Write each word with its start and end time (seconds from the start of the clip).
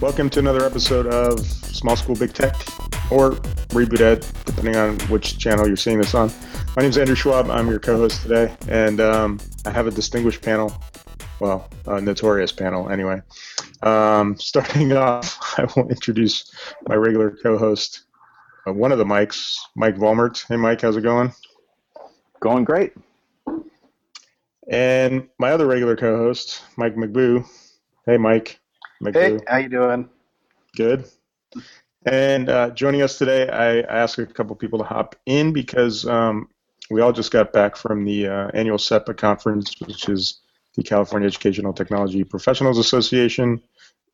Welcome 0.00 0.30
to 0.30 0.38
another 0.38 0.64
episode 0.64 1.08
of 1.08 1.40
Small 1.40 1.96
School 1.96 2.14
Big 2.14 2.32
Tech 2.32 2.54
or 3.10 3.32
Reboot 3.72 4.00
Ed, 4.00 4.24
depending 4.44 4.76
on 4.76 4.96
which 5.08 5.38
channel 5.38 5.66
you're 5.66 5.76
seeing 5.76 5.98
this 5.98 6.14
on. 6.14 6.30
My 6.76 6.82
name 6.82 6.90
is 6.90 6.98
Andrew 6.98 7.16
Schwab. 7.16 7.50
I'm 7.50 7.68
your 7.68 7.80
co 7.80 7.96
host 7.96 8.22
today, 8.22 8.54
and 8.68 9.00
um, 9.00 9.40
I 9.66 9.70
have 9.70 9.88
a 9.88 9.90
distinguished 9.90 10.40
panel. 10.40 10.72
Well, 11.40 11.68
a 11.86 12.00
notorious 12.00 12.52
panel, 12.52 12.90
anyway. 12.90 13.22
Um, 13.82 14.38
starting 14.38 14.92
off, 14.96 15.36
I 15.58 15.66
will 15.74 15.88
introduce 15.88 16.48
my 16.86 16.94
regular 16.94 17.36
co 17.42 17.58
host, 17.58 18.04
uh, 18.68 18.72
one 18.72 18.92
of 18.92 18.98
the 18.98 19.04
mics, 19.04 19.56
Mike 19.74 19.96
Volmert. 19.96 20.46
Hey, 20.46 20.56
Mike, 20.56 20.80
how's 20.80 20.96
it 20.96 21.02
going? 21.02 21.32
Going 22.38 22.62
great. 22.62 22.92
And 24.68 25.28
my 25.38 25.50
other 25.50 25.66
regular 25.66 25.96
co 25.96 26.16
host, 26.18 26.62
Mike 26.76 26.94
Magboo. 26.94 27.44
Hey, 28.06 28.16
Mike. 28.16 28.60
Magboo. 29.02 29.14
Hey, 29.14 29.38
how 29.46 29.56
you 29.58 29.68
doing? 29.68 30.08
Good. 30.76 31.04
And 32.04 32.48
uh, 32.48 32.70
joining 32.70 33.02
us 33.02 33.18
today, 33.18 33.48
I, 33.48 33.80
I 33.80 34.02
asked 34.02 34.18
a 34.18 34.26
couple 34.26 34.54
people 34.56 34.78
to 34.78 34.84
hop 34.84 35.16
in 35.26 35.52
because 35.52 36.06
um, 36.06 36.48
we 36.90 37.00
all 37.00 37.12
just 37.12 37.30
got 37.30 37.52
back 37.52 37.76
from 37.76 38.04
the 38.04 38.26
uh, 38.26 38.50
annual 38.54 38.78
CETPA 38.78 39.16
conference, 39.16 39.74
which 39.80 40.08
is 40.08 40.40
the 40.74 40.82
California 40.82 41.26
Educational 41.26 41.72
Technology 41.72 42.24
Professionals 42.24 42.78
Association 42.78 43.62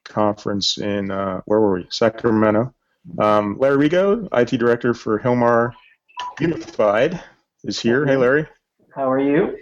conference 0.04 0.78
in, 0.78 1.10
uh, 1.10 1.40
where 1.46 1.60
were 1.60 1.74
we? 1.74 1.86
Sacramento. 1.90 2.74
Um, 3.18 3.58
Larry 3.58 3.88
Rigo, 3.88 4.28
IT 4.32 4.58
Director 4.58 4.94
for 4.94 5.18
Hilmar 5.18 5.72
Unified, 6.40 7.22
is 7.64 7.78
here. 7.80 8.06
Hey, 8.06 8.16
Larry. 8.16 8.46
How 8.94 9.10
are 9.10 9.20
you? 9.20 9.58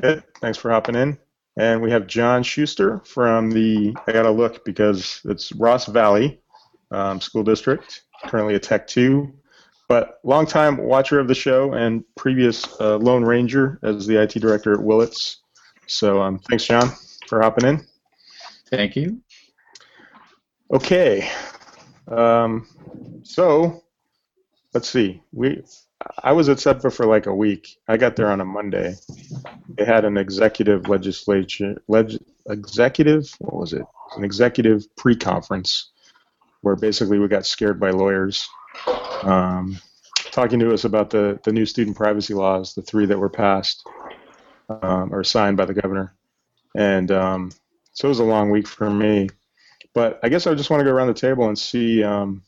Good. 0.00 0.22
Thanks 0.40 0.58
for 0.58 0.70
hopping 0.70 0.96
in. 0.96 1.18
And 1.58 1.82
we 1.82 1.90
have 1.90 2.06
John 2.06 2.44
Schuster 2.44 3.00
from 3.04 3.50
the, 3.50 3.92
I 4.06 4.12
got 4.12 4.22
to 4.22 4.30
look 4.30 4.64
because 4.64 5.20
it's 5.24 5.50
Ross 5.52 5.86
Valley 5.86 6.40
um, 6.92 7.20
School 7.20 7.42
District, 7.42 8.02
currently 8.26 8.54
a 8.54 8.60
Tech 8.60 8.86
2, 8.86 9.32
but 9.88 10.20
longtime 10.22 10.76
watcher 10.76 11.18
of 11.18 11.26
the 11.26 11.34
show 11.34 11.72
and 11.72 12.04
previous 12.16 12.64
uh, 12.80 12.96
Lone 12.98 13.24
Ranger 13.24 13.80
as 13.82 14.06
the 14.06 14.22
IT 14.22 14.34
director 14.34 14.72
at 14.72 14.80
Willits. 14.80 15.38
So 15.88 16.22
um, 16.22 16.38
thanks, 16.38 16.64
John, 16.64 16.92
for 17.26 17.42
hopping 17.42 17.68
in. 17.68 17.84
Thank 18.70 18.94
you. 18.94 19.20
Okay. 20.72 21.28
Um, 22.06 22.68
so 23.24 23.82
let's 24.74 24.88
see. 24.88 25.22
We 25.32 25.62
I 26.22 26.32
was 26.32 26.48
at 26.48 26.58
CETPA 26.58 26.92
for 26.92 27.06
like 27.06 27.26
a 27.26 27.34
week. 27.34 27.78
I 27.86 27.96
got 27.96 28.16
there 28.16 28.30
on 28.30 28.40
a 28.40 28.44
Monday. 28.44 28.94
They 29.68 29.84
had 29.84 30.04
an 30.04 30.16
executive 30.16 30.88
legislature, 30.88 31.82
leg, 31.88 32.18
executive, 32.48 33.34
what 33.38 33.54
was 33.54 33.72
it? 33.72 33.82
An 34.16 34.24
executive 34.24 34.84
pre-conference 34.96 35.90
where 36.62 36.76
basically 36.76 37.18
we 37.18 37.28
got 37.28 37.46
scared 37.46 37.78
by 37.78 37.90
lawyers 37.90 38.48
um, 39.22 39.78
talking 40.32 40.58
to 40.60 40.72
us 40.72 40.84
about 40.84 41.10
the, 41.10 41.38
the 41.44 41.52
new 41.52 41.66
student 41.66 41.96
privacy 41.96 42.34
laws, 42.34 42.74
the 42.74 42.82
three 42.82 43.06
that 43.06 43.18
were 43.18 43.28
passed 43.28 43.86
um, 44.68 45.12
or 45.12 45.24
signed 45.24 45.56
by 45.56 45.64
the 45.64 45.74
governor. 45.74 46.14
And 46.76 47.10
um, 47.10 47.52
so 47.92 48.08
it 48.08 48.10
was 48.10 48.18
a 48.20 48.24
long 48.24 48.50
week 48.50 48.66
for 48.66 48.90
me. 48.90 49.28
But 49.94 50.20
I 50.22 50.28
guess 50.28 50.46
I 50.46 50.54
just 50.54 50.70
want 50.70 50.80
to 50.80 50.84
go 50.84 50.92
around 50.92 51.08
the 51.08 51.14
table 51.14 51.48
and 51.48 51.58
see 51.58 52.04
um, 52.04 52.42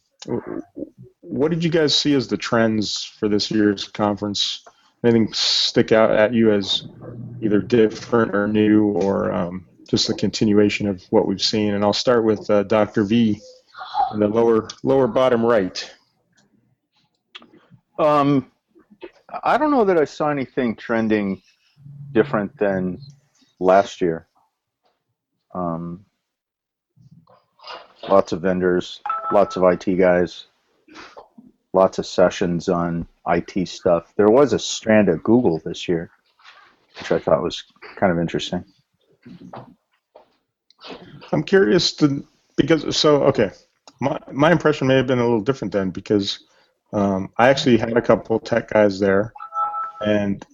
what 1.20 1.50
did 1.50 1.64
you 1.64 1.70
guys 1.70 1.94
see 1.94 2.14
as 2.14 2.28
the 2.28 2.36
trends 2.36 3.04
for 3.04 3.28
this 3.28 3.50
year's 3.50 3.86
conference? 3.88 4.64
Anything 5.04 5.32
stick 5.32 5.92
out 5.92 6.10
at 6.10 6.34
you 6.34 6.52
as 6.52 6.88
either 7.40 7.60
different 7.60 8.34
or 8.34 8.46
new, 8.46 8.88
or 8.88 9.32
um, 9.32 9.66
just 9.88 10.10
a 10.10 10.14
continuation 10.14 10.86
of 10.86 11.02
what 11.10 11.26
we've 11.26 11.40
seen? 11.40 11.74
And 11.74 11.82
I'll 11.82 11.94
start 11.94 12.24
with 12.24 12.50
uh, 12.50 12.64
Dr. 12.64 13.04
V 13.04 13.40
in 14.12 14.20
the 14.20 14.28
lower 14.28 14.68
lower 14.82 15.06
bottom 15.06 15.44
right. 15.44 15.90
Um, 17.98 18.50
I 19.44 19.56
don't 19.56 19.70
know 19.70 19.84
that 19.84 19.98
I 19.98 20.04
saw 20.04 20.30
anything 20.30 20.76
trending 20.76 21.42
different 22.12 22.56
than 22.58 23.00
last 23.58 24.00
year. 24.00 24.26
Um, 25.54 26.04
lots 28.08 28.32
of 28.32 28.40
vendors, 28.40 29.00
lots 29.32 29.56
of 29.56 29.64
IT 29.64 29.96
guys, 29.96 30.46
lots 31.72 31.98
of 31.98 32.06
sessions 32.06 32.68
on 32.68 33.06
IT 33.26 33.68
stuff. 33.68 34.12
There 34.16 34.30
was 34.30 34.52
a 34.52 34.58
strand 34.58 35.08
at 35.08 35.22
Google 35.22 35.58
this 35.64 35.88
year, 35.88 36.10
which 36.98 37.12
I 37.12 37.18
thought 37.18 37.42
was 37.42 37.64
kind 37.96 38.12
of 38.12 38.18
interesting. 38.18 38.64
I'm 41.32 41.42
curious 41.42 41.92
to 41.94 42.26
because 42.56 42.96
so 42.96 43.22
okay, 43.24 43.50
my 44.00 44.18
my 44.32 44.50
impression 44.50 44.86
may 44.86 44.96
have 44.96 45.06
been 45.06 45.18
a 45.18 45.24
little 45.24 45.40
different 45.40 45.72
then 45.72 45.90
because 45.90 46.40
um, 46.92 47.30
I 47.36 47.48
actually 47.50 47.76
had 47.76 47.96
a 47.96 48.02
couple 48.02 48.38
tech 48.40 48.70
guys 48.70 48.98
there, 48.98 49.32
and 50.00 50.44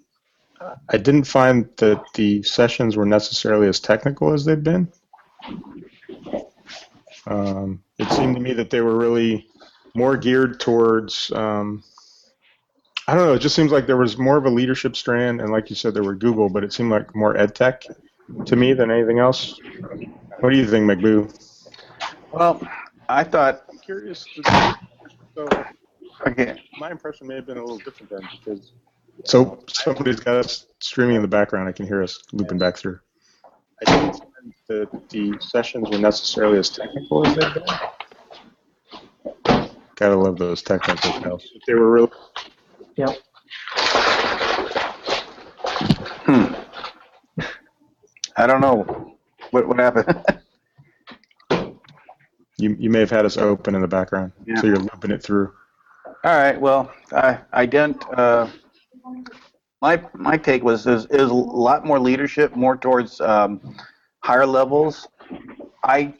I 0.88 0.98
didn't 0.98 1.24
find 1.24 1.68
that 1.78 2.02
the 2.14 2.42
sessions 2.42 2.96
were 2.96 3.06
necessarily 3.06 3.68
as 3.68 3.80
technical 3.80 4.32
as 4.32 4.44
they've 4.44 4.62
been. 4.62 4.92
Um, 7.26 7.82
it 7.98 8.10
seemed 8.10 8.36
to 8.36 8.40
me 8.40 8.52
that 8.54 8.70
they 8.70 8.80
were 8.80 8.96
really 8.96 9.46
more 9.94 10.16
geared 10.16 10.60
towards 10.60 11.32
um, 11.32 11.82
I 13.08 13.14
don't 13.14 13.26
know. 13.26 13.34
It 13.34 13.38
just 13.38 13.54
seems 13.54 13.70
like 13.70 13.86
there 13.86 13.96
was 13.96 14.18
more 14.18 14.36
of 14.36 14.46
a 14.46 14.50
leadership 14.50 14.96
strand, 14.96 15.40
and 15.40 15.52
like 15.52 15.70
you 15.70 15.76
said, 15.76 15.94
there 15.94 16.02
were 16.02 16.16
Google, 16.16 16.48
but 16.48 16.64
it 16.64 16.72
seemed 16.72 16.90
like 16.90 17.14
more 17.14 17.36
ed 17.36 17.54
tech 17.54 17.84
to 18.46 18.56
me 18.56 18.72
than 18.72 18.90
anything 18.90 19.20
else. 19.20 19.60
What 20.40 20.50
do 20.50 20.58
you 20.58 20.66
think, 20.66 20.90
Magboo? 20.90 21.32
Well, 22.32 22.60
I 23.08 23.22
thought. 23.22 23.64
I'm 23.70 23.78
curious. 23.78 24.26
To, 24.34 24.76
so, 25.36 25.48
okay, 26.26 26.60
my 26.78 26.90
impression 26.90 27.28
may 27.28 27.36
have 27.36 27.46
been 27.46 27.58
a 27.58 27.60
little 27.60 27.78
different 27.78 28.10
then 28.10 28.28
because. 28.38 28.72
So 29.24 29.64
somebody's 29.68 30.20
got 30.20 30.36
us 30.36 30.66
streaming 30.80 31.16
in 31.16 31.22
the 31.22 31.28
background. 31.28 31.68
I 31.68 31.72
can 31.72 31.86
hear 31.86 32.02
us 32.02 32.22
looping 32.32 32.58
back 32.58 32.76
through. 32.76 32.98
I 33.86 33.90
didn't 33.90 34.25
that 34.68 34.88
the 35.08 35.36
sessions 35.40 35.88
were 35.88 35.98
necessarily 35.98 36.58
as 36.58 36.70
technical 36.70 37.26
as 37.26 37.36
they've 37.36 37.54
been. 37.54 37.64
Gotta 39.96 40.16
love 40.16 40.38
those 40.38 40.62
technical 40.62 41.12
details. 41.12 41.46
They 41.66 41.74
were 41.74 41.90
really. 41.90 42.10
Yep. 42.96 43.18
Hmm. 46.26 46.54
I 48.36 48.46
don't 48.46 48.60
know. 48.60 49.16
What 49.50 49.68
what 49.68 49.78
happened? 49.78 50.22
you 52.58 52.76
you 52.78 52.90
may 52.90 53.00
have 53.00 53.10
had 53.10 53.24
us 53.24 53.36
open 53.36 53.74
in 53.74 53.80
the 53.80 53.88
background, 53.88 54.32
yeah. 54.46 54.60
so 54.60 54.66
you're 54.66 54.76
looping 54.76 55.10
it 55.10 55.22
through. 55.22 55.52
All 56.24 56.36
right. 56.36 56.60
Well, 56.60 56.92
I 57.12 57.38
I 57.52 57.64
didn't. 57.64 58.04
Uh, 58.12 58.48
my 59.80 60.02
my 60.14 60.36
take 60.36 60.62
was 60.62 60.86
is, 60.86 61.06
is 61.06 61.30
a 61.30 61.34
lot 61.34 61.86
more 61.86 61.98
leadership, 61.98 62.54
more 62.56 62.76
towards 62.76 63.20
um, 63.20 63.60
higher 64.26 64.46
levels. 64.46 65.06
I 65.84 66.12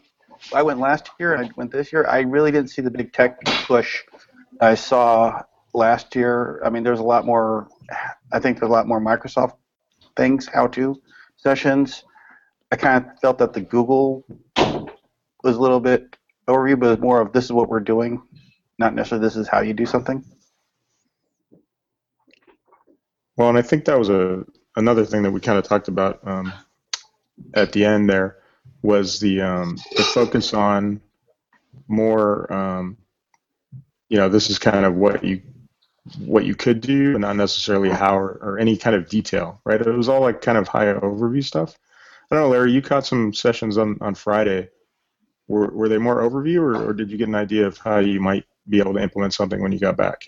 I 0.55 0.63
went 0.63 0.79
last 0.79 1.11
year 1.19 1.35
and 1.35 1.45
I 1.45 1.51
went 1.57 1.73
this 1.73 1.93
year. 1.93 2.07
I 2.07 2.21
really 2.21 2.53
didn't 2.53 2.71
see 2.71 2.83
the 2.83 2.91
big 2.91 3.13
tech 3.13 3.45
push 3.67 4.05
I 4.61 4.77
saw 4.77 5.43
last 5.75 6.15
year. 6.15 6.63
I 6.65 6.71
mean, 6.71 6.85
there's 6.85 7.01
a 7.01 7.11
lot 7.15 7.27
more. 7.27 7.69
I 8.33 8.39
think 8.39 8.61
there's 8.61 8.71
a 8.71 8.73
lot 8.73 8.87
more 8.87 9.01
Microsoft 9.01 9.55
things, 10.17 10.47
how-to 10.47 11.03
sessions. 11.37 12.05
I 12.71 12.77
kind 12.77 13.05
of 13.05 13.19
felt 13.21 13.39
that 13.39 13.53
the 13.53 13.61
Google 13.61 14.25
was 15.43 15.57
a 15.57 15.61
little 15.61 15.81
bit 15.81 16.17
overview, 16.49 16.79
but 16.79 17.01
more 17.01 17.21
of 17.21 17.33
this 17.33 17.47
is 17.47 17.53
what 17.53 17.69
we're 17.69 17.81
doing, 17.81 18.23
not 18.79 18.95
necessarily 18.95 19.27
this 19.27 19.37
is 19.37 19.49
how 19.49 19.61
you 19.61 19.75
do 19.75 19.87
something. 19.87 20.25
Well, 23.37 23.49
and 23.49 23.59
I 23.59 23.63
think 23.63 23.85
that 23.85 23.99
was 23.99 24.11
a 24.11 24.45
another 24.77 25.05
thing 25.05 25.23
that 25.23 25.33
we 25.33 25.41
kind 25.41 25.59
of 25.59 25.65
talked 25.65 25.89
about 25.89 26.21
um, 26.27 26.53
at 27.55 27.73
the 27.73 27.85
end 27.85 28.09
there 28.09 28.39
was 28.83 29.21
the 29.21 29.41
um, 29.41 29.77
the 29.97 30.03
focus 30.03 30.55
on 30.55 31.01
more 31.89 32.53
um, 32.53 32.97
you 34.09 34.17
know 34.17 34.29
this 34.29 34.51
is 34.51 34.59
kind 34.59 34.85
of 34.85 34.95
what 34.95 35.25
you 35.25 35.43
what 36.19 36.45
you 36.45 36.55
could 36.55 36.81
do 36.81 37.13
and 37.13 37.23
not 37.23 37.35
necessarily 37.35 37.91
how 37.91 38.17
or, 38.17 38.39
or, 38.41 38.59
any 38.61 38.77
kind 38.77 38.95
of 38.95 39.09
detail 39.09 39.61
right? 39.65 39.81
It 39.81 39.89
was 39.89 40.09
all 40.09 40.21
like 40.21 40.41
kind 40.41 40.57
of 40.57 40.69
high 40.69 40.87
overview 40.87 41.43
stuff. 41.43 41.77
I 42.31 42.37
don't 42.37 42.45
know 42.45 42.51
larry 42.51 42.73
you 42.73 42.83
caught 42.83 43.07
some 43.07 43.33
sessions 43.33 43.77
on, 43.77 43.99
on 44.01 44.15
friday. 44.15 44.69
Were, 45.49 45.71
were 45.71 45.89
they 45.89 45.99
more 45.99 46.23
overview 46.23 46.61
or, 46.61 46.89
or 46.89 46.93
did 46.93 47.11
you 47.11 47.19
get 47.19 47.29
an 47.29 47.35
idea 47.37 47.67
of 47.67 47.79
how 47.79 47.99
you 47.99 48.21
might 48.21 48.45
be 48.69 48.81
able 48.81 48.95
to 48.95 49.01
implement 49.01 49.33
something 49.33 49.61
when 49.61 49.73
you 49.73 49.79
got 49.79 49.97
back? 49.97 50.27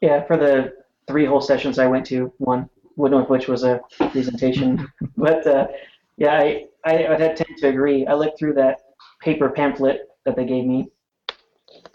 Yeah 0.00 0.24
for 0.26 0.36
the 0.36 0.72
three 1.06 1.24
whole 1.24 1.40
sessions 1.40 1.78
i 1.78 1.86
went 1.86 2.06
to 2.06 2.32
one 2.38 2.68
one 3.00 3.14
of 3.14 3.28
which 3.28 3.48
was 3.48 3.64
a 3.64 3.80
presentation. 3.98 4.86
But 5.16 5.46
uh, 5.46 5.66
yeah 6.20 6.38
I, 6.38 6.66
I 6.84 7.08
would 7.08 7.18
tend 7.18 7.56
to 7.58 7.68
agree. 7.68 8.06
I 8.06 8.14
looked 8.14 8.38
through 8.38 8.54
that 8.54 8.78
paper 9.20 9.50
pamphlet 9.50 10.02
that 10.24 10.36
they 10.36 10.44
gave 10.44 10.64
me. 10.64 10.88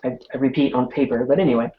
I, 0.03 0.17
I 0.33 0.37
repeat 0.37 0.73
on 0.73 0.89
paper, 0.89 1.25
but 1.25 1.39
anyway. 1.39 1.71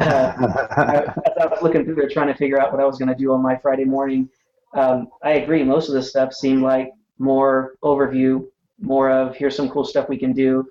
Uh, 0.00 0.32
I, 0.76 0.96
as 1.30 1.36
I 1.40 1.46
was 1.46 1.62
looking 1.62 1.84
through 1.84 1.96
there 1.96 2.08
trying 2.08 2.28
to 2.28 2.34
figure 2.34 2.60
out 2.60 2.70
what 2.70 2.80
I 2.80 2.84
was 2.84 2.98
going 2.98 3.08
to 3.08 3.14
do 3.14 3.32
on 3.32 3.42
my 3.42 3.56
Friday 3.56 3.84
morning, 3.84 4.28
um, 4.74 5.08
I 5.24 5.32
agree. 5.32 5.64
Most 5.64 5.88
of 5.88 5.94
this 5.94 6.10
stuff 6.10 6.32
seemed 6.32 6.62
like 6.62 6.90
more 7.18 7.74
overview, 7.82 8.46
more 8.78 9.10
of 9.10 9.34
here's 9.34 9.56
some 9.56 9.68
cool 9.70 9.84
stuff 9.84 10.08
we 10.08 10.18
can 10.18 10.32
do. 10.32 10.68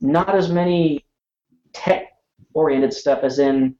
Not 0.00 0.34
as 0.34 0.50
many 0.50 1.04
tech 1.72 2.08
oriented 2.54 2.92
stuff 2.92 3.20
as 3.22 3.38
in 3.38 3.76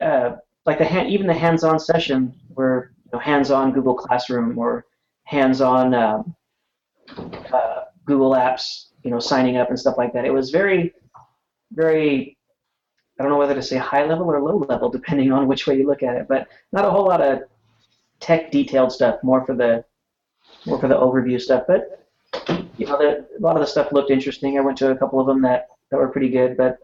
uh, 0.00 0.36
like 0.66 0.78
the 0.78 0.84
hand, 0.84 1.10
even 1.10 1.26
the 1.26 1.34
hands-on 1.34 1.78
session 1.78 2.34
where 2.54 2.92
you 3.04 3.10
know, 3.12 3.18
hands-on 3.18 3.72
Google 3.72 3.94
Classroom 3.94 4.58
or 4.58 4.86
hands-on 5.24 5.94
um, 5.94 6.34
uh, 7.16 7.84
Google 8.04 8.32
Apps, 8.32 8.86
you 9.02 9.10
know, 9.10 9.18
signing 9.18 9.56
up 9.56 9.68
and 9.68 9.78
stuff 9.78 9.96
like 9.98 10.12
that. 10.12 10.24
It 10.24 10.32
was 10.32 10.50
very, 10.50 10.94
very. 11.72 12.36
I 13.18 13.22
don't 13.22 13.30
know 13.30 13.38
whether 13.38 13.54
to 13.54 13.62
say 13.62 13.76
high 13.76 14.04
level 14.06 14.26
or 14.26 14.40
low 14.40 14.56
level, 14.56 14.88
depending 14.88 15.32
on 15.32 15.46
which 15.46 15.66
way 15.66 15.76
you 15.76 15.86
look 15.86 16.02
at 16.02 16.16
it. 16.16 16.26
But 16.28 16.48
not 16.72 16.84
a 16.84 16.90
whole 16.90 17.06
lot 17.06 17.20
of 17.20 17.40
tech 18.20 18.50
detailed 18.50 18.90
stuff. 18.90 19.22
More 19.22 19.44
for 19.44 19.54
the, 19.54 19.84
more 20.66 20.80
for 20.80 20.88
the 20.88 20.96
overview 20.96 21.40
stuff. 21.40 21.64
But 21.68 22.08
you 22.78 22.86
know, 22.86 22.98
the, 22.98 23.26
a 23.38 23.40
lot 23.40 23.56
of 23.56 23.60
the 23.60 23.66
stuff 23.66 23.92
looked 23.92 24.10
interesting. 24.10 24.58
I 24.58 24.62
went 24.62 24.78
to 24.78 24.90
a 24.90 24.96
couple 24.96 25.20
of 25.20 25.26
them 25.26 25.42
that 25.42 25.68
that 25.90 25.98
were 25.98 26.08
pretty 26.08 26.30
good. 26.30 26.56
But 26.56 26.78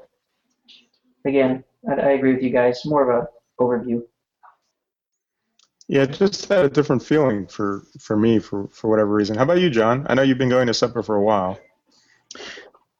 again, 1.25 1.65
I, 1.89 1.95
I 1.95 2.11
agree 2.11 2.35
with 2.35 2.43
you 2.43 2.51
guys. 2.51 2.85
More 2.85 3.11
of 3.11 3.25
a 3.25 3.29
overview. 3.63 4.03
Yeah, 5.89 6.05
just 6.05 6.47
had 6.51 6.67
a 6.67 6.69
different 6.69 7.03
feeling 7.03 7.47
for 7.47 7.83
for 7.99 8.17
me 8.17 8.39
for 8.39 8.69
for 8.69 8.89
whatever 8.89 9.15
reason. 9.15 9.37
How 9.37 9.45
about 9.45 9.59
you, 9.61 9.71
John? 9.71 10.07
I 10.09 10.15
know 10.15 10.23
you've 10.23 10.39
been 10.39 10.51
going 10.51 10.67
to 10.67 10.73
CETPA 10.73 11.05
for 11.05 11.17
a 11.17 11.23
while. 11.23 11.59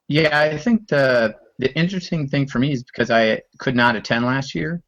Yeah, 0.09 0.41
I 0.41 0.57
think 0.57 0.89
the 0.89 1.37
the 1.59 1.73
interesting 1.77 2.29
thing 2.29 2.47
for 2.47 2.59
me 2.59 2.73
is 2.73 2.83
because 2.83 3.11
I 3.11 3.43
could 3.59 3.77
not 3.77 3.95
attend 3.95 4.25
last 4.25 4.55
year. 4.55 4.83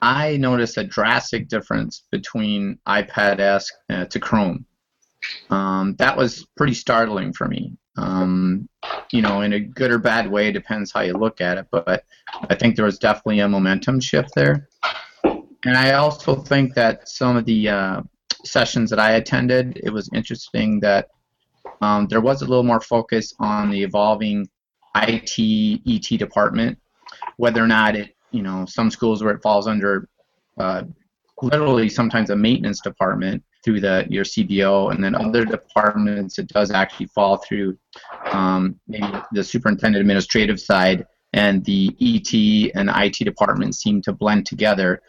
I 0.00 0.36
noticed 0.36 0.78
a 0.78 0.84
drastic 0.84 1.48
difference 1.48 2.04
between 2.12 2.78
iPad 2.86 3.64
uh, 3.90 4.04
to 4.04 4.20
Chrome. 4.20 4.66
Um, 5.50 5.94
that 5.98 6.16
was 6.16 6.46
pretty 6.56 6.74
startling 6.74 7.32
for 7.32 7.48
me. 7.48 7.76
Um, 7.96 8.68
you 9.10 9.22
know, 9.22 9.42
in 9.42 9.52
a 9.52 9.60
good 9.60 9.90
or 9.90 9.98
bad 9.98 10.30
way, 10.30 10.50
depends 10.50 10.92
how 10.92 11.00
you 11.00 11.14
look 11.14 11.40
at 11.40 11.58
it. 11.58 11.66
But 11.70 12.04
I 12.48 12.54
think 12.54 12.76
there 12.76 12.84
was 12.84 12.98
definitely 12.98 13.40
a 13.40 13.48
momentum 13.48 14.00
shift 14.00 14.34
there. 14.34 14.68
And 15.64 15.76
I 15.76 15.92
also 15.92 16.34
think 16.36 16.74
that 16.74 17.08
some 17.08 17.36
of 17.36 17.44
the 17.44 17.68
uh, 17.68 18.02
sessions 18.44 18.90
that 18.90 18.98
I 18.98 19.12
attended, 19.12 19.80
it 19.82 19.90
was 19.90 20.10
interesting 20.12 20.80
that 20.80 21.08
um, 21.80 22.06
there 22.08 22.20
was 22.20 22.42
a 22.42 22.46
little 22.46 22.64
more 22.64 22.80
focus 22.80 23.32
on 23.38 23.70
the 23.70 23.82
evolving 23.82 24.48
IT 24.96 25.80
ET 25.86 26.18
department, 26.18 26.78
whether 27.36 27.62
or 27.62 27.66
not 27.66 27.96
it, 27.96 28.16
you 28.30 28.42
know, 28.42 28.64
some 28.66 28.90
schools 28.90 29.22
where 29.22 29.34
it 29.34 29.42
falls 29.42 29.66
under 29.66 30.08
uh, 30.58 30.82
literally 31.40 31.88
sometimes 31.88 32.30
a 32.30 32.36
maintenance 32.36 32.80
department 32.80 33.42
through 33.64 33.80
the 33.80 34.04
your 34.08 34.24
CBO, 34.24 34.92
and 34.92 35.02
then 35.02 35.14
other 35.14 35.44
departments 35.44 36.38
it 36.38 36.48
does 36.48 36.70
actually 36.70 37.06
fall 37.06 37.36
through 37.36 37.78
um, 38.32 38.78
maybe 38.88 39.06
the 39.32 39.44
superintendent 39.44 40.00
administrative 40.00 40.60
side, 40.60 41.06
and 41.32 41.64
the 41.64 41.96
ET 42.00 42.72
and 42.74 42.90
IT 42.94 43.24
departments 43.24 43.78
seem 43.78 44.02
to 44.02 44.12
blend 44.12 44.46
together 44.46 45.00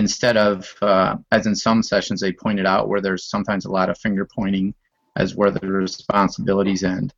instead 0.00 0.36
of, 0.38 0.74
uh, 0.80 1.16
as 1.30 1.46
in 1.46 1.54
some 1.54 1.82
sessions 1.82 2.20
they 2.20 2.32
pointed 2.32 2.66
out, 2.66 2.88
where 2.88 3.02
there's 3.02 3.24
sometimes 3.24 3.66
a 3.66 3.70
lot 3.70 3.90
of 3.90 3.98
finger 3.98 4.26
pointing 4.34 4.74
as 5.16 5.36
where 5.36 5.50
the 5.50 5.66
responsibilities 5.66 6.82
end. 6.82 7.12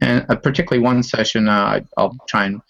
And 0.00 0.26
uh, 0.28 0.36
particularly 0.36 0.84
one 0.84 1.02
session, 1.02 1.48
uh, 1.48 1.80
I'll 1.96 2.16
try 2.28 2.44
and 2.46 2.60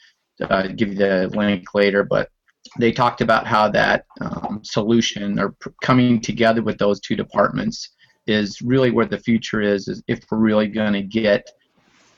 uh, 0.41 0.69
give 0.69 0.91
you 0.91 0.95
the 0.95 1.29
link 1.35 1.75
later, 1.75 2.05
but 2.05 2.31
they 2.79 2.93
talked 2.93 3.21
about 3.21 3.47
how 3.47 3.69
that 3.71 4.07
um, 4.21 4.61
solution 4.63 5.39
or 5.41 5.51
pr- 5.61 5.71
coming 5.83 6.21
together 6.21 6.63
with 6.63 6.79
those 6.79 7.01
two 7.01 7.17
departments 7.17 7.91
is 8.27 8.63
really 8.63 8.91
where 8.91 9.07
the 9.07 9.19
future 9.19 9.61
is, 9.61 9.89
is 9.89 10.03
if 10.07 10.21
we're 10.31 10.39
really 10.39 10.69
going 10.69 10.93
to 10.93 11.03
get 11.03 11.51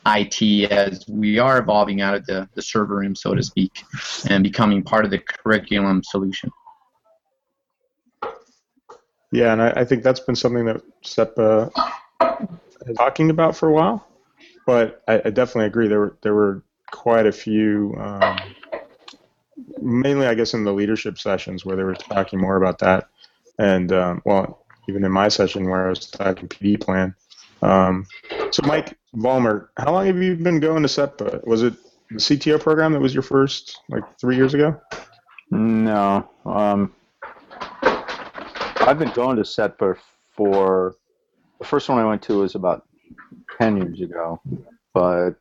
IT 0.06 0.70
as 0.70 1.04
we 1.08 1.38
are 1.38 1.58
evolving 1.58 2.00
out 2.00 2.14
of 2.14 2.26
the, 2.26 2.48
the 2.54 2.62
server 2.62 2.96
room, 2.96 3.14
so 3.14 3.34
to 3.34 3.42
speak, 3.42 3.82
and 4.28 4.42
becoming 4.42 4.82
part 4.82 5.04
of 5.04 5.10
the 5.10 5.18
curriculum 5.18 6.02
solution. 6.02 6.50
Yeah, 9.30 9.52
and 9.52 9.62
I, 9.62 9.70
I 9.76 9.84
think 9.84 10.02
that's 10.02 10.20
been 10.20 10.36
something 10.36 10.64
that 10.66 10.82
CETPA 11.02 11.70
is 12.86 12.96
talking 12.96 13.30
about 13.30 13.56
for 13.56 13.68
a 13.68 13.72
while. 13.72 14.06
But 14.66 15.02
I, 15.08 15.22
I 15.24 15.30
definitely 15.30 15.66
agree. 15.66 15.88
There 15.88 16.00
were 16.00 16.16
there 16.22 16.34
were 16.34 16.62
quite 16.90 17.26
a 17.26 17.32
few, 17.32 17.94
um, 17.98 18.38
mainly 19.80 20.26
I 20.26 20.34
guess 20.34 20.54
in 20.54 20.64
the 20.64 20.72
leadership 20.72 21.18
sessions 21.18 21.64
where 21.64 21.76
they 21.76 21.84
were 21.84 21.94
talking 21.94 22.40
more 22.40 22.56
about 22.56 22.78
that. 22.80 23.08
And 23.58 23.92
um, 23.92 24.22
well, 24.24 24.64
even 24.88 25.04
in 25.04 25.12
my 25.12 25.28
session 25.28 25.68
where 25.68 25.86
I 25.86 25.88
was 25.90 26.06
talking 26.06 26.48
PD 26.48 26.80
plan. 26.80 27.14
Um, 27.60 28.06
so 28.50 28.62
Mike 28.64 28.96
Vollmer, 29.14 29.68
how 29.76 29.92
long 29.92 30.06
have 30.06 30.16
you 30.22 30.36
been 30.36 30.60
going 30.60 30.82
to 30.82 30.88
CETPA? 30.88 31.46
Was 31.46 31.62
it 31.62 31.74
the 32.10 32.16
CTO 32.16 32.60
program 32.60 32.92
that 32.92 33.00
was 33.00 33.14
your 33.14 33.22
first, 33.22 33.80
like 33.88 34.04
three 34.18 34.36
years 34.36 34.54
ago? 34.54 34.80
No. 35.50 36.28
Um, 36.44 36.94
I've 38.88 38.98
been 38.98 39.10
going 39.10 39.36
to 39.36 39.42
CETPA 39.42 39.98
for 40.34 40.96
the 41.58 41.64
first 41.66 41.90
one 41.90 41.98
I 41.98 42.06
went 42.06 42.22
to 42.22 42.38
was 42.38 42.54
about 42.54 42.86
ten 43.60 43.76
years 43.76 44.00
ago, 44.00 44.40
but 44.94 45.32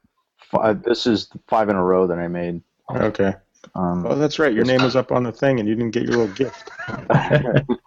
five, 0.51 0.83
this 0.83 1.07
is 1.07 1.29
five 1.47 1.69
in 1.69 1.77
a 1.77 1.83
row 1.83 2.07
that 2.07 2.19
I 2.19 2.27
made. 2.27 2.61
Okay. 2.91 3.33
Um, 3.73 4.05
Oh, 4.05 4.15
that's 4.15 4.37
right. 4.37 4.53
Your 4.53 4.65
name 4.65 4.83
was 4.83 4.97
up 4.97 5.13
on 5.13 5.23
the 5.23 5.31
thing, 5.31 5.61
and 5.61 5.69
you 5.69 5.75
didn't 5.75 5.91
get 5.91 6.03
your 6.03 6.17
little 6.25 6.35
gift. 6.35 6.71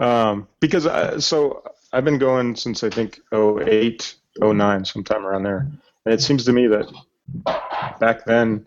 Um, 0.00 0.48
because 0.58 0.88
I, 0.88 1.18
so 1.18 1.62
I've 1.92 2.04
been 2.04 2.18
going 2.18 2.56
since 2.56 2.82
I 2.82 2.90
think 2.90 3.20
08, 3.32 4.16
09, 4.40 4.84
sometime 4.84 5.24
around 5.24 5.44
there, 5.44 5.68
and 6.04 6.12
it 6.12 6.20
seems 6.20 6.44
to 6.46 6.52
me 6.52 6.66
that 6.66 6.92
back 8.00 8.24
then 8.24 8.66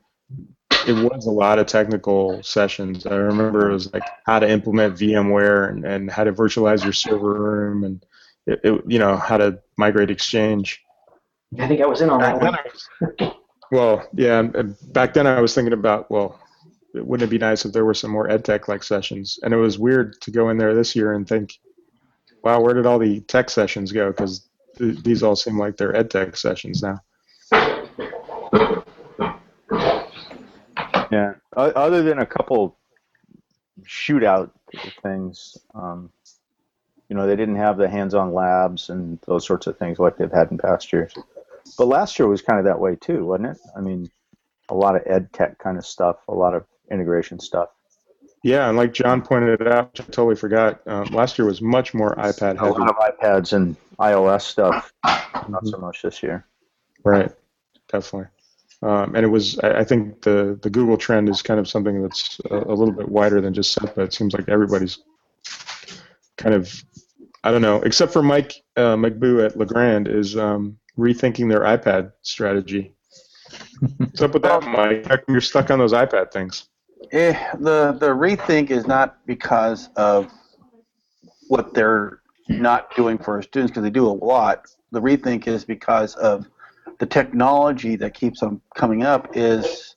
it 0.87 1.11
was 1.11 1.25
a 1.25 1.31
lot 1.31 1.59
of 1.59 1.67
technical 1.67 2.41
sessions. 2.43 3.05
I 3.05 3.15
remember 3.15 3.69
it 3.69 3.73
was 3.73 3.93
like 3.93 4.03
how 4.25 4.39
to 4.39 4.49
implement 4.49 4.95
VMware 4.95 5.69
and, 5.69 5.85
and 5.85 6.09
how 6.09 6.23
to 6.23 6.33
virtualize 6.33 6.83
your 6.83 6.93
server 6.93 7.33
room 7.33 7.83
and 7.83 8.05
it, 8.45 8.61
it, 8.63 8.83
you 8.87 8.97
know 8.97 9.17
how 9.17 9.37
to 9.37 9.59
migrate 9.77 10.09
Exchange. 10.09 10.83
I 11.59 11.67
think 11.67 11.81
I 11.81 11.85
was 11.85 12.01
in 12.01 12.09
on 12.09 12.21
that 12.21 12.41
one. 12.41 13.31
Well, 13.71 14.07
yeah. 14.13 14.43
Back 14.93 15.13
then, 15.13 15.27
I 15.27 15.41
was 15.41 15.53
thinking 15.53 15.73
about 15.73 16.09
well, 16.09 16.39
wouldn't 16.93 17.27
it 17.27 17.31
be 17.31 17.37
nice 17.37 17.65
if 17.65 17.73
there 17.73 17.85
were 17.85 17.93
some 17.93 18.11
more 18.11 18.27
edtech 18.27 18.67
like 18.67 18.83
sessions? 18.83 19.39
And 19.43 19.53
it 19.53 19.57
was 19.57 19.77
weird 19.77 20.21
to 20.21 20.31
go 20.31 20.49
in 20.49 20.57
there 20.57 20.73
this 20.73 20.95
year 20.95 21.13
and 21.13 21.27
think, 21.27 21.59
wow, 22.43 22.61
where 22.61 22.73
did 22.73 22.85
all 22.85 22.99
the 22.99 23.19
tech 23.21 23.49
sessions 23.49 23.91
go? 23.91 24.07
Because 24.07 24.47
th- 24.77 25.03
these 25.03 25.23
all 25.23 25.35
seem 25.35 25.59
like 25.59 25.75
they're 25.77 25.93
edtech 25.93 26.37
sessions 26.37 26.81
now. 26.81 27.01
Yeah. 31.11 31.33
O- 31.55 31.71
Other 31.71 32.03
than 32.03 32.19
a 32.19 32.25
couple 32.25 32.75
shootout 33.83 34.51
things, 35.01 35.57
um, 35.75 36.09
you 37.09 37.15
know, 37.15 37.25
they 37.27 37.35
didn't 37.35 37.55
have 37.55 37.77
the 37.77 37.87
hands-on 37.89 38.33
labs 38.33 38.89
and 38.89 39.19
those 39.27 39.45
sorts 39.45 39.67
of 39.67 39.77
things 39.77 39.99
like 39.99 40.17
they've 40.17 40.31
had 40.31 40.51
in 40.51 40.57
past 40.57 40.91
years. 40.91 41.13
But 41.77 41.87
last 41.87 42.17
year 42.19 42.27
was 42.27 42.41
kind 42.41 42.59
of 42.59 42.65
that 42.65 42.79
way 42.79 42.95
too, 42.95 43.25
wasn't 43.25 43.49
it? 43.49 43.57
I 43.75 43.81
mean, 43.81 44.09
a 44.69 44.73
lot 44.75 44.95
of 44.95 45.03
ed 45.05 45.31
tech 45.33 45.57
kind 45.59 45.77
of 45.77 45.85
stuff, 45.85 46.17
a 46.27 46.33
lot 46.33 46.53
of 46.53 46.65
integration 46.91 47.39
stuff. 47.39 47.69
Yeah, 48.43 48.69
and 48.69 48.77
like 48.77 48.93
John 48.93 49.21
pointed 49.21 49.67
out, 49.67 49.91
I 49.99 50.03
totally 50.03 50.35
forgot. 50.35 50.81
Um, 50.85 51.05
last 51.05 51.37
year 51.37 51.45
was 51.47 51.61
much 51.61 51.93
more 51.93 52.15
iPad 52.15 52.57
heavy. 52.57 52.69
A 52.69 52.73
lot 52.73 52.89
of 52.89 52.95
iPads 52.97 53.53
and 53.53 53.75
iOS 53.99 54.41
stuff, 54.43 54.93
not 55.49 55.65
so 55.65 55.77
much 55.77 56.01
this 56.01 56.21
year. 56.21 56.45
Right, 57.03 57.31
definitely. 57.89 58.29
Um, 58.83 59.15
and 59.15 59.25
it 59.25 59.29
was, 59.29 59.57
I, 59.59 59.79
I 59.79 59.83
think 59.83 60.21
the, 60.21 60.59
the 60.61 60.69
Google 60.69 60.97
trend 60.97 61.29
is 61.29 61.41
kind 61.41 61.59
of 61.59 61.67
something 61.67 62.01
that's 62.01 62.39
a, 62.51 62.57
a 62.57 62.75
little 62.75 62.93
bit 62.93 63.09
wider 63.09 63.41
than 63.41 63.53
just 63.53 63.77
CETPA. 63.77 63.97
It 64.05 64.13
seems 64.13 64.33
like 64.33 64.47
everybody's 64.49 64.99
kind 66.37 66.53
of, 66.53 66.83
I 67.43 67.51
don't 67.51 67.61
know, 67.61 67.81
except 67.81 68.13
for 68.13 68.21
Mike 68.21 68.53
uh, 68.75 68.95
Magboo 68.95 69.43
at 69.43 69.57
Le 69.57 69.65
Grand 69.65 70.07
is 70.07 70.37
um, 70.37 70.77
rethinking 70.97 71.49
their 71.49 71.61
iPad 71.61 72.11
strategy. 72.21 72.93
What's 73.97 74.21
up 74.21 74.33
with 74.33 74.43
that, 74.43 74.63
Mike? 74.63 75.05
How 75.05 75.17
come 75.17 75.33
you're 75.33 75.41
stuck 75.41 75.71
on 75.71 75.79
those 75.79 75.93
iPad 75.93 76.31
things? 76.31 76.67
Eh, 77.11 77.33
the 77.59 77.95
the 77.99 78.07
rethink 78.07 78.71
is 78.71 78.87
not 78.87 79.25
because 79.25 79.89
of 79.95 80.31
what 81.47 81.73
they're 81.73 82.21
not 82.49 82.93
doing 82.95 83.17
for 83.17 83.41
students 83.41 83.71
because 83.71 83.83
they 83.83 83.89
do 83.89 84.07
a 84.07 84.09
lot. 84.09 84.65
The 84.91 85.01
rethink 85.01 85.47
is 85.47 85.63
because 85.63 86.15
of 86.15 86.47
the 86.99 87.05
technology 87.05 87.95
that 87.97 88.13
keeps 88.13 88.41
on 88.43 88.61
coming 88.75 89.03
up. 89.03 89.35
Is 89.35 89.95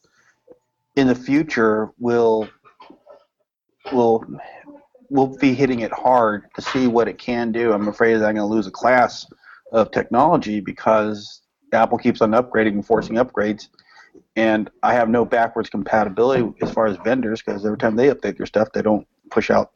in 0.97 1.07
the 1.07 1.15
future 1.15 1.91
will 1.99 2.49
will 3.93 4.25
will 5.09 5.37
be 5.39 5.55
hitting 5.55 5.81
it 5.81 5.93
hard 5.93 6.45
to 6.55 6.63
see 6.63 6.87
what 6.87 7.09
it 7.09 7.19
can 7.19 7.53
do. 7.53 7.73
I'm 7.73 7.89
afraid 7.89 8.15
I'm 8.17 8.21
going 8.21 8.37
to 8.37 8.45
lose 8.45 8.67
a 8.67 8.71
class 8.71 9.27
of 9.73 9.91
technology 9.91 10.61
because 10.61 11.43
Apple 11.73 11.99
keeps 11.99 12.21
on 12.21 12.31
upgrading 12.31 12.73
and 12.73 12.87
forcing 12.87 13.17
upgrades 13.17 13.69
and 14.37 14.71
I 14.83 14.95
have 14.95 15.09
no 15.09 15.25
backwards 15.25 15.71
compatibility 15.71 16.53
as 16.63 16.73
far 16.73 16.87
as 16.87 16.97
vendors 16.99 17.43
because 17.43 17.65
every 17.65 17.79
time 17.79 17.97
they 17.97 18.09
update 18.09 18.37
their 18.37 18.47
stuff, 18.47 18.69
they 18.73 18.83
don't 18.83 19.07
push 19.31 19.51
out 19.51 19.73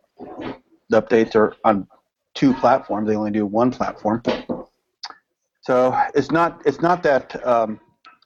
the 0.89 1.03
updates 1.03 1.55
on 1.65 1.87
two 2.35 2.55
platforms. 2.55 3.09
They 3.09 3.17
only 3.17 3.31
do 3.31 3.47
one 3.47 3.71
platform. 3.71 4.23
So 5.65 5.99
it's 6.15 6.31
not 6.31 6.61
it's 6.67 6.83
not 6.83 7.03
that 7.05 7.45
um, 7.47 7.81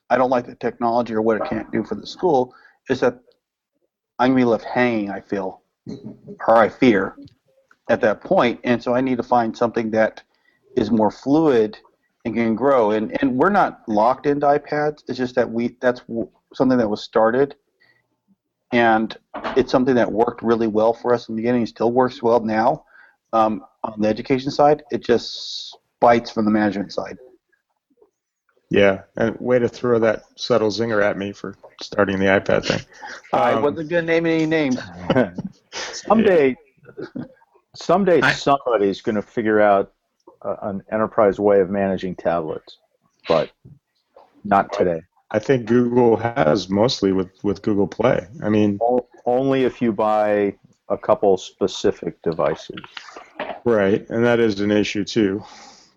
I 0.09 0.17
don't 0.17 0.29
like 0.29 0.45
the 0.45 0.55
technology 0.55 1.13
or 1.13 1.21
what 1.21 1.37
it 1.37 1.49
can't 1.49 1.71
do 1.71 1.85
for 1.85 1.95
the 1.95 2.05
school. 2.05 2.53
It's 2.89 2.99
that 2.99 3.17
I'm 4.19 4.31
gonna 4.31 4.41
be 4.41 4.43
left 4.43 4.65
hanging. 4.65 5.09
I 5.09 5.21
feel, 5.21 5.61
or 5.87 6.57
I 6.57 6.67
fear, 6.67 7.15
at 7.89 8.01
that 8.01 8.19
point, 8.19 8.59
and 8.65 8.83
so 8.83 8.93
I 8.93 8.99
need 8.99 9.15
to 9.17 9.23
find 9.23 9.55
something 9.55 9.89
that 9.91 10.21
is 10.75 10.91
more 10.91 11.09
fluid 11.11 11.77
and 12.25 12.35
can 12.35 12.55
grow. 12.55 12.91
And 12.91 13.15
and 13.21 13.37
we're 13.37 13.51
not 13.51 13.87
locked 13.87 14.25
into 14.25 14.45
iPads. 14.45 15.03
It's 15.07 15.17
just 15.17 15.35
that 15.35 15.49
we 15.49 15.77
that's 15.79 16.01
something 16.53 16.77
that 16.77 16.89
was 16.89 17.01
started, 17.01 17.55
and 18.73 19.15
it's 19.55 19.71
something 19.71 19.95
that 19.95 20.11
worked 20.11 20.41
really 20.41 20.67
well 20.67 20.91
for 20.91 21.13
us 21.13 21.29
in 21.29 21.35
the 21.35 21.41
beginning. 21.41 21.61
It 21.61 21.69
still 21.69 21.93
works 21.93 22.21
well 22.21 22.41
now. 22.41 22.83
Um, 23.31 23.63
on 23.85 24.01
the 24.01 24.09
education 24.09 24.51
side, 24.51 24.83
it 24.91 25.05
just 25.05 25.77
bites 26.01 26.31
from 26.31 26.43
the 26.43 26.51
management 26.51 26.91
side. 26.91 27.17
Yeah, 28.69 29.01
and 29.17 29.35
way 29.39 29.57
to 29.59 29.67
throw 29.67 29.97
that 29.99 30.23
subtle 30.35 30.69
zinger 30.69 31.03
at 31.03 31.17
me 31.17 31.31
for 31.31 31.55
starting 31.81 32.19
the 32.19 32.25
iPad 32.27 32.65
thing. 32.67 32.81
I 33.33 33.53
Um, 33.53 33.63
wasn't 33.63 33.89
gonna 33.89 34.03
name 34.03 34.25
any 34.27 34.45
names. 34.45 34.77
someday, 35.71 36.55
someday 37.75 38.21
I- 38.21 38.31
somebody's 38.33 39.01
going 39.01 39.15
to 39.15 39.21
figure 39.21 39.59
out 39.59 39.91
a, 40.43 40.55
an 40.63 40.83
enterprise 40.91 41.39
way 41.39 41.61
of 41.61 41.69
managing 41.69 42.15
tablets, 42.15 42.77
but 43.27 43.49
not 44.43 44.71
today. 44.73 45.01
I 45.31 45.39
think 45.39 45.65
Google 45.67 46.15
has 46.17 46.69
mostly 46.69 47.11
with, 47.11 47.29
with 47.43 47.61
Google 47.61 47.87
Play. 47.87 48.27
I 48.43 48.49
mean, 48.49 48.79
O- 48.81 49.07
Only 49.25 49.63
if 49.63 49.81
you 49.81 49.91
buy 49.91 50.55
a 50.89 50.97
couple 50.97 51.37
specific 51.37 52.19
devices. 52.23 52.79
right, 53.65 54.07
and 54.09 54.23
that 54.25 54.39
is 54.39 54.59
an 54.59 54.71
issue 54.71 55.03
too. 55.03 55.43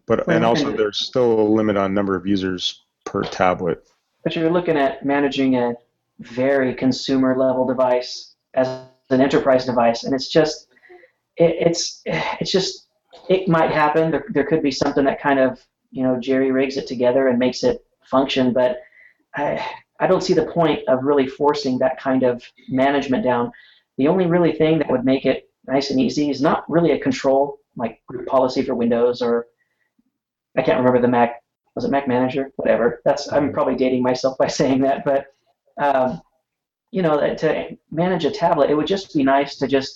But 0.06 0.28
and 0.28 0.44
also 0.44 0.72
there's 0.72 0.98
still 0.98 1.40
a 1.40 1.42
limit 1.42 1.76
on 1.76 1.94
number 1.94 2.16
of 2.16 2.26
users 2.26 2.82
per 3.04 3.22
tablet. 3.22 3.86
But 4.24 4.36
you're 4.36 4.50
looking 4.50 4.76
at 4.76 5.04
managing 5.04 5.56
a 5.56 5.74
very 6.20 6.74
consumer 6.74 7.36
level 7.36 7.66
device 7.66 8.34
as 8.54 8.68
an 9.10 9.20
enterprise 9.20 9.64
device, 9.64 10.04
and 10.04 10.14
it's 10.14 10.28
just, 10.28 10.68
it, 11.36 11.56
it's, 11.66 12.02
it's 12.04 12.52
just, 12.52 12.88
it 13.28 13.48
might 13.48 13.70
happen. 13.70 14.10
There, 14.10 14.24
there 14.30 14.44
could 14.44 14.62
be 14.62 14.70
something 14.70 15.04
that 15.04 15.20
kind 15.20 15.38
of, 15.38 15.64
you 15.90 16.02
know, 16.02 16.18
jerry 16.18 16.50
rigs 16.50 16.76
it 16.76 16.86
together 16.86 17.28
and 17.28 17.38
makes 17.38 17.62
it 17.62 17.84
function, 18.04 18.52
but 18.52 18.78
I, 19.34 19.64
I 20.00 20.06
don't 20.06 20.22
see 20.22 20.34
the 20.34 20.46
point 20.46 20.80
of 20.88 21.04
really 21.04 21.26
forcing 21.26 21.78
that 21.78 21.98
kind 21.98 22.22
of 22.22 22.42
management 22.68 23.24
down. 23.24 23.52
The 23.98 24.08
only 24.08 24.26
really 24.26 24.52
thing 24.52 24.78
that 24.78 24.90
would 24.90 25.04
make 25.04 25.26
it 25.26 25.48
nice 25.66 25.90
and 25.90 26.00
easy 26.00 26.30
is 26.30 26.42
not 26.42 26.68
really 26.68 26.92
a 26.92 26.98
control 26.98 27.58
like 27.76 28.02
group 28.06 28.26
policy 28.26 28.62
for 28.62 28.74
Windows 28.74 29.22
or 29.22 29.46
I 30.56 30.62
can't 30.62 30.78
remember 30.78 31.00
the 31.00 31.08
Mac 31.08 31.42
was 31.74 31.84
it 31.86 31.90
Mac 31.90 32.06
Manager? 32.06 32.50
Whatever. 32.56 33.00
That's 33.04 33.32
I'm 33.32 33.52
probably 33.52 33.76
dating 33.76 34.02
myself 34.02 34.36
by 34.36 34.46
saying 34.60 34.80
that, 34.82 35.04
but 35.04 35.26
um, 35.78 36.20
you 36.90 37.00
know, 37.00 37.34
to 37.34 37.76
manage 37.90 38.24
a 38.26 38.30
tablet, 38.30 38.70
it 38.70 38.74
would 38.74 38.86
just 38.86 39.14
be 39.14 39.22
nice 39.24 39.56
to 39.56 39.66
just 39.66 39.94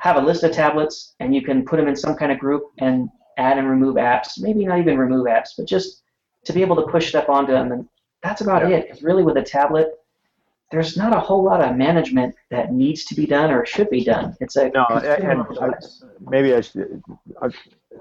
have 0.00 0.16
a 0.16 0.20
list 0.20 0.42
of 0.44 0.52
tablets 0.52 1.14
and 1.20 1.34
you 1.34 1.40
can 1.42 1.64
put 1.64 1.76
them 1.78 1.88
in 1.88 1.96
some 1.96 2.14
kind 2.14 2.30
of 2.30 2.38
group 2.38 2.64
and 2.78 3.08
add 3.38 3.56
and 3.58 3.68
remove 3.70 3.96
apps. 3.96 4.38
Maybe 4.38 4.66
not 4.66 4.78
even 4.78 4.98
remove 4.98 5.26
apps, 5.26 5.50
but 5.56 5.66
just 5.66 6.02
to 6.44 6.52
be 6.52 6.60
able 6.60 6.76
to 6.76 6.82
push 6.90 7.08
stuff 7.08 7.28
onto 7.30 7.52
them, 7.52 7.72
and 7.72 7.88
that's 8.22 8.42
about 8.42 8.68
Yeah. 8.68 8.76
it. 8.76 8.90
'Cause 8.90 9.02
really, 9.02 9.22
with 9.22 9.38
a 9.38 9.42
tablet, 9.42 9.98
there's 10.70 10.96
not 10.96 11.14
a 11.14 11.20
whole 11.20 11.42
lot 11.44 11.60
of 11.62 11.76
management 11.76 12.34
that 12.50 12.72
needs 12.72 13.04
to 13.04 13.14
be 13.14 13.26
done 13.26 13.50
or 13.50 13.64
should 13.66 13.90
be 13.90 14.04
done. 14.04 14.34
It's 14.40 14.56
a 14.56 14.70
No, 14.70 14.84
and- 14.86 15.42
I- 15.60 15.70
Maybe 16.28 16.54
I 16.54 16.60
should, 16.62 17.02
uh, 17.40 17.50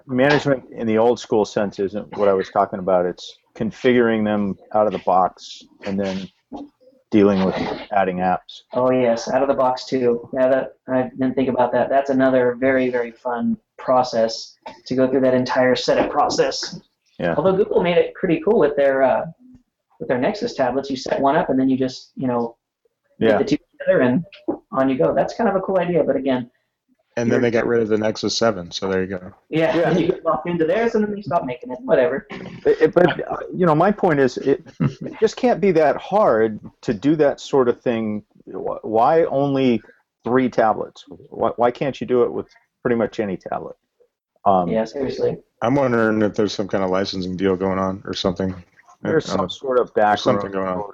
management 0.07 0.63
in 0.71 0.87
the 0.87 0.97
old 0.97 1.19
school 1.19 1.45
sense 1.45 1.79
isn't 1.79 2.17
what 2.17 2.27
I 2.27 2.33
was 2.33 2.49
talking 2.49 2.79
about. 2.79 3.05
It's 3.05 3.37
configuring 3.55 4.23
them 4.23 4.57
out 4.73 4.87
of 4.87 4.93
the 4.93 4.99
box 4.99 5.63
and 5.85 5.99
then 5.99 6.27
dealing 7.11 7.45
with 7.45 7.55
adding 7.91 8.17
apps. 8.17 8.61
Oh 8.73 8.91
yes, 8.91 9.29
out 9.29 9.43
of 9.43 9.47
the 9.47 9.53
box 9.53 9.85
too. 9.85 10.27
Yeah, 10.33 10.47
that 10.47 10.73
I 10.87 11.03
didn't 11.09 11.35
think 11.35 11.49
about 11.49 11.71
that. 11.73 11.89
That's 11.89 12.09
another 12.09 12.55
very 12.55 12.89
very 12.89 13.11
fun 13.11 13.57
process 13.77 14.55
to 14.87 14.95
go 14.95 15.07
through 15.07 15.21
that 15.21 15.35
entire 15.35 15.75
setup 15.75 16.09
process. 16.09 16.79
Yeah. 17.19 17.35
Although 17.37 17.55
Google 17.55 17.83
made 17.83 17.97
it 17.97 18.15
pretty 18.15 18.41
cool 18.43 18.57
with 18.57 18.75
their 18.75 19.03
uh, 19.03 19.25
with 19.99 20.09
their 20.09 20.17
Nexus 20.19 20.53
tablets, 20.55 20.89
you 20.89 20.97
set 20.97 21.19
one 21.19 21.35
up 21.35 21.49
and 21.49 21.59
then 21.59 21.69
you 21.69 21.77
just 21.77 22.11
you 22.15 22.27
know 22.27 22.57
Yeah. 23.19 23.37
put 23.37 23.47
the 23.47 23.57
two 23.57 23.63
together 23.79 24.01
and 24.01 24.23
on 24.71 24.89
you 24.89 24.97
go. 24.97 25.13
That's 25.13 25.33
kind 25.35 25.49
of 25.49 25.55
a 25.55 25.61
cool 25.61 25.77
idea. 25.79 26.03
But 26.03 26.15
again, 26.15 26.49
And 27.15 27.31
then 27.31 27.41
they 27.41 27.51
got 27.51 27.67
rid 27.67 27.81
of 27.81 27.89
the 27.89 27.97
Nexus 27.97 28.35
7, 28.35 28.71
so 28.71 28.89
there 28.89 29.01
you 29.01 29.07
go. 29.07 29.31
yeah, 29.49 29.75
Yeah. 29.75 29.89
then 29.93 29.97
you 30.01 30.07
get 30.07 30.25
locked 30.25 30.47
into 30.49 30.65
theirs 30.65 30.95
and 30.95 31.03
then 31.05 31.13
they 31.13 31.21
stop 31.21 31.45
making 31.45 31.71
it. 31.71 31.77
Whatever. 31.81 32.25
It- 32.31 32.81
it- 32.81 32.93
but 32.93 33.07
uh, 33.31 33.37
you 33.53 33.65
know, 33.65 33.75
my 33.75 33.91
point 33.91 34.19
is, 34.19 34.37
it, 34.37 34.65
it 34.79 35.19
just 35.19 35.35
can't 35.35 35.61
be 35.61 35.71
that 35.73 35.95
hard 35.97 36.59
to 36.81 36.93
do 36.93 37.15
that 37.17 37.39
sort 37.39 37.69
of 37.69 37.81
thing. 37.81 38.23
Why 38.45 39.23
only 39.25 39.81
three 40.23 40.49
tablets? 40.49 41.05
Why, 41.29 41.49
why 41.55 41.71
can't 41.71 41.99
you 42.01 42.07
do 42.07 42.23
it 42.23 42.31
with 42.33 42.47
pretty 42.81 42.95
much 42.95 43.19
any 43.19 43.37
tablet? 43.37 43.75
Um, 44.45 44.67
Yeah, 44.69 44.83
seriously. 44.85 45.37
I'm 45.61 45.75
wondering 45.75 46.21
if 46.23 46.33
there's 46.35 46.53
some 46.53 46.67
kind 46.67 46.83
of 46.83 46.89
licensing 46.89 47.37
deal 47.37 47.55
going 47.55 47.79
on 47.79 48.01
or 48.05 48.13
something. 48.13 48.53
There's 49.03 49.29
I 49.29 49.37
don't 49.37 49.51
some 49.51 49.59
sort 49.59 49.79
of 49.79 49.93
back 49.93 50.17
something 50.17 50.51
going 50.51 50.67
on. 50.67 50.91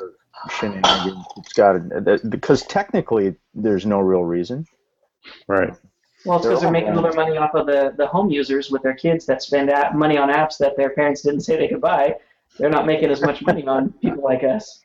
shenanigans. 0.59 1.25
It's 1.37 1.53
got 1.53 1.73
to, 1.73 2.19
because 2.29 2.63
technically 2.63 3.35
there's 3.53 3.85
no 3.85 3.99
real 3.99 4.23
reason. 4.23 4.65
Right. 5.47 5.73
Well, 6.25 6.37
it's 6.37 6.47
because 6.47 6.61
they're 6.61 6.71
making 6.71 6.95
all 6.95 7.01
their 7.01 7.13
money 7.13 7.37
off 7.37 7.55
of 7.55 7.65
the, 7.65 7.93
the 7.97 8.07
home 8.07 8.29
users 8.29 8.69
with 8.69 8.81
their 8.83 8.93
kids 8.93 9.25
that 9.27 9.41
spend 9.41 9.69
app, 9.69 9.95
money 9.95 10.17
on 10.17 10.29
apps 10.29 10.57
that 10.57 10.75
their 10.75 10.89
parents 10.89 11.21
didn't 11.21 11.41
say 11.41 11.57
they 11.57 11.67
could 11.67 11.81
buy. 11.81 12.15
They're 12.57 12.69
not 12.69 12.85
making 12.85 13.09
as 13.09 13.21
much 13.21 13.41
money 13.41 13.65
on 13.65 13.93
people 14.01 14.23
like 14.23 14.43
us. 14.43 14.81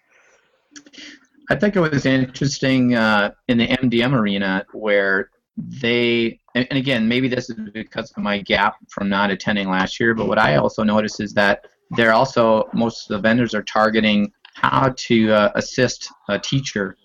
I 1.51 1.57
think 1.57 1.77
it 1.77 1.81
was 1.81 2.07
interesting 2.07 2.95
uh, 2.95 3.33
in 3.49 3.59
the 3.59 3.67
MDM 3.69 4.13
arena 4.15 4.65
where 4.73 5.31
they, 5.57 6.41
and, 6.55 6.67
and 6.71 6.79
again, 6.79 7.09
maybe 7.09 7.29
this 7.29 7.51
is 7.51 7.57
because 7.73 8.11
of 8.13 8.23
my 8.23 8.39
gap 8.39 8.77
from 8.89 9.09
not 9.09 9.31
attending 9.31 9.69
last 9.69 9.99
year, 9.99 10.15
but 10.15 10.29
what 10.29 10.39
I 10.39 10.57
also 10.57 10.83
noticed 10.83 11.21
is 11.21 11.35
that 11.35 11.67
they're 11.91 12.13
also, 12.13 12.69
most 12.73 13.11
of 13.11 13.17
the 13.17 13.29
vendors 13.29 13.55
are 13.55 13.63
targeting 13.63 14.33
how 14.55 14.95
to 14.97 15.33
uh, 15.33 15.53
assist 15.55 16.09
a 16.29 16.39
teacher 16.39 16.97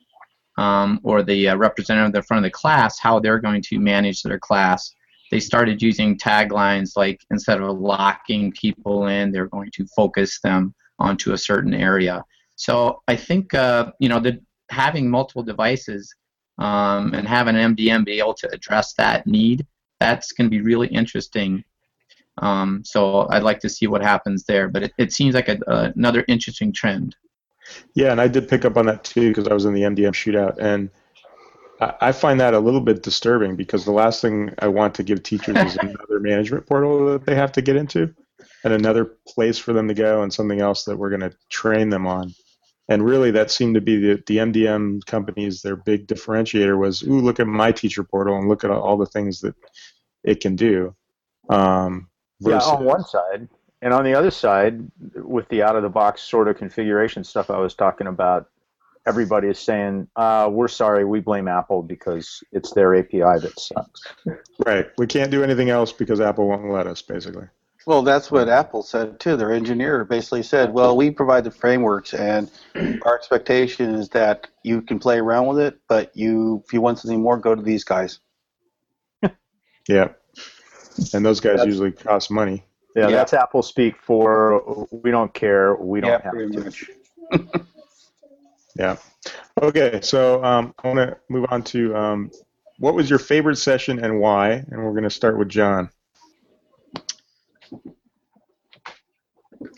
um, 0.58 1.00
or 1.04 1.24
the 1.24 1.50
uh, 1.50 1.56
representative 1.56 2.08
at 2.08 2.14
the 2.14 2.24
front 2.24 2.46
of 2.46 2.52
the 2.52 2.54
class, 2.54 3.00
how 3.00 3.20
they're 3.20 3.40
going 3.40 3.62
to 3.62 3.80
manage 3.80 4.22
their 4.24 4.40
class. 4.40 4.94
They 5.32 5.40
started 5.40 5.82
using 5.82 6.18
taglines 6.18 6.92
like 6.96 7.22
instead 7.32 7.62
of 7.62 7.80
locking 7.80 8.52
people 8.52 9.08
in, 9.08 9.32
they're 9.32 9.48
going 9.48 9.72
to 9.74 9.86
focus 9.96 10.40
them 10.42 10.74
onto 10.98 11.34
a 11.34 11.38
certain 11.38 11.74
area. 11.74 12.24
So 12.56 13.02
I 13.08 13.16
think 13.16 13.54
uh, 13.54 13.92
you 14.00 14.10
know 14.10 14.20
that 14.20 14.40
having 14.70 15.10
multiple 15.10 15.44
devices 15.44 16.14
um, 16.58 17.14
and 17.14 17.28
having 17.28 17.56
an 17.56 17.76
MDM 17.76 18.06
be 18.06 18.20
able 18.20 18.34
to 18.36 18.50
address 18.52 18.94
that 18.96 19.26
need, 19.26 19.66
that's 20.00 20.34
going 20.34 20.50
to 20.50 20.52
be 20.52 20.62
really 20.62 20.88
interesting. 20.88 21.64
Um, 22.40 22.82
so 22.84 23.28
I'd 23.30 23.44
like 23.44 23.60
to 23.62 23.70
see 23.70 23.88
what 23.88 24.02
happens 24.02 24.46
there, 24.46 24.68
but 24.68 24.84
it, 24.84 24.94
it 24.98 25.14
seems 25.14 25.36
like 25.36 25.50
a, 25.50 25.60
uh, 25.70 25.92
another 25.96 26.24
interesting 26.28 26.72
trend. 26.72 27.16
Yeah, 27.94 28.12
and 28.12 28.22
I 28.22 28.28
did 28.28 28.48
pick 28.48 28.66
up 28.66 28.78
on 28.78 28.86
that 28.88 29.04
too 29.04 29.30
because 29.30 29.48
I 29.48 29.54
was 29.54 29.66
in 29.66 29.74
the 29.74 29.82
MDM 29.82 30.14
shootout, 30.14 30.58
and 30.60 30.90
I, 31.80 31.94
I 32.02 32.12
find 32.12 32.40
that 32.40 32.54
a 32.54 32.60
little 32.60 32.82
bit 32.82 33.04
disturbing 33.04 33.56
because 33.56 33.86
the 33.86 33.92
last 33.92 34.22
thing 34.22 34.54
I 34.60 34.68
want 34.68 34.96
to 34.96 35.04
give 35.04 35.24
teachers 35.24 35.58
is 35.58 35.78
another 35.82 36.20
management 36.20 36.66
portal 36.66 37.06
that 37.14 37.26
they 37.26 37.36
have 37.36 37.52
to 37.54 37.62
get 37.62 37.76
into, 37.76 38.14
and 38.64 38.74
another 38.74 39.18
place 39.28 39.58
for 39.58 39.74
them 39.74 39.88
to 39.88 39.94
go, 39.94 40.24
and 40.24 40.34
something 40.34 40.62
else 40.62 40.86
that 40.86 40.98
we're 40.98 41.10
going 41.10 41.30
to 41.30 41.36
train 41.50 41.90
them 41.90 42.08
on. 42.08 42.34
And 42.88 43.06
really, 43.06 43.30
that 43.32 43.52
seemed 43.52 43.76
to 43.76 43.82
be 43.82 43.98
the, 43.98 44.24
the 44.26 44.38
MDM 44.38 45.06
companies. 45.06 45.62
Their 45.62 45.76
big 45.76 46.08
differentiator 46.08 46.78
was, 46.78 47.04
"Ooh, 47.04 47.22
look 47.22 47.40
at 47.40 47.48
my 47.48 47.72
teacher 47.72 48.04
portal 48.04 48.38
and 48.38 48.50
look 48.50 48.64
at 48.64 48.72
all 48.72 48.98
the 48.98 49.06
things 49.06 49.42
that 49.42 49.56
it 50.24 50.40
can 50.40 50.56
do." 50.56 50.96
Um, 51.50 52.09
Yeah, 52.40 52.60
on 52.60 52.84
one 52.84 53.04
side, 53.04 53.48
and 53.82 53.94
on 53.94 54.04
the 54.04 54.14
other 54.14 54.32
side, 54.32 54.90
with 55.16 55.48
the 55.50 55.64
out 55.64 55.76
of 55.76 55.84
the 55.84 55.90
box 55.90 56.22
sort 56.22 56.48
of 56.48 56.58
configuration 56.58 57.24
stuff 57.24 57.50
I 57.50 57.58
was 57.58 57.74
talking 57.74 58.08
about, 58.08 58.50
everybody 59.06 59.48
is 59.48 59.60
saying, 59.60 60.08
uh, 60.16 60.50
"We're 60.52 60.68
sorry, 60.68 61.06
we 61.06 61.20
blame 61.20 61.48
Apple 61.48 61.82
because 61.84 62.44
it's 62.52 62.72
their 62.72 62.96
API 62.96 63.40
that 63.40 63.60
sucks." 63.60 64.02
right. 64.66 64.88
We 64.98 65.08
can't 65.08 65.32
do 65.32 65.44
anything 65.44 65.70
else 65.70 65.92
because 65.92 66.22
Apple 66.22 66.48
won't 66.48 66.72
let 66.72 66.88
us, 66.88 67.02
basically. 67.02 67.48
Well, 67.86 68.04
that's 68.04 68.30
what 68.30 68.50
Apple 68.50 68.84
said 68.84 69.20
too. 69.20 69.36
Their 69.36 69.52
engineer 69.52 70.04
basically 70.06 70.44
said, 70.44 70.74
"Well, 70.74 70.96
we 70.96 71.10
provide 71.10 71.44
the 71.44 71.52
frameworks, 71.52 72.14
and 72.14 72.52
our 73.04 73.16
expectation 73.16 73.96
is 73.96 74.10
that 74.10 74.48
you 74.64 74.82
can 74.82 75.00
play 75.00 75.18
around 75.18 75.48
with 75.48 75.60
it, 75.60 75.80
but 75.88 76.16
you, 76.16 76.62
if 76.66 76.74
you 76.74 76.82
want 76.82 77.00
something 77.00 77.22
more, 77.22 77.38
go 77.38 77.56
to 77.56 77.62
these 77.62 77.84
guys." 77.84 78.20
Yeah. 79.88 80.10
And 81.14 81.26
those 81.26 81.40
guys 81.40 81.66
usually 81.66 81.92
cost 81.92 82.32
money. 82.32 82.64
Yeah, 82.96 83.10
Yeah. 83.10 83.18
that's 83.18 83.34
Apple 83.34 83.62
speak 83.62 83.96
for 84.02 84.88
we 84.92 85.12
don't 85.12 85.34
care, 85.34 85.76
we 85.76 86.02
don't 86.02 86.12
Yeah, 86.12 86.22
have 86.24 86.52
to. 86.52 86.64
much. 86.64 86.90
Yeah. 88.76 88.96
Okay, 89.62 90.00
so 90.02 90.42
um, 90.44 90.74
I 90.82 90.88
want 90.88 91.00
to 91.00 91.18
move 91.28 91.46
on 91.50 91.64
to 91.64 91.94
um, 91.96 92.32
what 92.78 92.94
was 92.96 93.10
your 93.10 93.20
favorite 93.20 93.58
session 93.58 94.04
and 94.04 94.22
why? 94.22 94.52
And 94.52 94.84
we're 94.84 94.92
going 94.92 95.04
to 95.04 95.10
start 95.10 95.38
with 95.38 95.50
John. 95.50 95.90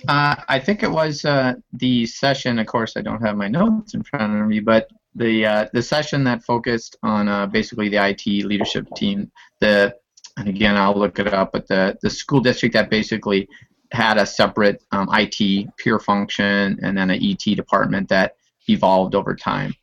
Uh, 0.08 0.36
I 0.48 0.60
think 0.60 0.84
it 0.84 0.92
was 0.92 1.26
uh, 1.26 1.54
the 1.74 2.06
session. 2.06 2.60
Of 2.60 2.68
course, 2.68 2.96
I 2.96 3.02
don't 3.02 3.22
have 3.22 3.38
my 3.38 3.48
notes 3.48 3.94
in 3.96 4.04
front 4.04 4.40
of 4.40 4.48
me, 4.48 4.60
but 4.60 4.88
the 5.16 5.46
uh, 5.46 5.68
the 5.74 5.82
session 5.82 6.24
that 6.26 6.44
focused 6.44 6.96
on 7.02 7.28
uh, 7.28 7.48
basically 7.48 7.90
the 7.90 8.06
IT 8.10 8.26
leadership 8.46 8.88
team. 8.96 9.32
The 9.60 9.96
and 10.38 10.48
again, 10.48 10.78
I'll 10.78 10.98
look 10.98 11.20
it 11.20 11.34
up, 11.34 11.52
but 11.52 11.68
the 11.68 11.98
the 12.02 12.10
school 12.10 12.40
district 12.40 12.74
that 12.74 12.90
basically 12.90 13.48
had 13.92 14.18
a 14.18 14.26
separate 14.26 14.82
um, 14.92 15.10
IT 15.12 15.76
peer 15.78 16.00
function 16.00 16.80
and 16.82 16.98
then 16.98 17.10
an 17.10 17.20
ET 17.22 17.44
department 17.56 18.10
that 18.10 18.36
evolved 18.68 19.16
over 19.16 19.36
time. 19.36 19.76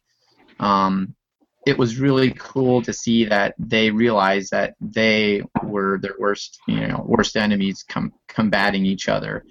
Um, 0.61 1.15
it 1.67 1.77
was 1.77 1.99
really 1.99 2.33
cool 2.39 2.81
to 2.83 2.93
see 2.93 3.27
that 3.27 3.55
they 3.59 3.91
realized 3.91 4.51
that 4.53 4.75
they 4.81 5.43
were 5.63 5.99
their 6.01 6.15
worst, 6.19 6.59
you 6.67 6.87
know, 6.87 7.05
worst 7.07 7.37
enemies 7.37 7.85
com- 7.87 8.15
combating 8.29 8.87
each 8.87 9.09
other. 9.09 9.45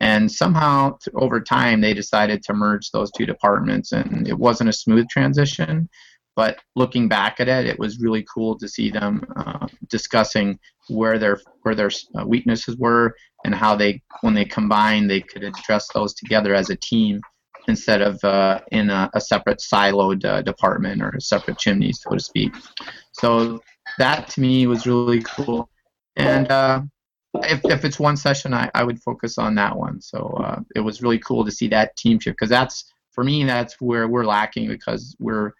And 0.00 0.30
somehow, 0.30 0.98
over 1.14 1.40
time, 1.40 1.80
they 1.80 1.94
decided 1.94 2.42
to 2.44 2.54
merge 2.54 2.90
those 2.90 3.10
two 3.10 3.26
departments, 3.26 3.92
and 3.92 4.28
it 4.28 4.38
wasn't 4.38 4.68
a 4.68 4.74
smooth 4.74 5.08
transition. 5.08 5.88
But 6.36 6.58
looking 6.76 7.08
back 7.08 7.40
at 7.40 7.48
it, 7.48 7.66
it 7.66 7.78
was 7.78 7.98
really 7.98 8.24
cool 8.32 8.58
to 8.58 8.68
see 8.68 8.90
them 8.90 9.24
uh, 9.36 9.66
discussing 9.88 10.58
where 10.88 11.18
their 11.18 11.40
where 11.62 11.74
their 11.74 11.90
uh, 12.14 12.26
weaknesses 12.26 12.76
were 12.76 13.16
and 13.44 13.54
how 13.54 13.76
they, 13.76 14.02
when 14.20 14.34
they 14.34 14.44
combined, 14.44 15.08
they 15.08 15.20
could 15.20 15.44
address 15.44 15.88
those 15.94 16.14
together 16.14 16.54
as 16.54 16.68
a 16.68 16.76
team 16.76 17.20
instead 17.68 18.02
of 18.02 18.22
uh, 18.24 18.60
in 18.72 18.90
a, 18.90 19.10
a, 19.14 19.20
separate 19.20 19.58
siloed 19.58 20.24
uh, 20.24 20.42
department 20.42 21.02
or 21.02 21.10
a 21.10 21.20
separate 21.20 21.58
chimney, 21.58 21.92
so 21.92 22.10
to 22.10 22.20
speak. 22.20 22.52
So 23.12 23.60
that 23.98 24.28
to 24.30 24.40
me 24.40 24.66
was 24.66 24.86
really 24.86 25.22
cool. 25.22 25.68
And 26.16 26.50
uh, 26.50 26.82
if, 27.34 27.64
if 27.64 27.84
it's 27.84 27.98
one 27.98 28.16
session, 28.16 28.54
I, 28.54 28.70
I 28.74 28.84
would 28.84 29.00
focus 29.02 29.38
on 29.38 29.54
that 29.56 29.76
one. 29.76 30.00
So 30.00 30.36
uh, 30.42 30.60
it 30.74 30.80
was 30.80 31.02
really 31.02 31.18
cool 31.18 31.44
to 31.44 31.50
see 31.50 31.68
that 31.68 31.96
team 31.96 32.18
shift 32.18 32.36
because 32.36 32.50
that's, 32.50 32.92
for 33.12 33.24
me, 33.24 33.44
that's 33.44 33.80
where 33.80 34.08
we're 34.08 34.24
lacking 34.24 34.68
because 34.68 35.16
we're 35.18 35.52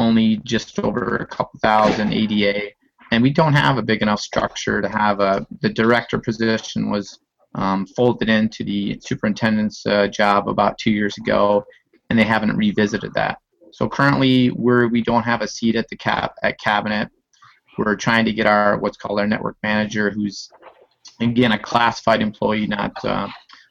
only 0.00 0.38
just 0.38 0.78
over 0.80 1.16
a 1.16 1.26
couple 1.26 1.60
thousand 1.60 2.12
ADA 2.12 2.70
and 3.10 3.22
we 3.22 3.30
don't 3.30 3.52
have 3.52 3.78
a 3.78 3.82
big 3.82 4.02
enough 4.02 4.20
structure 4.20 4.80
to 4.80 4.88
have 4.88 5.20
a, 5.20 5.46
the 5.60 5.68
director 5.68 6.18
position 6.18 6.90
was 6.90 7.18
um, 7.54 7.86
folded 7.86 8.28
into 8.28 8.62
the 8.62 9.00
superintendent's 9.02 9.84
uh, 9.86 10.06
job 10.06 10.48
about 10.48 10.78
two 10.78 10.92
years 10.92 11.18
ago, 11.18 11.64
and 12.08 12.18
they 12.18 12.24
haven't 12.24 12.56
revisited 12.56 13.12
that. 13.14 13.38
So 13.72 13.88
currently, 13.88 14.50
we're 14.52 14.88
we 14.88 15.02
don't 15.02 15.24
have 15.24 15.42
a 15.42 15.48
seat 15.48 15.76
at 15.76 15.88
the 15.88 15.96
cap 15.96 16.34
at 16.42 16.60
cabinet. 16.60 17.08
We're 17.78 17.96
trying 17.96 18.24
to 18.26 18.32
get 18.32 18.46
our 18.46 18.78
what's 18.78 18.96
called 18.96 19.18
our 19.18 19.26
network 19.26 19.56
manager, 19.62 20.10
who's 20.10 20.48
again 21.20 21.52
a 21.52 21.58
classified 21.58 22.22
employee, 22.22 22.66
not 22.66 22.92
uh, 23.04 23.28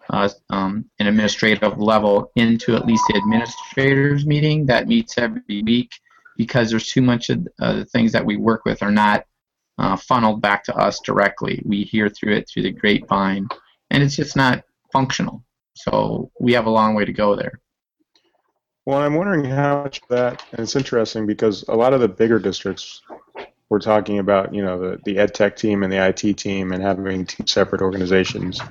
uh, 0.09 0.29
um, 0.49 0.85
an 0.99 1.07
administrative 1.07 1.77
level, 1.77 2.31
into 2.35 2.75
at 2.75 2.85
least 2.85 3.03
the 3.07 3.17
administrators 3.17 4.25
meeting 4.25 4.65
that 4.65 4.87
meets 4.87 5.17
every 5.17 5.63
week, 5.63 5.91
because 6.39 6.69
there's 6.69 6.87
too 6.87 7.01
much 7.01 7.29
of 7.29 7.45
uh, 7.59 7.73
the 7.73 7.85
things 7.85 8.13
that 8.13 8.25
we 8.25 8.37
work 8.37 8.63
with 8.63 8.81
are 8.81 8.91
not 8.91 9.25
uh, 9.77 9.97
funneled 9.97 10.41
back 10.41 10.63
to 10.63 10.73
us 10.73 11.01
directly. 11.01 11.61
We 11.65 11.83
hear 11.83 12.07
through 12.07 12.37
it 12.37 12.49
through 12.49 12.63
the 12.63 12.71
grapevine 12.71 13.49
and 13.89 14.01
it's 14.01 14.15
just 14.15 14.37
not 14.37 14.63
functional. 14.93 15.43
So 15.73 16.31
we 16.39 16.53
have 16.53 16.65
a 16.65 16.69
long 16.69 16.95
way 16.95 17.03
to 17.03 17.11
go 17.11 17.35
there. 17.35 17.59
Well, 18.85 18.99
I'm 18.99 19.15
wondering 19.15 19.43
how 19.43 19.83
much 19.83 20.01
of 20.01 20.07
that, 20.07 20.45
and 20.53 20.61
it's 20.61 20.77
interesting 20.77 21.27
because 21.27 21.65
a 21.67 21.75
lot 21.75 21.93
of 21.93 21.99
the 21.99 22.07
bigger 22.07 22.39
districts 22.39 23.01
we're 23.67 23.79
talking 23.79 24.19
about, 24.19 24.53
you 24.53 24.63
know, 24.63 24.79
the, 24.79 24.99
the 25.03 25.17
ed 25.17 25.33
tech 25.33 25.57
team 25.57 25.83
and 25.83 25.91
the 25.91 26.07
IT 26.07 26.37
team 26.37 26.71
and 26.71 26.81
having 26.81 27.25
two 27.25 27.43
separate 27.45 27.81
organizations 27.81 28.61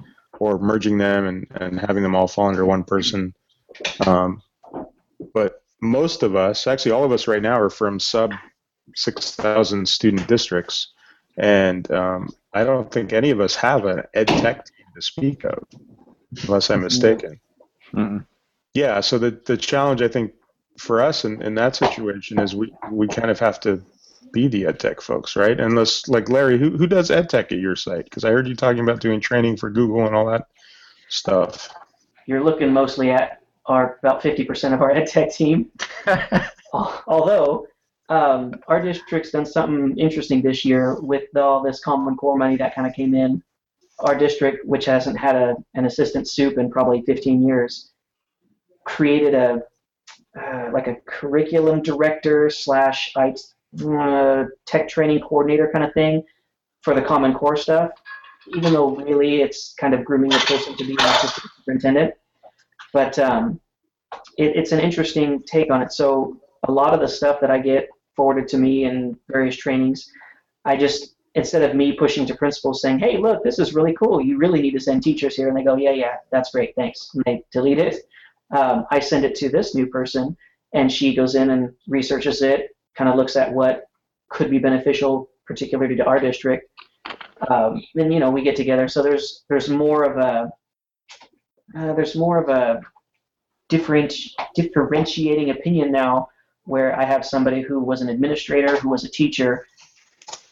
or 0.41 0.59
merging 0.59 0.97
them 0.97 1.27
and, 1.27 1.47
and 1.61 1.79
having 1.79 2.03
them 2.03 2.17
all 2.17 2.29
fall 2.29 2.49
under 2.49 2.65
one 2.65 2.83
person. 2.83 3.35
Um, 4.07 4.43
but 5.35 5.63
most 5.81 6.23
of 6.23 6.37
us, 6.37 6.67
actually 6.67 6.93
all 6.93 7.05
of 7.05 7.13
us 7.13 7.29
right 7.29 7.43
now, 7.43 7.59
are 7.59 7.71
from 7.71 8.01
sub 8.01 8.33
6,000 8.95 9.87
student 9.89 10.27
districts. 10.27 10.93
And 11.37 11.91
um, 11.93 12.31
I 12.53 12.65
don't 12.65 12.91
think 12.91 13.13
any 13.13 13.31
of 13.31 13.41
us 13.41 13.55
have 13.57 13.85
an 13.85 14.03
ed 14.15 14.29
tech 14.29 14.65
team 14.65 14.87
to 14.95 15.03
speak 15.03 15.45
of, 15.45 15.65
unless 16.43 16.71
I'm 16.71 16.83
mistaken. 16.83 17.41
Mm-mm. 17.95 18.27
Yeah, 18.75 19.01
so 19.01 19.19
the, 19.19 19.41
the 19.47 19.57
challenge 19.57 20.03
I 20.03 20.09
think 20.09 20.33
for 20.79 21.01
us 21.01 21.25
in, 21.25 21.43
in 21.43 21.55
that 21.57 21.77
situation 21.77 22.39
is 22.39 22.55
we, 22.55 22.73
we 22.91 23.09
kind 23.09 23.31
of 23.31 23.39
have 23.39 23.61
to 23.61 23.83
be 24.33 24.49
the 24.49 24.67
ed 24.67 24.79
tech 24.79 25.01
folks, 25.01 25.37
right? 25.37 25.59
Unless 25.59 26.09
like 26.09 26.29
Larry, 26.29 26.59
who, 26.59 26.77
who 26.77 26.87
does 26.87 27.11
ed 27.11 27.29
tech 27.29 27.53
at 27.53 27.59
your 27.59 27.77
site? 27.77 28.05
Because 28.05 28.25
I 28.25 28.31
heard 28.31 28.47
you 28.47 28.55
talking 28.55 28.83
about 28.83 29.01
doing 29.01 29.21
training 29.21 29.57
for 29.57 29.71
Google 29.71 30.07
and 30.07 30.15
all 30.15 30.27
that 30.27 30.47
stuff. 31.09 31.73
You're 32.27 32.45
looking 32.45 32.73
mostly 32.73 33.11
at 33.11 33.38
our 33.69 33.99
about 34.03 34.23
50% 34.23 34.75
of 34.75 34.83
our 34.83 34.91
ed 34.97 35.07
tech 35.07 35.33
team. 35.33 35.71
Although 36.73 37.67
um, 38.09 38.55
our 38.69 38.81
district's 38.81 39.31
done 39.31 39.47
something 39.47 39.97
interesting 39.99 40.43
this 40.43 40.65
year 40.65 40.99
with 41.01 41.35
all 41.37 41.63
this 41.63 41.81
Common 41.81 42.17
Core 42.17 42.37
money 42.37 42.57
that 42.57 42.75
kind 42.75 42.87
of 42.87 42.95
came 42.95 43.15
in 43.15 43.43
our 44.01 44.17
district, 44.17 44.65
which 44.67 44.85
hasn't 44.85 45.19
had 45.19 45.37
a, 45.37 45.57
an 45.75 45.87
assistant 45.87 46.29
soup 46.29 46.59
in 46.59 46.71
probably 46.71 47.03
15 47.03 47.47
years, 47.47 47.91
created 48.85 49.35
a 49.35 49.63
uh, 50.39 50.71
like 50.73 50.87
a 50.87 50.97
curriculum 51.07 51.83
director 51.83 52.49
slash 52.49 53.13
uh, 53.17 54.45
tech 54.67 54.89
training 54.89 55.21
coordinator 55.21 55.71
kind 55.73 55.85
of 55.85 55.93
thing 55.95 56.23
for 56.83 56.95
the 56.95 57.03
Common 57.03 57.35
Core 57.35 57.57
stuff. 57.57 57.91
Even 58.55 58.73
though 58.73 58.95
really 58.95 59.43
it's 59.43 59.75
kind 59.75 59.95
of 59.95 60.05
grooming 60.05 60.31
the 60.31 60.39
person 60.39 60.77
to 60.77 60.85
be 60.85 60.93
an 60.93 61.01
assistant 61.01 61.51
superintendent, 61.57 62.15
but 62.93 63.19
um, 63.19 63.61
it, 64.37 64.57
it's 64.57 64.73
an 64.73 64.81
interesting 64.81 65.43
take 65.43 65.71
on 65.71 65.83
it. 65.83 65.93
So 65.93 66.41
a 66.67 66.73
lot 66.73 66.95
of 66.95 67.01
the 67.01 67.09
stuff 67.09 67.41
that 67.41 67.51
I 67.51 67.59
get 67.59 67.89
forwarded 68.17 68.49
to 68.49 68.59
me 68.59 68.85
in 68.85 69.17
various 69.29 69.57
trainings, 69.57 70.11
I 70.65 70.77
just 70.77 71.15
instead 71.35 71.63
of 71.63 71.77
me 71.77 71.93
pushing 71.93 72.27
to 72.27 72.35
principals 72.35 72.83
saying, 72.83 72.99
hey, 72.99 73.17
look, 73.17 73.45
this 73.45 73.59
is 73.59 73.75
really 73.75 73.95
cool. 73.95 74.21
You 74.21 74.39
really 74.39 74.61
need 74.61 74.73
to 74.73 74.81
send 74.81 75.03
teachers 75.03 75.37
here. 75.37 75.49
And 75.49 75.57
they 75.57 75.63
go, 75.63 75.77
yeah, 75.77 75.93
yeah, 75.93 76.17
that's 76.33 76.51
great. 76.51 76.75
Thanks. 76.75 77.11
And 77.15 77.23
they 77.25 77.45
delete 77.53 77.79
it. 77.79 78.09
Um, 78.51 78.87
I 78.91 78.99
send 78.99 79.25
it 79.25 79.35
to 79.37 79.49
this 79.49 79.75
new 79.75 79.87
person, 79.87 80.37
and 80.73 80.91
she 80.91 81.15
goes 81.15 81.35
in 81.35 81.51
and 81.51 81.73
researches 81.87 82.41
it, 82.43 82.71
kind 82.97 83.11
of 83.11 83.17
looks 83.17 83.37
at 83.37 83.53
what 83.53 83.85
could 84.31 84.51
be 84.51 84.59
beneficial, 84.59 85.29
particularly 85.47 85.97
to 85.97 86.05
our 86.07 86.19
district. 86.19 86.71
Um, 87.49 87.83
then 87.95 88.11
you 88.11 88.21
know 88.21 88.31
we 88.31 88.43
get 88.43 88.57
together. 88.57 88.89
So 88.89 89.03
there's 89.03 89.45
there's 89.49 89.69
more 89.69 90.05
of 90.05 90.17
a 90.17 90.51
uh, 91.77 91.93
there's 91.95 92.17
more 92.17 92.39
of 92.43 92.49
a 92.49 92.81
different 93.69 94.15
differentiating 94.55 95.51
opinion 95.51 95.93
now, 95.93 96.29
where 96.65 96.99
I 96.99 97.05
have 97.05 97.25
somebody 97.25 97.63
who 97.63 97.81
was 97.81 98.01
an 98.03 98.09
administrator, 98.09 98.77
who 98.77 98.89
was 98.89 99.05
a 99.05 99.11
teacher, 99.11 99.67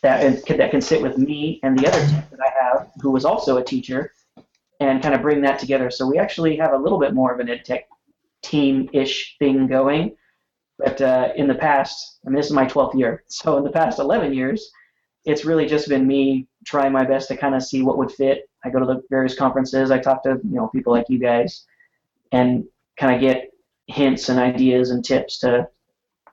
that 0.03 0.47
that 0.47 0.71
can 0.71 0.81
sit 0.81 1.03
with 1.03 1.19
me 1.19 1.61
and 1.63 1.79
the 1.79 1.87
other 1.87 2.01
tech 2.07 2.31
that 2.31 2.41
I 2.41 2.65
have, 2.65 2.91
who 3.01 3.11
was 3.11 3.25
also 3.25 3.57
a 3.57 3.65
teacher, 3.65 4.13
and 4.81 5.03
kind 5.03 5.15
of 5.15 5.23
bring 5.23 5.41
that 5.43 5.59
together. 5.59 5.91
So 5.91 6.07
we 6.07 6.19
actually 6.19 6.57
have 6.57 6.73
a 6.73 6.79
little 6.79 6.99
bit 6.99 7.15
more 7.15 7.33
of 7.33 7.41
an 7.41 7.49
ed 7.49 7.65
tech 7.65 7.89
team-ish 8.43 9.37
thing 9.39 9.67
going. 9.67 10.17
But 10.79 11.01
uh, 11.01 11.33
in 11.37 11.49
the 11.49 11.55
past, 11.55 12.19
I 12.27 12.29
mean, 12.29 12.37
this 12.37 12.47
is 12.47 12.53
my 12.53 12.67
12th 12.67 12.99
year. 12.99 13.25
So 13.29 13.57
in 13.57 13.65
the 13.65 13.71
past 13.71 13.99
11 13.99 14.35
years, 14.35 14.71
it's 15.25 15.45
really 15.45 15.67
just 15.67 15.89
been 15.89 16.07
me 16.07 16.47
trying 16.65 16.93
my 16.93 17.05
best 17.05 17.29
to 17.29 17.37
kind 17.37 17.55
of 17.55 17.63
see 17.63 17.83
what 17.83 17.99
would 17.99 18.13
fit. 18.13 18.49
I 18.67 18.71
go 18.71 18.81
to 18.81 18.87
the 18.87 19.03
various 19.11 19.35
conferences. 19.35 19.91
I 19.91 19.99
talk 19.99 20.23
to 20.25 20.41
you 20.43 20.57
know 20.57 20.69
people 20.69 20.93
like 20.93 21.07
you 21.09 21.19
guys, 21.19 21.65
and 22.33 22.65
kind 22.99 23.15
of 23.15 23.21
get 23.21 23.51
hints 23.87 24.29
and 24.29 24.39
ideas 24.39 24.91
and 24.91 25.05
tips 25.05 25.39
to 25.39 25.69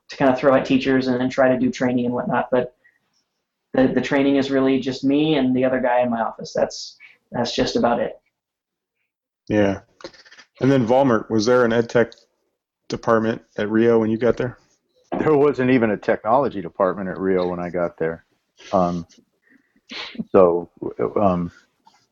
to 0.09 0.17
kind 0.17 0.31
of 0.31 0.37
throw 0.37 0.55
at 0.55 0.65
teachers 0.65 1.07
and 1.07 1.19
then 1.19 1.29
try 1.29 1.49
to 1.49 1.59
do 1.59 1.71
training 1.71 2.05
and 2.05 2.13
whatnot. 2.13 2.49
But 2.51 2.75
the, 3.73 3.87
the 3.87 4.01
training 4.01 4.35
is 4.35 4.51
really 4.51 4.79
just 4.79 5.03
me 5.03 5.35
and 5.35 5.55
the 5.55 5.65
other 5.65 5.79
guy 5.79 6.01
in 6.01 6.09
my 6.09 6.21
office. 6.21 6.53
That's 6.53 6.97
that's 7.31 7.55
just 7.55 7.75
about 7.75 7.99
it. 7.99 8.19
Yeah. 9.47 9.81
And 10.61 10.71
then 10.71 10.87
Volmert, 10.87 11.29
was 11.29 11.45
there 11.45 11.65
an 11.65 11.73
ed 11.73 11.89
tech 11.89 12.13
department 12.87 13.41
at 13.57 13.69
Rio 13.69 13.99
when 13.99 14.09
you 14.09 14.17
got 14.17 14.37
there? 14.37 14.57
There 15.19 15.35
wasn't 15.35 15.71
even 15.71 15.91
a 15.91 15.97
technology 15.97 16.61
department 16.61 17.09
at 17.09 17.19
Rio 17.19 17.47
when 17.47 17.59
I 17.59 17.69
got 17.69 17.97
there. 17.97 18.25
Um, 18.71 19.05
so, 20.31 20.69
um, 21.19 21.51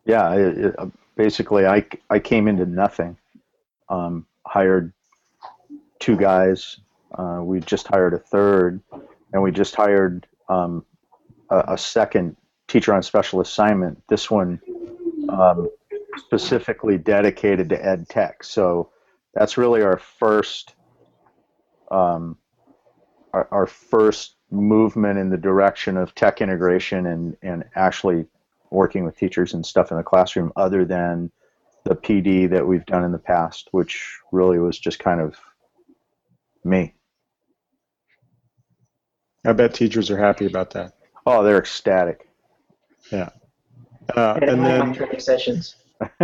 yeah, 0.06 0.34
it, 0.34 0.58
it, 0.58 0.76
basically, 1.16 1.66
I, 1.66 1.86
I 2.10 2.20
came 2.20 2.48
into 2.48 2.66
nothing. 2.66 3.18
Um, 3.90 4.26
hired 4.46 4.94
two 6.00 6.16
guys. 6.16 6.80
Uh, 7.14 7.42
we 7.44 7.60
just 7.60 7.88
hired 7.88 8.14
a 8.14 8.18
third, 8.18 8.82
and 9.34 9.44
we 9.44 9.52
just 9.52 9.76
hired 9.76 10.28
um, 10.50 10.86
a, 11.50 11.64
a 11.70 11.78
second 11.78 12.36
teacher 12.68 12.94
on 12.94 13.04
special 13.04 13.42
assignment. 13.42 14.02
This 14.08 14.32
one 14.32 14.62
um, 15.30 15.70
specifically 16.18 16.98
dedicated 16.98 17.70
to 17.70 17.86
ed 17.86 18.08
tech. 18.10 18.44
So 18.44 18.90
that's 19.34 19.58
really 19.58 19.82
our 19.82 19.98
first 19.98 20.76
um, 21.92 22.38
our, 23.34 23.48
our 23.52 23.68
first 23.68 24.36
movement 24.50 25.18
in 25.18 25.30
the 25.30 25.38
direction 25.38 25.98
of 25.98 26.14
tech 26.16 26.42
integration 26.42 27.06
and, 27.06 27.38
and 27.42 27.64
actually 27.76 28.26
working 28.72 29.04
with 29.04 29.18
teachers 29.18 29.54
and 29.54 29.66
stuff 29.66 29.92
in 29.92 29.98
the 29.98 30.04
classroom 30.04 30.52
other 30.56 30.86
than 30.86 31.32
the 31.84 31.96
PD 31.96 32.50
that 32.50 32.66
we've 32.66 32.86
done 32.86 33.04
in 33.04 33.12
the 33.12 33.20
past, 33.20 33.70
which 33.72 34.20
really 34.32 34.60
was 34.60 34.80
just 34.80 35.00
kind 35.00 35.20
of 35.20 35.36
me. 36.64 36.94
I 39.46 39.54
bet 39.54 39.74
teachers 39.74 40.12
are 40.12 40.18
happy 40.18 40.46
about 40.46 40.72
that. 40.72 40.94
Oh, 41.26 41.44
they're 41.44 41.58
ecstatic. 41.58 42.28
Yeah. 43.12 43.30
Uh, 44.16 44.38
And, 44.42 44.52
and 44.52 44.66
then, 44.66 44.94
training 44.94 45.20
sessions. 45.20 45.76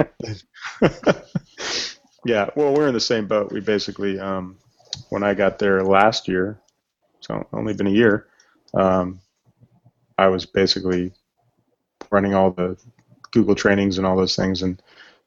yeah, 2.26 2.50
well, 2.56 2.74
we're 2.74 2.88
in 2.88 2.94
the 2.94 3.00
same 3.00 3.28
boat. 3.28 3.52
We 3.52 3.60
basically, 3.60 4.20
um, 4.20 4.58
when 5.10 5.24
I 5.24 5.34
got 5.34 5.60
there 5.60 5.84
last 5.84 6.28
year, 6.28 6.60
so 7.22 7.48
only 7.54 7.74
been 7.74 7.88
a 7.88 7.92
year, 7.92 8.28
um, 8.74 9.20
I 10.18 10.28
was 10.28 10.46
basically 10.46 11.14
running 12.12 12.34
all 12.34 12.52
the 12.52 12.78
Google 13.32 13.56
trainings 13.56 13.98
and 13.98 14.08
all 14.08 14.16
those 14.16 14.36
things. 14.36 14.62
And 14.62 14.82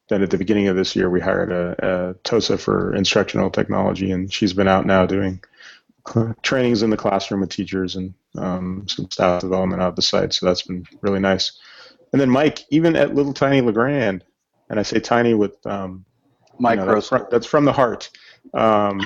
then 0.09 0.21
at 0.21 0.29
the 0.29 0.37
beginning 0.37 0.67
of 0.67 0.75
this 0.75 0.95
year, 0.95 1.09
we 1.09 1.19
hired 1.19 1.51
a, 1.51 1.75
a 1.79 2.13
TOSA 2.23 2.59
for 2.59 2.93
instructional 2.95 3.49
technology, 3.49 4.11
and 4.11 4.31
she's 4.31 4.53
been 4.53 4.67
out 4.67 4.85
now 4.85 5.05
doing 5.05 5.41
trainings 6.41 6.81
in 6.83 6.89
the 6.89 6.97
classroom 6.97 7.41
with 7.41 7.49
teachers 7.49 7.95
and 7.95 8.13
um, 8.37 8.85
some 8.87 9.09
staff 9.11 9.41
development 9.41 9.81
out 9.81 9.89
of 9.89 9.95
the 9.95 10.01
site. 10.01 10.33
So 10.33 10.45
that's 10.45 10.63
been 10.63 10.85
really 11.01 11.19
nice. 11.19 11.59
And 12.11 12.19
then 12.19 12.29
Mike, 12.29 12.65
even 12.69 12.95
at 12.95 13.15
Little 13.15 13.33
Tiny 13.33 13.61
Le 13.61 13.71
Grand, 13.71 14.23
and 14.69 14.79
I 14.79 14.83
say 14.83 14.99
tiny 14.99 15.33
with 15.33 15.65
um, 15.65 16.05
you 16.59 16.85
know, 16.85 16.93
that's, 16.95 17.07
from, 17.07 17.27
that's 17.31 17.45
from 17.45 17.65
the 17.65 17.73
heart. 17.73 18.09
Um, 18.53 19.01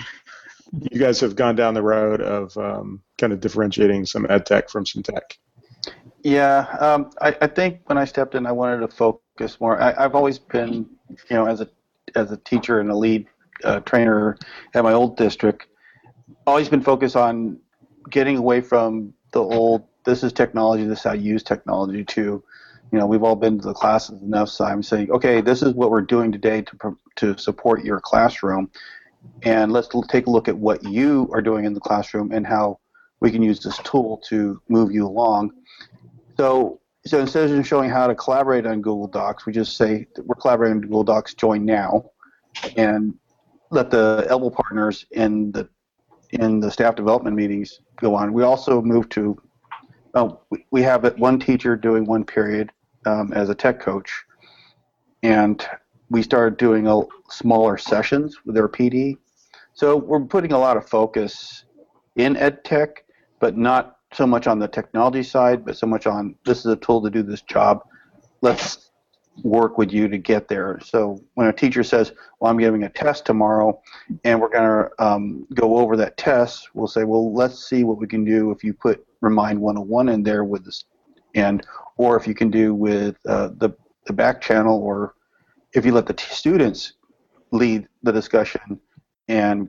you 0.91 0.99
guys 0.99 1.19
have 1.19 1.35
gone 1.35 1.55
down 1.55 1.73
the 1.73 1.81
road 1.81 2.21
of 2.21 2.57
um, 2.57 3.01
kind 3.17 3.33
of 3.33 3.39
differentiating 3.39 4.05
some 4.05 4.25
ed 4.29 4.45
tech 4.45 4.69
from 4.69 4.85
some 4.85 5.03
tech. 5.03 5.37
Yeah, 6.25 6.65
um, 6.79 7.11
I, 7.21 7.37
I 7.39 7.45
think 7.45 7.81
when 7.85 7.99
I 7.99 8.05
stepped 8.05 8.33
in, 8.33 8.47
I 8.47 8.51
wanted 8.51 8.79
to 8.79 8.87
focus 8.87 9.61
more. 9.61 9.79
I, 9.79 9.93
I've 9.95 10.15
always 10.15 10.39
been, 10.39 10.89
you 11.29 11.35
know, 11.35 11.45
as 11.45 11.61
a 11.61 11.69
as 12.15 12.31
a 12.31 12.37
teacher 12.37 12.79
and 12.79 12.89
a 12.89 12.95
lead 12.95 13.27
uh, 13.63 13.81
trainer 13.81 14.35
at 14.73 14.83
my 14.83 14.91
old 14.91 15.17
district, 15.17 15.67
always 16.47 16.67
been 16.67 16.81
focused 16.81 17.15
on 17.15 17.59
getting 18.09 18.37
away 18.37 18.59
from 18.59 19.13
the 19.33 19.39
old. 19.39 19.83
This 20.03 20.23
is 20.23 20.33
technology. 20.33 20.83
This 20.85 20.97
is 20.97 21.03
how 21.03 21.13
you 21.13 21.33
use 21.33 21.43
technology. 21.43 22.03
To, 22.03 22.21
you 22.91 22.97
know, 22.99 23.05
we've 23.05 23.21
all 23.21 23.35
been 23.35 23.59
to 23.59 23.67
the 23.67 23.73
classes 23.75 24.19
enough. 24.23 24.49
So 24.49 24.65
I'm 24.65 24.81
saying, 24.81 25.11
okay, 25.11 25.41
this 25.41 25.61
is 25.61 25.75
what 25.75 25.91
we're 25.91 26.01
doing 26.01 26.31
today 26.31 26.63
to 26.63 26.97
to 27.17 27.37
support 27.37 27.85
your 27.85 27.99
classroom, 27.99 28.71
and 29.43 29.71
let's 29.71 29.89
take 30.09 30.25
a 30.25 30.31
look 30.31 30.47
at 30.47 30.57
what 30.57 30.83
you 30.83 31.29
are 31.31 31.41
doing 31.43 31.65
in 31.65 31.75
the 31.75 31.79
classroom 31.79 32.31
and 32.31 32.47
how 32.47 32.79
we 33.19 33.29
can 33.29 33.43
use 33.43 33.61
this 33.61 33.77
tool 33.83 34.23
to 34.29 34.59
move 34.69 34.91
you 34.91 35.05
along. 35.05 35.51
So, 36.37 36.81
so 37.05 37.19
instead 37.19 37.49
of 37.49 37.67
showing 37.67 37.89
how 37.89 38.07
to 38.07 38.15
collaborate 38.15 38.65
on 38.65 38.81
Google 38.81 39.07
Docs, 39.07 39.45
we 39.45 39.53
just 39.53 39.77
say 39.77 40.07
we're 40.23 40.35
collaborating 40.35 40.77
on 40.77 40.81
Google 40.81 41.03
Docs. 41.03 41.33
Join 41.35 41.65
now, 41.65 42.11
and 42.75 43.13
let 43.69 43.89
the 43.89 44.25
elbow 44.29 44.49
partners 44.49 45.05
in 45.11 45.51
the 45.51 45.69
in 46.31 46.59
the 46.59 46.71
staff 46.71 46.95
development 46.95 47.35
meetings 47.35 47.79
go 47.97 48.15
on. 48.15 48.33
We 48.33 48.43
also 48.43 48.81
moved 48.81 49.11
to 49.13 49.41
oh, 50.15 50.41
we, 50.71 50.81
have 50.81 51.17
one 51.19 51.39
teacher 51.39 51.75
doing 51.75 52.05
one 52.05 52.23
period 52.23 52.71
um, 53.05 53.31
as 53.33 53.49
a 53.49 53.55
tech 53.55 53.79
coach, 53.79 54.23
and 55.23 55.65
we 56.09 56.23
started 56.23 56.57
doing 56.57 56.87
a 56.87 57.01
smaller 57.29 57.77
sessions 57.77 58.39
with 58.45 58.55
their 58.55 58.69
PD. 58.69 59.17
So 59.73 59.97
we're 59.97 60.21
putting 60.21 60.53
a 60.53 60.57
lot 60.57 60.77
of 60.77 60.87
focus 60.87 61.65
in 62.15 62.37
ed 62.37 62.63
tech, 62.63 63.03
but 63.39 63.57
not 63.57 63.94
so 64.15 64.25
much 64.25 64.47
on 64.47 64.59
the 64.59 64.67
technology 64.67 65.23
side, 65.23 65.65
but 65.65 65.77
so 65.77 65.87
much 65.87 66.07
on 66.07 66.35
this 66.45 66.59
is 66.59 66.65
a 66.67 66.75
tool 66.77 67.01
to 67.03 67.09
do 67.09 67.21
this 67.21 67.41
job. 67.41 67.81
Let's 68.41 68.91
work 69.43 69.77
with 69.77 69.91
you 69.91 70.07
to 70.07 70.17
get 70.17 70.47
there. 70.47 70.79
So 70.83 71.21
when 71.33 71.47
a 71.47 71.53
teacher 71.53 71.83
says, 71.83 72.13
"Well, 72.39 72.51
I'm 72.51 72.57
giving 72.57 72.83
a 72.83 72.89
test 72.89 73.25
tomorrow, 73.25 73.81
and 74.23 74.39
we're 74.39 74.49
going 74.49 74.63
to 74.63 75.05
um, 75.05 75.47
go 75.53 75.77
over 75.77 75.97
that 75.97 76.17
test," 76.17 76.69
we'll 76.73 76.87
say, 76.87 77.03
"Well, 77.03 77.33
let's 77.33 77.67
see 77.67 77.83
what 77.83 77.97
we 77.97 78.07
can 78.07 78.23
do 78.23 78.51
if 78.51 78.63
you 78.63 78.73
put 78.73 79.05
Remind 79.21 79.59
101 79.59 80.09
in 80.09 80.23
there 80.23 80.43
with 80.43 80.65
this, 80.65 80.85
and 81.33 81.65
or 81.97 82.15
if 82.15 82.27
you 82.27 82.35
can 82.35 82.51
do 82.51 82.73
with 82.73 83.17
uh, 83.27 83.49
the 83.57 83.71
the 84.05 84.13
back 84.13 84.39
channel, 84.39 84.79
or 84.79 85.15
if 85.73 85.85
you 85.85 85.91
let 85.91 86.05
the 86.05 86.13
t- 86.13 86.25
students 86.29 86.93
lead 87.51 87.87
the 88.03 88.11
discussion 88.11 88.79
and 89.27 89.67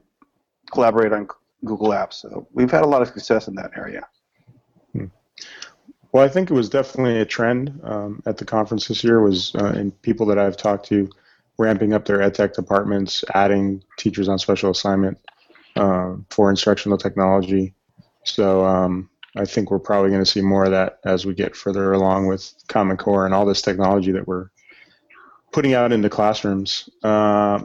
collaborate 0.73 1.13
on 1.13 1.27
Google 1.65 1.89
Apps." 1.89 2.15
So 2.15 2.47
we've 2.53 2.71
had 2.71 2.83
a 2.83 2.87
lot 2.87 3.03
of 3.03 3.09
success 3.09 3.49
in 3.49 3.55
that 3.55 3.73
area. 3.77 4.07
Well, 6.13 6.25
I 6.25 6.29
think 6.29 6.51
it 6.51 6.55
was 6.55 6.71
definitely 6.71 7.21
a 7.21 7.27
trend 7.27 7.81
um, 7.85 8.23
at 8.25 8.39
the 8.39 8.47
conference 8.47 8.89
this 8.89 9.05
year 9.05 9.21
was 9.21 9.55
uh, 9.55 9.75
in 9.77 9.91
people 9.91 10.25
that 10.27 10.39
I've 10.39 10.57
talked 10.57 10.87
to 10.87 11.11
ramping 11.59 11.93
up 11.93 12.07
their 12.07 12.23
ed 12.23 12.35
tech 12.35 12.55
departments, 12.55 13.23
adding 13.35 13.83
teachers 13.99 14.27
on 14.29 14.39
special 14.39 14.71
assignment 14.71 15.19
uh, 15.77 16.15
for 16.31 16.49
instructional 16.49 16.97
technology. 16.97 17.75
So 18.25 18.65
um, 18.65 19.11
I 19.37 19.45
think 19.45 19.71
we're 19.71 19.79
probably 19.79 20.09
going 20.11 20.25
to 20.25 20.31
see 20.31 20.41
more 20.41 20.65
of 20.65 20.71
that 20.71 21.01
as 21.05 21.27
we 21.27 21.35
get 21.35 21.55
further 21.55 21.93
along 21.93 22.29
with 22.29 22.51
Common 22.69 22.97
Core 22.97 23.27
and 23.27 23.35
all 23.35 23.45
this 23.45 23.61
technology 23.61 24.13
that 24.13 24.27
we're 24.27 24.49
putting 25.53 25.75
out 25.75 25.93
into 25.93 26.09
classrooms. 26.09 26.89
Uh, 27.03 27.61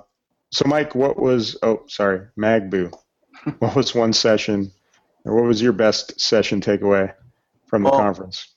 so, 0.51 0.65
Mike, 0.67 0.93
what 0.93 1.17
was, 1.17 1.55
oh, 1.63 1.83
sorry, 1.87 2.27
Magboo. 2.37 2.93
What 3.59 3.75
was 3.75 3.95
one 3.95 4.13
session, 4.13 4.71
or 5.25 5.35
what 5.35 5.45
was 5.45 5.61
your 5.61 5.73
best 5.73 6.19
session 6.19 6.61
takeaway 6.61 7.13
from 7.71 7.83
the 7.83 7.89
Well, 7.89 7.99
conference? 7.99 8.53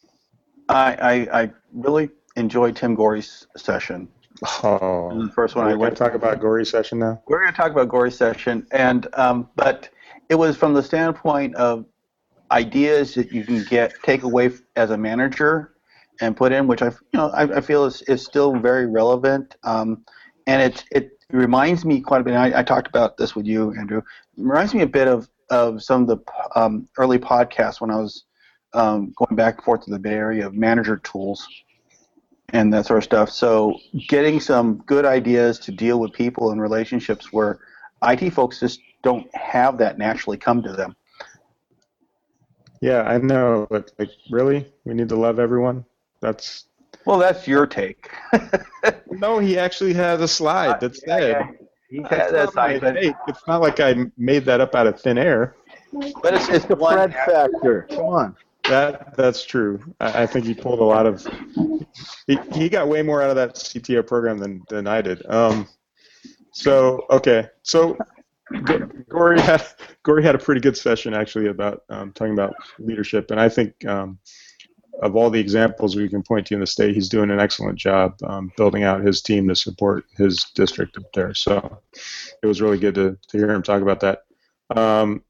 I, 0.68 0.94
I, 1.32 1.42
I 1.42 1.50
really 1.72 2.10
enjoyed 2.36 2.76
Tim 2.76 2.96
Gorey's 2.96 3.46
session. 3.56 4.08
Oh, 4.64 5.26
the 5.26 5.30
first 5.30 5.54
one 5.54 5.64
I 5.64 5.68
we're 5.68 5.72
going 5.74 5.80
went 5.82 5.96
to 5.96 6.04
talk 6.04 6.14
about 6.14 6.40
Gorey 6.40 6.66
session 6.66 6.98
now. 6.98 7.22
We're 7.28 7.40
going 7.40 7.52
to 7.52 7.56
talk 7.56 7.70
about 7.70 7.88
Gorey's 7.88 8.16
session, 8.16 8.66
and 8.72 9.06
um, 9.14 9.48
but 9.54 9.88
it 10.28 10.34
was 10.34 10.56
from 10.56 10.74
the 10.74 10.82
standpoint 10.82 11.54
of 11.54 11.86
ideas 12.50 13.14
that 13.14 13.30
you 13.30 13.44
can 13.44 13.62
get 13.70 13.94
take 14.02 14.24
away 14.24 14.50
as 14.74 14.90
a 14.90 14.98
manager 14.98 15.74
and 16.20 16.36
put 16.36 16.50
in, 16.50 16.66
which 16.66 16.82
I 16.82 16.86
you 16.86 16.94
know 17.14 17.28
I, 17.28 17.58
I 17.58 17.60
feel 17.60 17.84
is, 17.84 18.02
is 18.02 18.24
still 18.24 18.56
very 18.58 18.86
relevant. 18.86 19.54
Um, 19.62 20.04
and 20.48 20.60
it 20.60 20.84
it 20.90 21.12
reminds 21.30 21.84
me 21.84 22.00
quite 22.00 22.20
a 22.20 22.24
bit. 22.24 22.34
I, 22.34 22.58
I 22.58 22.62
talked 22.64 22.88
about 22.88 23.16
this 23.16 23.36
with 23.36 23.46
you, 23.46 23.72
Andrew. 23.78 23.98
It 23.98 24.04
reminds 24.42 24.74
me 24.74 24.82
a 24.82 24.88
bit 24.88 25.06
of 25.06 25.28
of 25.50 25.80
some 25.80 26.02
of 26.02 26.08
the 26.08 26.18
um, 26.56 26.88
early 26.98 27.18
podcasts 27.18 27.80
when 27.80 27.92
I 27.92 27.96
was 27.96 28.24
um, 28.74 29.12
going 29.16 29.36
back 29.36 29.56
and 29.56 29.64
forth 29.64 29.84
to 29.84 29.90
the 29.90 29.98
Bay 29.98 30.14
Area 30.14 30.46
of 30.46 30.54
manager 30.54 30.98
tools 30.98 31.46
and 32.50 32.72
that 32.72 32.86
sort 32.86 32.98
of 32.98 33.04
stuff. 33.04 33.30
So 33.30 33.78
getting 34.08 34.40
some 34.40 34.82
good 34.86 35.04
ideas 35.04 35.58
to 35.60 35.72
deal 35.72 35.98
with 35.98 36.12
people 36.12 36.50
and 36.50 36.60
relationships 36.60 37.32
where 37.32 37.60
IT 38.02 38.30
folks 38.30 38.60
just 38.60 38.80
don't 39.02 39.28
have 39.34 39.78
that 39.78 39.98
naturally 39.98 40.36
come 40.36 40.62
to 40.62 40.72
them. 40.72 40.94
Yeah, 42.80 43.02
I 43.02 43.18
know, 43.18 43.66
but 43.70 43.92
like, 43.98 44.10
really, 44.30 44.70
we 44.84 44.94
need 44.94 45.08
to 45.08 45.16
love 45.16 45.38
everyone. 45.38 45.84
That's 46.20 46.66
Well, 47.06 47.18
that's 47.18 47.48
your 47.48 47.66
take. 47.66 48.10
no. 49.10 49.38
He 49.38 49.58
actually 49.58 49.94
has 49.94 50.20
a 50.20 50.28
slide 50.28 50.80
that 50.80 50.96
said. 50.96 51.48
Yeah, 51.90 52.02
That's 52.10 52.32
that's 52.32 52.54
not 52.54 52.70
my 52.70 52.78
but, 52.78 52.94
take. 52.94 53.14
It's 53.26 53.46
not 53.46 53.62
like 53.62 53.80
I 53.80 54.06
made 54.18 54.44
that 54.44 54.60
up 54.60 54.74
out 54.74 54.86
of 54.86 55.00
thin 55.00 55.16
air. 55.16 55.54
but 56.22 56.34
it's, 56.34 56.48
it's 56.48 56.64
the 56.66 56.76
one. 56.76 56.94
Fred 56.94 57.14
factor. 57.14 57.86
Come 57.90 58.06
on. 58.06 58.36
That 58.68 59.14
that's 59.16 59.44
true. 59.44 59.80
I, 60.00 60.22
I 60.22 60.26
think 60.26 60.46
he 60.46 60.54
pulled 60.54 60.80
a 60.80 60.84
lot 60.84 61.06
of. 61.06 61.26
He, 62.26 62.38
he 62.52 62.68
got 62.68 62.88
way 62.88 63.02
more 63.02 63.22
out 63.22 63.30
of 63.30 63.36
that 63.36 63.54
CTO 63.56 64.06
program 64.06 64.38
than 64.38 64.62
than 64.68 64.86
I 64.86 65.02
did. 65.02 65.24
Um, 65.30 65.68
so 66.52 67.04
okay, 67.10 67.48
so 67.62 67.96
Gorey 69.08 69.40
had 69.40 69.64
Gorey 70.02 70.22
had 70.22 70.34
a 70.34 70.38
pretty 70.38 70.60
good 70.60 70.76
session 70.76 71.14
actually 71.14 71.48
about 71.48 71.82
um, 71.90 72.12
talking 72.12 72.32
about 72.32 72.54
leadership, 72.78 73.30
and 73.30 73.40
I 73.40 73.48
think 73.48 73.84
um, 73.86 74.18
of 75.02 75.16
all 75.16 75.28
the 75.30 75.40
examples 75.40 75.96
we 75.96 76.08
can 76.08 76.22
point 76.22 76.46
to 76.46 76.54
in 76.54 76.60
the 76.60 76.66
state, 76.66 76.94
he's 76.94 77.08
doing 77.08 77.30
an 77.30 77.40
excellent 77.40 77.78
job 77.78 78.14
um, 78.24 78.52
building 78.56 78.82
out 78.84 79.04
his 79.04 79.20
team 79.22 79.48
to 79.48 79.56
support 79.56 80.04
his 80.16 80.44
district 80.54 80.96
up 80.96 81.04
there. 81.12 81.34
So 81.34 81.78
it 82.42 82.46
was 82.46 82.62
really 82.62 82.78
good 82.78 82.94
to, 82.94 83.18
to 83.28 83.38
hear 83.38 83.50
him 83.50 83.62
talk 83.62 83.82
about 83.82 84.00
that. 84.00 84.22
Um, 84.74 85.22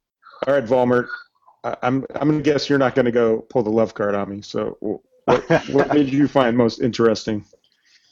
all 0.47 0.55
right, 0.55 0.65
Volmert, 0.65 1.07
I- 1.07 1.24
I'm 1.65 2.05
I'm 2.15 2.29
gonna 2.29 2.43
guess 2.43 2.69
you're 2.69 2.79
not 2.79 2.95
gonna 2.95 3.13
go 3.13 3.41
pull 3.41 3.63
the 3.63 3.71
love 3.71 3.95
card 3.95 4.15
on 4.15 4.29
me. 4.29 4.43
So 4.43 4.79
what 5.25 5.49
what 5.71 5.93
did 5.93 6.13
you 6.13 6.29
find 6.29 6.57
most 6.57 6.81
interesting? 6.81 7.45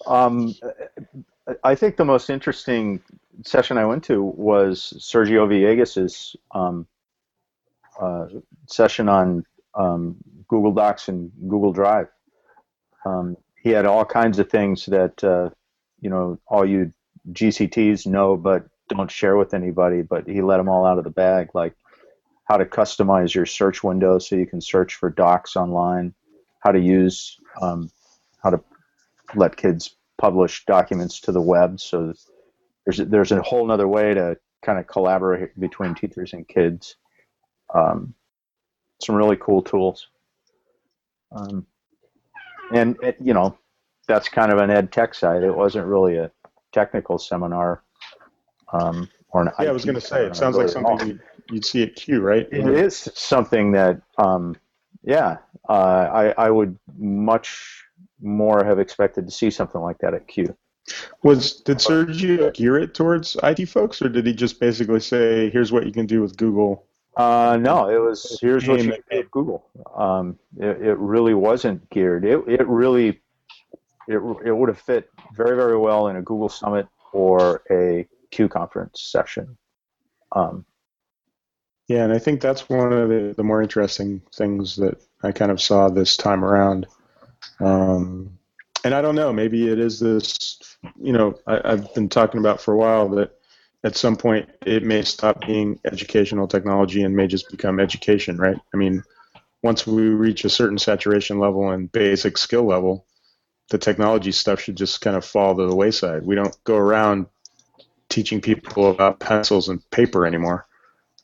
Um, 0.06 0.54
I 1.62 1.74
think 1.74 1.96
the 1.96 2.04
most 2.04 2.30
interesting 2.30 3.02
session 3.44 3.78
I 3.78 3.84
went 3.84 4.04
to 4.04 4.22
was 4.22 4.94
Sergio 4.98 5.48
Villegas's 5.48 6.36
um, 6.52 6.86
uh, 8.00 8.26
session 8.66 9.08
on 9.08 9.44
um, 9.74 10.16
Google 10.48 10.72
Docs 10.72 11.08
and 11.08 11.30
Google 11.48 11.72
Drive. 11.72 12.08
Um, 13.04 13.36
he 13.60 13.70
had 13.70 13.86
all 13.86 14.04
kinds 14.04 14.38
of 14.38 14.50
things 14.50 14.86
that 14.86 15.22
uh, 15.22 15.50
you 16.00 16.10
know 16.10 16.38
all 16.46 16.64
you 16.64 16.92
GCTs 17.32 18.06
know 18.06 18.36
but 18.36 18.66
don't 18.88 19.10
share 19.10 19.36
with 19.36 19.54
anybody. 19.54 20.02
But 20.02 20.26
he 20.26 20.40
let 20.40 20.56
them 20.56 20.68
all 20.68 20.86
out 20.86 20.98
of 20.98 21.04
the 21.04 21.10
bag, 21.10 21.50
like 21.54 21.74
how 22.52 22.58
to 22.58 22.66
customize 22.66 23.32
your 23.32 23.46
search 23.46 23.82
window 23.82 24.18
so 24.18 24.36
you 24.36 24.44
can 24.44 24.60
search 24.60 24.96
for 24.96 25.08
docs 25.08 25.56
online, 25.56 26.12
how 26.60 26.70
to 26.70 26.78
use, 26.78 27.40
um, 27.62 27.90
how 28.42 28.50
to 28.50 28.62
let 29.34 29.56
kids 29.56 29.96
publish 30.18 30.66
documents 30.66 31.18
to 31.18 31.32
the 31.32 31.40
web. 31.40 31.80
So 31.80 32.12
there's 32.84 32.98
there's 32.98 33.32
a 33.32 33.40
whole 33.40 33.70
other 33.70 33.88
way 33.88 34.12
to 34.12 34.36
kind 34.60 34.78
of 34.78 34.86
collaborate 34.86 35.58
between 35.58 35.94
teachers 35.94 36.34
and 36.34 36.46
kids. 36.46 36.96
Um, 37.74 38.12
some 39.02 39.14
really 39.14 39.38
cool 39.40 39.62
tools. 39.62 40.08
Um, 41.34 41.66
and 42.74 42.98
it, 43.02 43.16
you 43.18 43.32
know, 43.32 43.56
that's 44.06 44.28
kind 44.28 44.52
of 44.52 44.58
an 44.58 44.68
ed 44.68 44.92
tech 44.92 45.14
side. 45.14 45.42
It 45.42 45.56
wasn't 45.56 45.86
really 45.86 46.18
a 46.18 46.30
technical 46.70 47.16
seminar. 47.16 47.82
Um, 48.74 49.08
or 49.32 49.42
an 49.42 49.50
Yeah, 49.58 49.70
I 49.70 49.72
was 49.72 49.84
going 49.84 49.94
to 49.94 50.00
say, 50.00 50.26
it 50.26 50.36
sounds 50.36 50.56
like 50.56 50.66
really 50.66 50.78
at 50.78 50.84
all. 50.84 50.98
something 50.98 51.08
you'd, 51.08 51.20
you'd 51.50 51.64
see 51.64 51.82
at 51.82 51.96
CUE, 51.96 52.20
right? 52.20 52.48
It 52.50 52.66
is 52.66 53.08
something 53.14 53.72
that, 53.72 54.00
um, 54.18 54.56
yeah, 55.02 55.38
uh, 55.68 55.72
I, 56.12 56.46
I 56.46 56.50
would 56.50 56.78
much 56.98 57.84
more 58.20 58.64
have 58.64 58.78
expected 58.78 59.26
to 59.26 59.32
see 59.32 59.50
something 59.50 59.80
like 59.80 59.98
that 59.98 60.14
at 60.14 60.28
CUE. 60.28 60.56
Was 61.22 61.60
did 61.60 61.78
Sergio 61.78 62.52
gear 62.52 62.78
it 62.78 62.92
towards 62.92 63.36
IT 63.42 63.66
folks, 63.66 64.02
or 64.02 64.08
did 64.08 64.26
he 64.26 64.34
just 64.34 64.58
basically 64.58 64.98
say, 64.98 65.48
"Here's 65.50 65.70
what 65.70 65.86
you 65.86 65.92
can 65.92 66.06
do 66.06 66.20
with 66.20 66.36
Google"? 66.36 66.86
Uh, 67.16 67.56
no, 67.60 67.88
it 67.88 67.98
was 67.98 68.38
here's 68.40 68.66
what 68.66 68.78
you 68.82 68.90
can 68.90 69.00
do 69.10 69.16
with 69.18 69.30
Google. 69.30 69.64
Um, 69.94 70.38
it, 70.58 70.82
it 70.82 70.98
really 70.98 71.34
wasn't 71.34 71.88
geared. 71.90 72.24
It, 72.24 72.42
it 72.48 72.66
really 72.66 73.20
it, 74.08 74.18
it 74.44 74.52
would 74.52 74.68
have 74.68 74.80
fit 74.80 75.08
very 75.34 75.56
very 75.56 75.78
well 75.78 76.08
in 76.08 76.16
a 76.16 76.22
Google 76.22 76.48
Summit 76.48 76.88
or 77.12 77.62
a 77.70 78.06
CUE 78.32 78.48
conference 78.48 79.02
session. 79.02 79.56
Um, 80.32 80.64
Yeah, 81.88 82.04
and 82.04 82.12
I 82.12 82.18
think 82.18 82.40
that's 82.40 82.68
one 82.68 82.92
of 82.92 83.08
the, 83.08 83.34
the 83.36 83.44
more 83.44 83.62
interesting 83.62 84.22
things 84.34 84.76
that 84.76 85.00
I 85.22 85.32
kind 85.32 85.50
of 85.50 85.60
saw 85.60 85.88
this 85.88 86.16
time 86.16 86.44
around. 86.44 86.86
Um, 87.60 88.38
and 88.84 88.94
I 88.94 89.02
don't 89.02 89.14
know, 89.14 89.32
maybe 89.32 89.68
it 89.68 89.78
is 89.78 90.00
this, 90.00 90.58
you 91.00 91.12
know, 91.12 91.38
I, 91.46 91.60
I've 91.64 91.92
been 91.94 92.08
talking 92.08 92.40
about 92.40 92.60
for 92.60 92.72
a 92.72 92.76
while 92.76 93.08
that 93.10 93.32
at 93.84 93.96
some 93.96 94.16
point 94.16 94.48
it 94.64 94.84
may 94.84 95.02
stop 95.02 95.44
being 95.46 95.78
educational 95.84 96.48
technology 96.48 97.02
and 97.02 97.14
may 97.14 97.26
just 97.26 97.50
become 97.50 97.78
education, 97.80 98.38
right? 98.38 98.56
I 98.72 98.76
mean, 98.76 99.02
once 99.62 99.86
we 99.86 100.08
reach 100.08 100.44
a 100.44 100.50
certain 100.50 100.78
saturation 100.78 101.38
level 101.38 101.70
and 101.70 101.92
basic 101.92 102.38
skill 102.38 102.64
level, 102.64 103.06
the 103.70 103.78
technology 103.78 104.32
stuff 104.32 104.60
should 104.60 104.76
just 104.76 105.00
kind 105.00 105.16
of 105.16 105.24
fall 105.24 105.54
to 105.56 105.66
the 105.66 105.76
wayside. 105.76 106.24
We 106.24 106.34
don't 106.34 106.56
go 106.64 106.76
around 106.76 107.26
teaching 108.12 108.40
people 108.40 108.90
about 108.90 109.18
pencils 109.18 109.68
and 109.68 109.88
paper 109.90 110.26
anymore. 110.26 110.66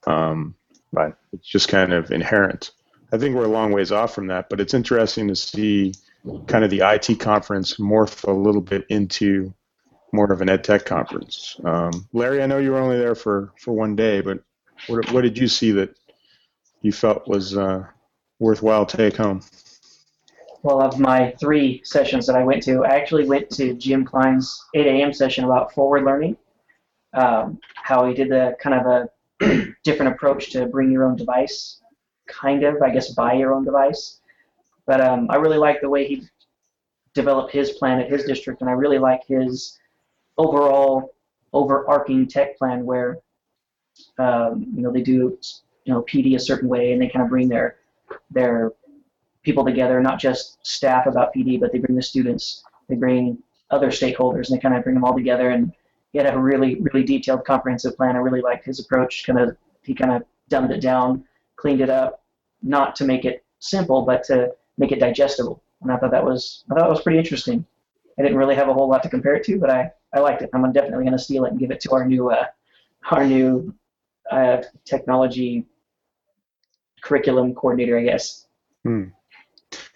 Um. 0.06 0.54
It's 1.32 1.46
just 1.46 1.68
kind 1.68 1.92
of 1.92 2.10
inherent. 2.10 2.70
I 3.12 3.18
think 3.18 3.34
we're 3.34 3.44
a 3.44 3.48
long 3.48 3.72
ways 3.72 3.92
off 3.92 4.14
from 4.14 4.26
that, 4.28 4.48
but 4.48 4.60
it's 4.60 4.74
interesting 4.74 5.28
to 5.28 5.36
see 5.36 5.94
kind 6.46 6.64
of 6.64 6.70
the 6.70 6.80
IT 6.80 7.20
conference 7.20 7.76
morph 7.76 8.26
a 8.26 8.32
little 8.32 8.60
bit 8.60 8.84
into 8.88 9.52
more 10.12 10.30
of 10.30 10.40
an 10.40 10.48
ed 10.48 10.64
tech 10.64 10.84
conference. 10.84 11.56
Um, 11.64 12.08
Larry, 12.12 12.42
I 12.42 12.46
know 12.46 12.58
you 12.58 12.72
were 12.72 12.78
only 12.78 12.98
there 12.98 13.14
for, 13.14 13.52
for 13.60 13.72
one 13.72 13.94
day, 13.94 14.20
but 14.20 14.40
what, 14.86 15.10
what 15.12 15.22
did 15.22 15.38
you 15.38 15.48
see 15.48 15.72
that 15.72 15.94
you 16.82 16.92
felt 16.92 17.28
was 17.28 17.56
uh, 17.56 17.84
worthwhile 18.38 18.86
take 18.86 19.16
home? 19.16 19.42
Well, 20.62 20.80
of 20.80 20.98
my 20.98 21.34
three 21.38 21.82
sessions 21.84 22.26
that 22.26 22.36
I 22.36 22.42
went 22.42 22.62
to, 22.64 22.84
I 22.84 22.96
actually 22.96 23.26
went 23.26 23.48
to 23.50 23.74
Jim 23.74 24.04
Klein's 24.04 24.64
8 24.74 24.86
a.m. 24.86 25.12
session 25.12 25.44
about 25.44 25.72
forward 25.72 26.04
learning. 26.04 26.36
Um, 27.14 27.58
how 27.74 28.06
he 28.06 28.14
did 28.14 28.28
the 28.28 28.56
kind 28.60 28.78
of 28.78 28.86
a 28.86 29.74
different 29.84 30.12
approach 30.12 30.50
to 30.50 30.66
bring 30.66 30.90
your 30.90 31.04
own 31.04 31.16
device, 31.16 31.80
kind 32.26 32.64
of, 32.64 32.82
I 32.82 32.90
guess, 32.90 33.14
buy 33.14 33.34
your 33.34 33.54
own 33.54 33.64
device. 33.64 34.20
But 34.86 35.00
um, 35.00 35.26
I 35.30 35.36
really 35.36 35.58
like 35.58 35.80
the 35.80 35.88
way 35.88 36.06
he 36.06 36.22
developed 37.14 37.52
his 37.52 37.72
plan 37.72 38.00
at 38.00 38.10
his 38.10 38.24
district, 38.24 38.60
and 38.60 38.70
I 38.70 38.74
really 38.74 38.98
like 38.98 39.22
his 39.26 39.78
overall 40.36 41.14
overarching 41.52 42.26
tech 42.28 42.56
plan 42.58 42.84
where 42.84 43.18
um, 44.18 44.66
you 44.74 44.82
know 44.82 44.92
they 44.92 45.02
do 45.02 45.38
you 45.84 45.92
know 45.92 46.02
PD 46.02 46.36
a 46.36 46.38
certain 46.38 46.68
way, 46.68 46.92
and 46.92 47.00
they 47.00 47.08
kind 47.08 47.22
of 47.22 47.30
bring 47.30 47.48
their 47.48 47.76
their 48.30 48.72
people 49.42 49.64
together, 49.64 50.00
not 50.00 50.18
just 50.18 50.58
staff 50.66 51.06
about 51.06 51.34
PD, 51.34 51.58
but 51.60 51.72
they 51.72 51.78
bring 51.78 51.96
the 51.96 52.02
students, 52.02 52.64
they 52.88 52.96
bring 52.96 53.38
other 53.70 53.88
stakeholders, 53.88 54.48
and 54.48 54.56
they 54.56 54.60
kind 54.60 54.74
of 54.74 54.82
bring 54.82 54.94
them 54.94 55.04
all 55.04 55.14
together. 55.14 55.50
And 55.50 55.72
he 56.12 56.18
had 56.18 56.32
a 56.32 56.38
really, 56.38 56.80
really 56.80 57.04
detailed, 57.04 57.44
comprehensive 57.44 57.96
plan. 57.96 58.16
I 58.16 58.20
really 58.20 58.40
liked 58.40 58.64
his 58.64 58.80
approach. 58.80 59.24
Kind 59.26 59.38
of, 59.38 59.56
he 59.82 59.94
kind 59.94 60.12
of 60.12 60.22
dumbed 60.48 60.70
it 60.70 60.80
down, 60.80 61.24
cleaned 61.56 61.80
it 61.80 61.90
up, 61.90 62.22
not 62.62 62.96
to 62.96 63.04
make 63.04 63.24
it 63.24 63.44
simple, 63.58 64.02
but 64.02 64.24
to 64.24 64.52
make 64.78 64.92
it 64.92 65.00
digestible. 65.00 65.62
And 65.82 65.92
I 65.92 65.96
thought 65.96 66.10
that 66.10 66.24
was, 66.24 66.64
I 66.70 66.74
thought 66.74 66.86
it 66.86 66.90
was 66.90 67.02
pretty 67.02 67.18
interesting. 67.18 67.64
I 68.18 68.22
didn't 68.22 68.38
really 68.38 68.56
have 68.56 68.68
a 68.68 68.74
whole 68.74 68.88
lot 68.88 69.02
to 69.04 69.08
compare 69.08 69.34
it 69.34 69.44
to, 69.44 69.58
but 69.58 69.70
I, 69.70 69.92
I 70.14 70.20
liked 70.20 70.42
it. 70.42 70.50
I'm 70.52 70.72
definitely 70.72 71.04
going 71.04 71.16
to 71.16 71.22
steal 71.22 71.44
it 71.44 71.50
and 71.50 71.60
give 71.60 71.70
it 71.70 71.80
to 71.80 71.92
our 71.92 72.04
new, 72.04 72.30
uh, 72.30 72.46
our 73.10 73.24
new 73.24 73.74
uh, 74.30 74.62
technology 74.84 75.66
curriculum 77.02 77.54
coordinator, 77.54 77.98
I 77.98 78.02
guess. 78.02 78.46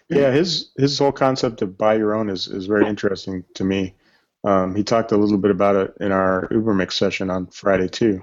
Yeah, 0.09 0.31
his 0.31 0.71
his 0.77 0.97
whole 0.99 1.11
concept 1.11 1.61
of 1.61 1.77
buy 1.77 1.95
your 1.95 2.13
own 2.13 2.29
is, 2.29 2.47
is 2.47 2.65
very 2.65 2.87
interesting 2.87 3.43
to 3.55 3.63
me. 3.63 3.95
Um, 4.43 4.75
he 4.75 4.83
talked 4.83 5.11
a 5.11 5.17
little 5.17 5.37
bit 5.37 5.51
about 5.51 5.75
it 5.75 5.93
in 6.01 6.11
our 6.11 6.47
UberMix 6.49 6.93
session 6.93 7.29
on 7.29 7.47
Friday 7.47 7.87
too. 7.87 8.21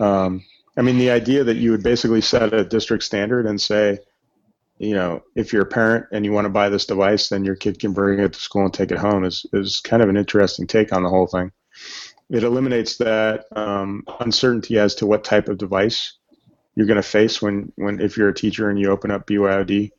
Um, 0.00 0.44
I 0.76 0.82
mean, 0.82 0.98
the 0.98 1.10
idea 1.10 1.44
that 1.44 1.56
you 1.56 1.70
would 1.72 1.82
basically 1.82 2.22
set 2.22 2.54
a 2.54 2.64
district 2.64 3.04
standard 3.04 3.46
and 3.46 3.60
say, 3.60 3.98
you 4.78 4.94
know, 4.94 5.22
if 5.36 5.52
you're 5.52 5.62
a 5.62 5.66
parent 5.66 6.06
and 6.12 6.24
you 6.24 6.32
want 6.32 6.46
to 6.46 6.50
buy 6.50 6.70
this 6.70 6.86
device, 6.86 7.28
then 7.28 7.44
your 7.44 7.56
kid 7.56 7.78
can 7.78 7.92
bring 7.92 8.18
it 8.18 8.32
to 8.32 8.40
school 8.40 8.64
and 8.64 8.72
take 8.72 8.90
it 8.90 8.98
home 8.98 9.24
is 9.24 9.44
is 9.52 9.80
kind 9.80 10.02
of 10.02 10.08
an 10.08 10.16
interesting 10.16 10.66
take 10.66 10.92
on 10.92 11.02
the 11.02 11.10
whole 11.10 11.26
thing. 11.26 11.52
It 12.30 12.44
eliminates 12.44 12.96
that 12.98 13.44
um, 13.54 14.04
uncertainty 14.20 14.78
as 14.78 14.94
to 14.96 15.06
what 15.06 15.24
type 15.24 15.48
of 15.48 15.58
device 15.58 16.14
you're 16.76 16.86
going 16.86 16.96
to 16.96 17.02
face 17.02 17.42
when, 17.42 17.72
when 17.76 18.00
if 18.00 18.16
you're 18.16 18.28
a 18.28 18.34
teacher 18.34 18.70
and 18.70 18.78
you 18.78 18.90
open 18.90 19.10
up 19.10 19.26
BYOD 19.26 19.90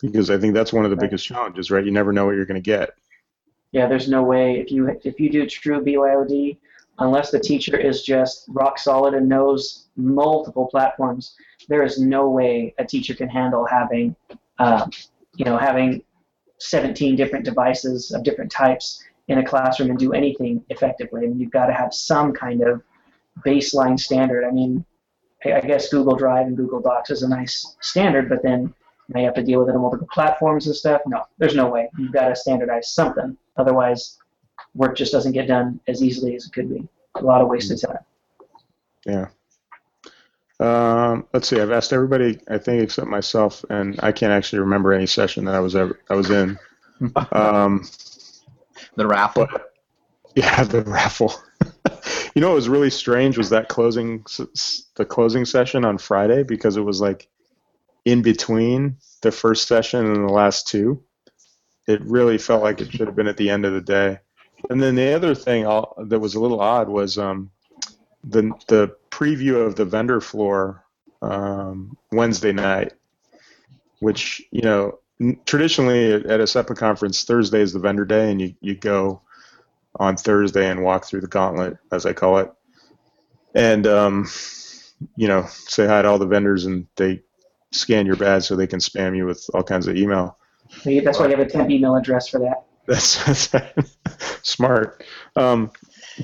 because 0.00 0.30
I 0.30 0.38
think 0.38 0.54
that's 0.54 0.72
one 0.72 0.84
of 0.84 0.90
the 0.90 0.96
biggest 0.96 1.26
challenges, 1.26 1.70
right? 1.70 1.84
You 1.84 1.90
never 1.90 2.12
know 2.12 2.26
what 2.26 2.36
you're 2.36 2.46
going 2.46 2.62
to 2.62 2.70
get. 2.70 2.90
Yeah, 3.74 3.88
there's 3.88 4.08
no 4.08 4.22
way 4.22 4.60
if 4.60 4.70
you 4.70 4.88
if 5.02 5.18
you 5.18 5.28
do 5.28 5.48
true 5.48 5.84
BYOD, 5.84 6.56
unless 7.00 7.32
the 7.32 7.40
teacher 7.40 7.76
is 7.76 8.04
just 8.04 8.44
rock 8.46 8.78
solid 8.78 9.14
and 9.14 9.28
knows 9.28 9.88
multiple 9.96 10.68
platforms, 10.70 11.34
there 11.68 11.82
is 11.82 11.98
no 11.98 12.30
way 12.30 12.72
a 12.78 12.84
teacher 12.84 13.14
can 13.16 13.28
handle 13.28 13.66
having, 13.66 14.14
uh, 14.60 14.86
you 15.34 15.44
know, 15.44 15.58
having 15.58 16.04
17 16.58 17.16
different 17.16 17.44
devices 17.44 18.12
of 18.12 18.22
different 18.22 18.52
types 18.52 19.02
in 19.26 19.38
a 19.38 19.44
classroom 19.44 19.90
and 19.90 19.98
do 19.98 20.12
anything 20.12 20.64
effectively. 20.68 21.24
I 21.24 21.26
mean, 21.26 21.40
you've 21.40 21.50
got 21.50 21.66
to 21.66 21.74
have 21.74 21.92
some 21.92 22.32
kind 22.32 22.62
of 22.62 22.80
baseline 23.44 23.98
standard. 23.98 24.44
I 24.44 24.52
mean, 24.52 24.84
I 25.44 25.54
I 25.54 25.60
guess 25.62 25.88
Google 25.88 26.14
Drive 26.14 26.46
and 26.46 26.56
Google 26.56 26.80
Docs 26.80 27.10
is 27.10 27.24
a 27.24 27.28
nice 27.28 27.74
standard, 27.80 28.28
but 28.28 28.44
then 28.44 28.72
now 29.08 29.20
you 29.20 29.26
have 29.26 29.34
to 29.34 29.42
deal 29.42 29.60
with 29.60 29.68
it 29.68 29.74
on 29.74 29.80
multiple 29.82 30.08
platforms 30.12 30.66
and 30.66 30.74
stuff. 30.74 31.02
No, 31.06 31.24
there's 31.38 31.54
no 31.54 31.68
way. 31.68 31.88
You've 31.98 32.12
got 32.12 32.28
to 32.28 32.36
standardize 32.36 32.90
something. 32.92 33.36
Otherwise, 33.56 34.18
work 34.74 34.96
just 34.96 35.12
doesn't 35.12 35.32
get 35.32 35.46
done 35.46 35.78
as 35.88 36.02
easily 36.02 36.34
as 36.36 36.46
it 36.46 36.52
could 36.52 36.68
be. 36.68 36.86
A 37.16 37.22
lot 37.22 37.40
of 37.42 37.48
wasted 37.48 37.80
time. 37.80 37.98
Yeah. 39.06 39.26
Um, 40.60 41.26
let's 41.32 41.48
see. 41.48 41.60
I've 41.60 41.70
asked 41.72 41.92
everybody, 41.92 42.38
I 42.48 42.58
think, 42.58 42.82
except 42.82 43.08
myself, 43.08 43.64
and 43.70 43.98
I 44.02 44.12
can't 44.12 44.32
actually 44.32 44.60
remember 44.60 44.92
any 44.92 45.06
session 45.06 45.44
that 45.46 45.54
I 45.54 45.60
was 45.60 45.74
ever 45.76 45.98
I 46.08 46.14
was 46.14 46.30
in. 46.30 46.58
Um, 47.32 47.84
The 48.96 49.06
raffle. 49.06 49.48
yeah, 50.36 50.62
the 50.62 50.82
raffle. 50.82 51.34
you 52.34 52.40
know 52.40 52.48
what 52.50 52.54
was 52.54 52.68
really 52.68 52.88
strange 52.90 53.36
was 53.36 53.50
that 53.50 53.68
closing 53.68 54.22
s- 54.28 54.40
s- 54.54 54.86
the 54.94 55.04
closing 55.04 55.44
session 55.44 55.84
on 55.84 55.98
Friday 55.98 56.44
because 56.44 56.76
it 56.76 56.82
was 56.82 57.00
like 57.00 57.28
in 58.04 58.22
between 58.22 58.96
the 59.22 59.32
first 59.32 59.66
session 59.66 60.06
and 60.06 60.28
the 60.28 60.32
last 60.32 60.68
two. 60.68 61.02
It 61.86 62.00
really 62.02 62.38
felt 62.38 62.62
like 62.62 62.80
it 62.80 62.90
should 62.90 63.06
have 63.06 63.16
been 63.16 63.26
at 63.26 63.36
the 63.36 63.50
end 63.50 63.64
of 63.64 63.72
the 63.72 63.80
day. 63.80 64.18
And 64.70 64.82
then 64.82 64.94
the 64.94 65.14
other 65.14 65.34
thing 65.34 65.66
I'll, 65.66 65.94
that 65.98 66.18
was 66.18 66.34
a 66.34 66.40
little 66.40 66.60
odd 66.60 66.88
was 66.88 67.18
um, 67.18 67.50
the 68.22 68.52
the 68.68 68.96
preview 69.10 69.66
of 69.66 69.76
the 69.76 69.84
vendor 69.84 70.20
floor 70.20 70.84
um, 71.20 71.96
Wednesday 72.10 72.52
night, 72.52 72.92
which 74.00 74.42
you 74.50 74.62
know 74.62 74.98
traditionally 75.44 76.12
at 76.12 76.40
a 76.40 76.44
CETPA 76.44 76.76
conference 76.76 77.24
Thursday 77.24 77.60
is 77.60 77.72
the 77.72 77.78
vendor 77.78 78.06
day, 78.06 78.30
and 78.30 78.40
you 78.40 78.54
you 78.60 78.74
go 78.74 79.20
on 79.96 80.16
Thursday 80.16 80.70
and 80.70 80.82
walk 80.82 81.04
through 81.04 81.20
the 81.20 81.26
gauntlet, 81.26 81.76
as 81.92 82.06
I 82.06 82.14
call 82.14 82.38
it, 82.38 82.50
and 83.54 83.86
um, 83.86 84.26
you 85.16 85.28
know 85.28 85.44
say 85.48 85.86
hi 85.86 86.00
to 86.00 86.08
all 86.08 86.18
the 86.18 86.26
vendors, 86.26 86.64
and 86.64 86.86
they 86.96 87.20
scan 87.74 88.06
your 88.06 88.16
badge 88.16 88.44
so 88.44 88.56
they 88.56 88.66
can 88.66 88.80
spam 88.80 89.16
you 89.16 89.26
with 89.26 89.48
all 89.54 89.62
kinds 89.62 89.86
of 89.86 89.96
email. 89.96 90.38
That's 90.84 91.18
why 91.18 91.26
you 91.26 91.36
have 91.36 91.40
a 91.40 91.48
temp 91.48 91.70
email 91.70 91.96
address 91.96 92.28
for 92.28 92.40
that. 92.40 92.64
That's, 92.86 93.48
that's 93.48 93.96
smart. 94.42 95.02
Um, 95.36 95.70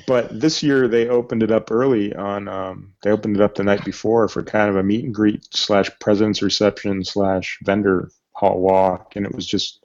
but 0.05 0.39
this 0.39 0.61
year 0.61 0.87
they 0.87 1.09
opened 1.09 1.41
it 1.41 1.51
up 1.51 1.71
early 1.71 2.15
on. 2.15 2.47
Um, 2.47 2.93
they 3.01 3.09
opened 3.09 3.35
it 3.35 3.41
up 3.41 3.55
the 3.55 3.63
night 3.63 3.83
before 3.83 4.27
for 4.27 4.43
kind 4.43 4.69
of 4.69 4.75
a 4.75 4.83
meet 4.83 5.03
and 5.03 5.13
greet 5.13 5.43
slash 5.49 5.89
president's 5.99 6.43
reception 6.43 7.03
slash 7.03 7.57
vendor 7.63 8.11
hall 8.33 8.59
walk, 8.59 9.15
and 9.15 9.25
it 9.25 9.33
was 9.33 9.47
just, 9.47 9.83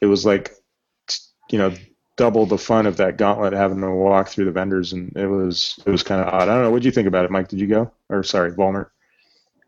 it 0.00 0.06
was 0.06 0.24
like, 0.24 0.52
you 1.50 1.58
know, 1.58 1.74
double 2.16 2.46
the 2.46 2.58
fun 2.58 2.86
of 2.86 2.96
that 2.96 3.18
gauntlet 3.18 3.52
having 3.52 3.80
to 3.80 3.90
walk 3.90 4.28
through 4.28 4.46
the 4.46 4.52
vendors, 4.52 4.92
and 4.92 5.16
it 5.16 5.26
was 5.26 5.78
it 5.84 5.90
was 5.90 6.02
kind 6.02 6.20
of 6.20 6.28
odd. 6.32 6.48
I 6.48 6.54
don't 6.54 6.62
know. 6.62 6.70
What 6.70 6.82
do 6.82 6.88
you 6.88 6.92
think 6.92 7.08
about 7.08 7.24
it, 7.24 7.30
Mike? 7.30 7.48
Did 7.48 7.60
you 7.60 7.66
go? 7.66 7.90
Or 8.08 8.22
sorry, 8.22 8.52
Walmart. 8.52 8.90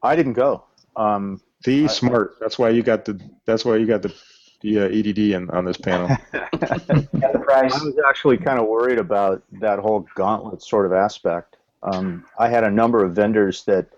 I 0.02 0.16
didn't 0.16 0.34
go. 0.34 0.64
Um, 0.96 1.40
The 1.64 1.84
I- 1.84 1.86
smart. 1.88 2.36
That's 2.40 2.58
why 2.58 2.70
you 2.70 2.82
got 2.82 3.04
the. 3.04 3.20
That's 3.46 3.64
why 3.64 3.76
you 3.76 3.86
got 3.86 4.02
the 4.02 4.14
the 4.60 4.78
uh, 4.80 4.84
EDD 4.88 5.18
in, 5.18 5.50
on 5.50 5.64
this 5.66 5.76
panel. 5.76 6.08
Got 6.32 6.86
the 6.86 7.42
prize. 7.44 7.74
I 7.74 7.84
was 7.84 7.94
actually 8.08 8.38
kind 8.38 8.58
of 8.58 8.66
worried 8.66 8.98
about 8.98 9.42
that 9.60 9.78
whole 9.78 10.06
gauntlet 10.14 10.62
sort 10.62 10.86
of 10.86 10.92
aspect. 10.94 11.56
Um, 11.82 12.24
I 12.38 12.48
had 12.48 12.64
a 12.64 12.70
number 12.70 13.04
of 13.04 13.14
vendors 13.14 13.64
that 13.64 13.88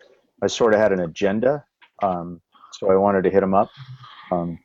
I 0.42 0.48
sort 0.48 0.74
of 0.74 0.80
had 0.80 0.90
an 0.90 1.00
agenda, 1.00 1.64
um, 2.02 2.40
so 2.72 2.90
I 2.90 2.96
wanted 2.96 3.22
to 3.24 3.30
hit 3.30 3.42
them 3.42 3.54
up. 3.54 3.70
Um, 4.32 4.58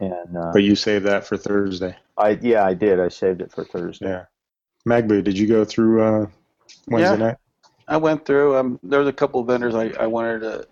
and 0.00 0.36
uh, 0.36 0.52
but 0.52 0.62
you 0.62 0.74
saved 0.74 1.04
that 1.04 1.26
for 1.26 1.36
Thursday. 1.36 1.94
I 2.16 2.38
yeah, 2.40 2.64
I 2.64 2.72
did. 2.74 2.98
I 2.98 3.08
saved 3.08 3.42
it 3.42 3.52
for 3.52 3.64
Thursday. 3.64 4.06
Yeah. 4.08 4.24
Magboo, 4.88 5.22
did 5.22 5.36
you 5.38 5.46
go 5.46 5.64
through 5.64 6.02
uh, 6.02 6.26
Wednesday 6.88 7.12
Yeah. 7.18 7.26
night? 7.26 7.36
I 7.88 7.98
went 7.98 8.24
through. 8.24 8.56
Um, 8.56 8.80
there 8.82 9.00
was 9.00 9.08
a 9.08 9.12
couple 9.12 9.40
of 9.40 9.46
vendors 9.46 9.74
I, 9.74 9.90
I 10.00 10.06
wanted 10.06 10.40
to 10.40 10.66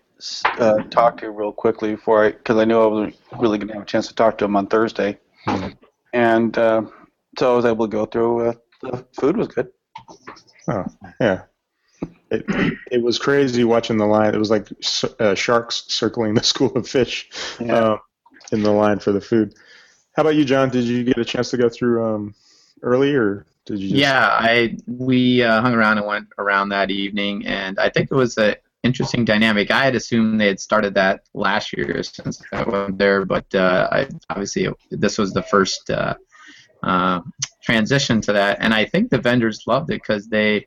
uh, 0.58 0.82
talk 0.90 1.18
to 1.18 1.30
real 1.30 1.52
quickly 1.52 1.92
before 1.94 2.24
I, 2.24 2.30
because 2.32 2.56
I 2.56 2.64
knew 2.64 2.80
I 2.80 2.86
wasn't 2.86 3.16
really 3.40 3.58
going 3.58 3.68
to 3.68 3.74
have 3.74 3.82
a 3.82 3.86
chance 3.86 4.08
to 4.08 4.14
talk 4.14 4.38
to 4.38 4.44
him 4.44 4.56
on 4.56 4.66
Thursday, 4.66 5.18
Mhm. 5.46 5.76
and 6.12 6.56
uh, 6.58 6.82
so 7.38 7.52
I 7.52 7.56
was 7.56 7.64
able 7.64 7.86
to 7.86 7.90
go 7.92 8.06
through. 8.06 8.48
Uh, 8.48 8.52
the 8.82 9.04
food 9.18 9.36
was 9.36 9.48
good. 9.48 9.68
Oh 10.68 10.84
yeah. 11.20 11.42
It, 12.30 12.44
it 12.90 13.02
was 13.02 13.18
crazy 13.18 13.64
watching 13.64 13.96
the 13.96 14.06
line. 14.06 14.34
It 14.34 14.38
was 14.38 14.50
like 14.50 14.68
uh, 15.20 15.34
sharks 15.34 15.84
circling 15.88 16.34
the 16.34 16.42
school 16.52 16.72
of 16.76 16.88
fish 16.88 17.28
Yeah. 17.60 17.92
um, 17.92 17.98
in 18.52 18.62
the 18.62 18.72
line 18.72 18.98
for 18.98 19.12
the 19.12 19.20
food. 19.20 19.54
How 20.16 20.22
about 20.22 20.34
you, 20.36 20.44
John? 20.44 20.68
Did 20.70 20.84
you 20.84 21.04
get 21.04 21.18
a 21.18 21.24
chance 21.24 21.50
to 21.50 21.56
go 21.56 21.68
through 21.68 22.04
um, 22.04 22.34
early, 22.82 23.14
or 23.14 23.46
did 23.66 23.78
you? 23.78 23.88
Just, 23.90 24.00
Yeah, 24.00 24.26
I 24.28 24.76
we 24.86 25.42
uh, 25.42 25.60
hung 25.60 25.74
around 25.74 25.98
and 25.98 26.06
went 26.06 26.28
around 26.38 26.70
that 26.70 26.90
evening, 26.90 27.46
and 27.46 27.78
I 27.78 27.88
think 27.88 28.10
it 28.10 28.14
was 28.14 28.36
an 28.38 28.54
interesting 28.84 29.24
dynamic. 29.24 29.70
I 29.70 29.84
had 29.84 29.96
assumed 29.96 30.40
they 30.40 30.46
had 30.46 30.60
started 30.60 30.94
that 30.94 31.22
last 31.32 31.72
year 31.76 32.02
since 32.02 32.40
I 32.52 32.62
wasn't 32.62 32.98
there, 32.98 33.24
but 33.24 33.52
uh, 33.54 33.88
I, 33.90 34.08
obviously 34.30 34.68
this 34.90 35.18
was 35.18 35.32
the 35.32 35.42
first 35.42 35.90
uh, 35.90 36.14
uh, 36.82 37.20
transition 37.62 38.20
to 38.20 38.32
that, 38.34 38.58
and 38.60 38.72
I 38.72 38.84
think 38.84 39.10
the 39.10 39.18
vendors 39.18 39.64
loved 39.66 39.90
it 39.90 40.02
because 40.02 40.28
they 40.28 40.66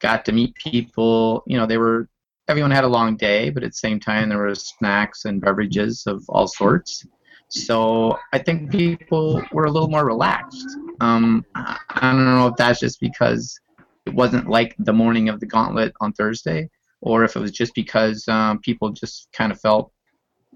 got 0.00 0.24
to 0.26 0.32
meet 0.32 0.54
people. 0.56 1.44
You 1.46 1.56
know, 1.56 1.66
they 1.66 1.78
were 1.78 2.08
everyone 2.48 2.72
had 2.72 2.84
a 2.84 2.88
long 2.88 3.16
day, 3.16 3.48
but 3.50 3.62
at 3.62 3.70
the 3.70 3.76
same 3.76 4.00
time 4.00 4.28
there 4.28 4.38
were 4.38 4.54
snacks 4.54 5.24
and 5.24 5.40
beverages 5.40 6.04
of 6.06 6.22
all 6.28 6.48
sorts. 6.48 7.06
So 7.48 8.18
I 8.32 8.38
think 8.38 8.70
people 8.70 9.42
were 9.52 9.64
a 9.64 9.70
little 9.70 9.88
more 9.88 10.06
relaxed. 10.06 10.66
Um, 11.00 11.44
I 11.54 11.78
don't 12.00 12.24
know 12.24 12.48
if 12.48 12.56
that's 12.56 12.80
just 12.80 12.98
because 12.98 13.58
it 14.06 14.14
wasn't 14.14 14.48
like 14.48 14.74
the 14.78 14.92
morning 14.92 15.28
of 15.28 15.38
the 15.38 15.46
gauntlet 15.46 15.92
on 16.00 16.12
Thursday, 16.12 16.68
or 17.02 17.24
if 17.24 17.36
it 17.36 17.40
was 17.40 17.50
just 17.50 17.74
because 17.74 18.26
um, 18.28 18.60
people 18.60 18.90
just 18.90 19.28
kind 19.32 19.52
of 19.52 19.60
felt 19.60 19.92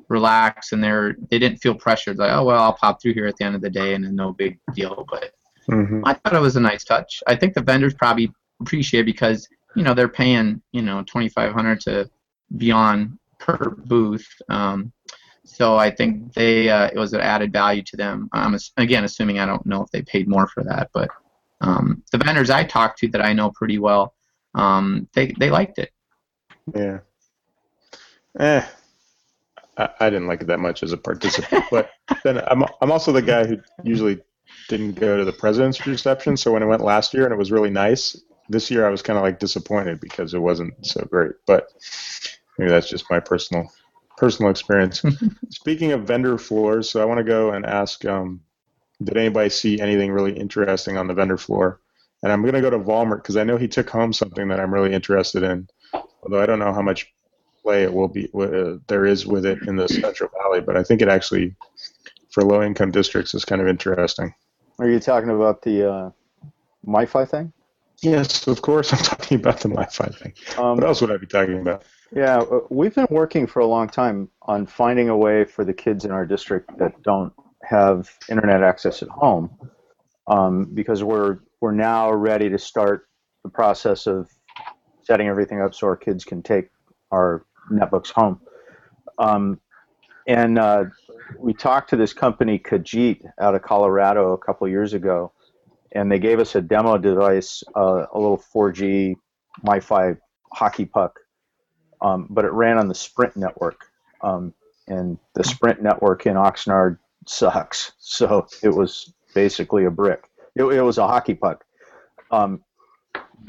relaxed 0.08 0.72
and 0.72 0.82
they're 0.82 1.16
they 1.30 1.38
didn't 1.38 1.58
feel 1.58 1.74
pressured. 1.74 2.16
Like, 2.18 2.32
oh 2.32 2.44
well, 2.44 2.62
I'll 2.62 2.72
pop 2.72 3.02
through 3.02 3.14
here 3.14 3.26
at 3.26 3.36
the 3.36 3.44
end 3.44 3.54
of 3.56 3.60
the 3.60 3.70
day 3.70 3.94
and 3.94 4.04
then 4.04 4.14
no 4.14 4.32
big 4.32 4.58
deal. 4.74 5.04
But 5.10 5.32
Mhm. 5.68 6.02
I 6.04 6.14
thought 6.14 6.34
it 6.34 6.40
was 6.40 6.54
a 6.56 6.60
nice 6.60 6.84
touch. 6.84 7.22
I 7.26 7.34
think 7.34 7.54
the 7.54 7.62
vendors 7.62 7.92
probably 7.94 8.32
appreciate 8.60 9.00
it 9.00 9.06
because 9.06 9.48
you 9.74 9.82
know 9.82 9.94
they're 9.94 10.08
paying 10.08 10.62
you 10.72 10.82
know 10.82 11.02
twenty 11.02 11.28
five 11.28 11.52
hundred 11.52 11.80
to 11.82 12.08
beyond 12.56 13.18
per 13.40 13.70
booth. 13.84 14.28
Um, 14.48 14.92
so 15.44 15.76
I 15.76 15.90
think 15.90 16.32
they 16.34 16.68
uh, 16.68 16.86
it 16.86 16.96
was 16.96 17.12
an 17.12 17.20
added 17.20 17.52
value 17.52 17.82
to 17.82 17.96
them. 17.96 18.28
I'm 18.32 18.54
ass- 18.54 18.72
again 18.76 19.04
assuming 19.04 19.40
I 19.40 19.46
don't 19.46 19.66
know 19.66 19.82
if 19.82 19.90
they 19.90 20.02
paid 20.02 20.28
more 20.28 20.46
for 20.46 20.62
that, 20.64 20.90
but 20.94 21.10
um, 21.60 22.02
the 22.12 22.18
vendors 22.18 22.50
I 22.50 22.62
talked 22.64 22.98
to 23.00 23.08
that 23.08 23.24
I 23.24 23.32
know 23.32 23.50
pretty 23.50 23.78
well, 23.78 24.14
um, 24.54 25.08
they 25.14 25.34
they 25.38 25.50
liked 25.50 25.78
it. 25.78 25.90
Yeah. 26.74 26.98
Eh. 28.38 28.64
I, 29.76 29.88
I 30.00 30.10
didn't 30.10 30.26
like 30.26 30.40
it 30.40 30.46
that 30.46 30.60
much 30.60 30.82
as 30.82 30.92
a 30.92 30.96
participant, 30.96 31.64
but 31.70 31.90
then 32.24 32.38
I'm 32.46 32.64
I'm 32.80 32.90
also 32.92 33.12
the 33.12 33.22
guy 33.22 33.46
who 33.46 33.58
usually 33.82 34.20
didn't 34.68 34.94
go 34.94 35.16
to 35.16 35.24
the 35.24 35.32
president's 35.32 35.86
reception. 35.86 36.36
So 36.36 36.52
when 36.52 36.62
I 36.62 36.66
went 36.66 36.82
last 36.82 37.14
year 37.14 37.24
and 37.24 37.32
it 37.32 37.38
was 37.38 37.52
really 37.52 37.70
nice, 37.70 38.20
this 38.48 38.70
year 38.70 38.86
I 38.86 38.90
was 38.90 39.02
kind 39.02 39.16
of 39.18 39.22
like 39.22 39.38
disappointed 39.38 40.00
because 40.00 40.34
it 40.34 40.38
wasn't 40.38 40.74
so 40.86 41.04
great. 41.10 41.32
But 41.46 41.68
maybe 42.58 42.70
that's 42.70 42.88
just 42.88 43.10
my 43.10 43.20
personal 43.20 43.70
personal 44.16 44.50
experience. 44.50 45.02
Speaking 45.50 45.92
of 45.92 46.04
vendor 46.04 46.38
floors, 46.38 46.88
so 46.88 47.02
I 47.02 47.04
want 47.04 47.18
to 47.18 47.24
go 47.24 47.50
and 47.50 47.66
ask, 47.66 48.04
um, 48.06 48.40
did 49.02 49.16
anybody 49.16 49.50
see 49.50 49.80
anything 49.80 50.10
really 50.10 50.32
interesting 50.32 50.96
on 50.96 51.06
the 51.06 51.14
vendor 51.14 51.36
floor? 51.36 51.80
And 52.22 52.32
I'm 52.32 52.40
going 52.40 52.54
to 52.54 52.62
go 52.62 52.70
to 52.70 52.78
Volmert 52.78 53.18
because 53.22 53.36
I 53.36 53.44
know 53.44 53.58
he 53.58 53.68
took 53.68 53.90
home 53.90 54.12
something 54.12 54.48
that 54.48 54.58
I'm 54.58 54.72
really 54.72 54.94
interested 54.94 55.42
in 55.42 55.68
although 56.22 56.42
I 56.42 56.46
don't 56.46 56.58
know 56.58 56.72
how 56.72 56.82
much 56.82 57.12
play 57.62 57.82
it 57.82 57.92
will 57.92 58.08
be 58.08 58.28
uh, 58.34 58.78
there 58.86 59.06
is 59.06 59.26
with 59.26 59.44
it 59.44 59.58
in 59.66 59.76
the 59.76 59.88
Central 59.88 60.30
Valley, 60.40 60.60
but 60.60 60.76
I 60.76 60.82
think 60.82 61.02
it 61.02 61.08
actually 61.08 61.54
for 62.30 62.44
low 62.44 62.62
income 62.62 62.90
districts 62.90 63.34
is 63.34 63.44
kind 63.44 63.60
of 63.60 63.68
interesting. 63.68 64.34
Are 64.78 64.88
you 64.88 65.00
talking 65.00 65.30
about 65.30 65.62
the 65.62 65.90
uh, 65.90 66.10
MiFi 66.86 67.28
thing? 67.28 67.52
Yes, 68.02 68.46
of 68.46 68.62
course 68.62 68.92
I'm 68.92 69.00
talking 69.00 69.38
about 69.38 69.60
the 69.60 69.68
MiFi 69.68 70.14
thing. 70.16 70.32
Um, 70.58 70.76
What 70.76 70.84
else 70.84 71.00
would 71.00 71.10
I 71.10 71.16
be 71.16 71.26
talking 71.26 71.60
about? 71.60 71.84
Yeah, 72.14 72.38
uh, 72.38 72.60
we've 72.70 72.94
been 72.94 73.08
working 73.10 73.46
for 73.46 73.60
a 73.60 73.66
long 73.66 73.88
time 73.88 74.28
on 74.42 74.66
finding 74.66 75.08
a 75.08 75.16
way 75.16 75.44
for 75.44 75.64
the 75.64 75.74
kids 75.74 76.04
in 76.04 76.10
our 76.10 76.24
district 76.24 76.78
that 76.78 77.02
don't 77.02 77.32
have 77.64 78.10
internet 78.30 78.62
access 78.62 79.02
at 79.02 79.08
home, 79.08 79.50
um, 80.28 80.66
because 80.72 81.02
we're 81.02 81.38
we're 81.60 81.72
now 81.72 82.12
ready 82.12 82.48
to 82.48 82.58
start 82.58 83.08
the 83.42 83.48
process 83.48 84.06
of 84.06 84.30
setting 85.06 85.28
everything 85.28 85.60
up 85.60 85.74
so 85.74 85.86
our 85.86 85.96
kids 85.96 86.24
can 86.24 86.42
take 86.42 86.70
our 87.10 87.44
netbooks 87.70 88.10
home. 88.10 88.40
Um, 89.18 89.60
and 90.26 90.58
uh, 90.58 90.84
we 91.38 91.54
talked 91.54 91.90
to 91.90 91.96
this 91.96 92.12
company 92.12 92.58
Kajeet 92.58 93.22
out 93.40 93.54
of 93.54 93.62
Colorado 93.62 94.32
a 94.32 94.38
couple 94.38 94.66
years 94.68 94.92
ago, 94.92 95.32
and 95.92 96.10
they 96.10 96.18
gave 96.18 96.40
us 96.40 96.54
a 96.54 96.60
demo 96.60 96.98
device, 96.98 97.62
uh, 97.76 98.06
a 98.12 98.18
little 98.18 98.42
4G 98.54 99.14
MiFi 99.64 100.18
hockey 100.52 100.84
puck 100.84 101.20
um, 102.00 102.26
but 102.30 102.44
it 102.44 102.52
ran 102.52 102.78
on 102.78 102.88
the 102.88 102.94
Sprint 102.94 103.36
network. 103.36 103.86
Um, 104.22 104.54
and 104.88 105.18
the 105.34 105.44
Sprint 105.44 105.82
network 105.82 106.26
in 106.26 106.34
Oxnard 106.34 106.98
sucks. 107.26 107.92
So 107.98 108.46
it 108.62 108.68
was 108.68 109.12
basically 109.34 109.84
a 109.84 109.90
brick. 109.90 110.28
It, 110.54 110.64
it 110.64 110.82
was 110.82 110.98
a 110.98 111.06
hockey 111.06 111.34
puck. 111.34 111.64
Um, 112.30 112.62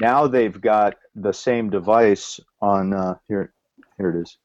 now 0.00 0.26
they've 0.26 0.60
got 0.60 0.96
the 1.14 1.32
same 1.32 1.70
device 1.70 2.40
on 2.60 2.92
uh, 2.92 3.14
here. 3.28 3.52
Here 3.96 4.10
it 4.10 4.22
is. 4.22 4.36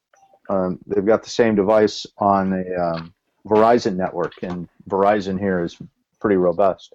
Um, 0.50 0.80
they've 0.88 1.06
got 1.06 1.24
the 1.24 1.30
same 1.30 1.56
device 1.56 2.06
on 2.18 2.54
a 2.54 2.82
um, 2.82 3.14
Verizon 3.48 3.96
network, 3.96 4.34
and 4.42 4.68
Verizon 4.90 5.40
here 5.40 5.64
is 5.64 5.78
pretty 6.20 6.38
robust. 6.38 6.94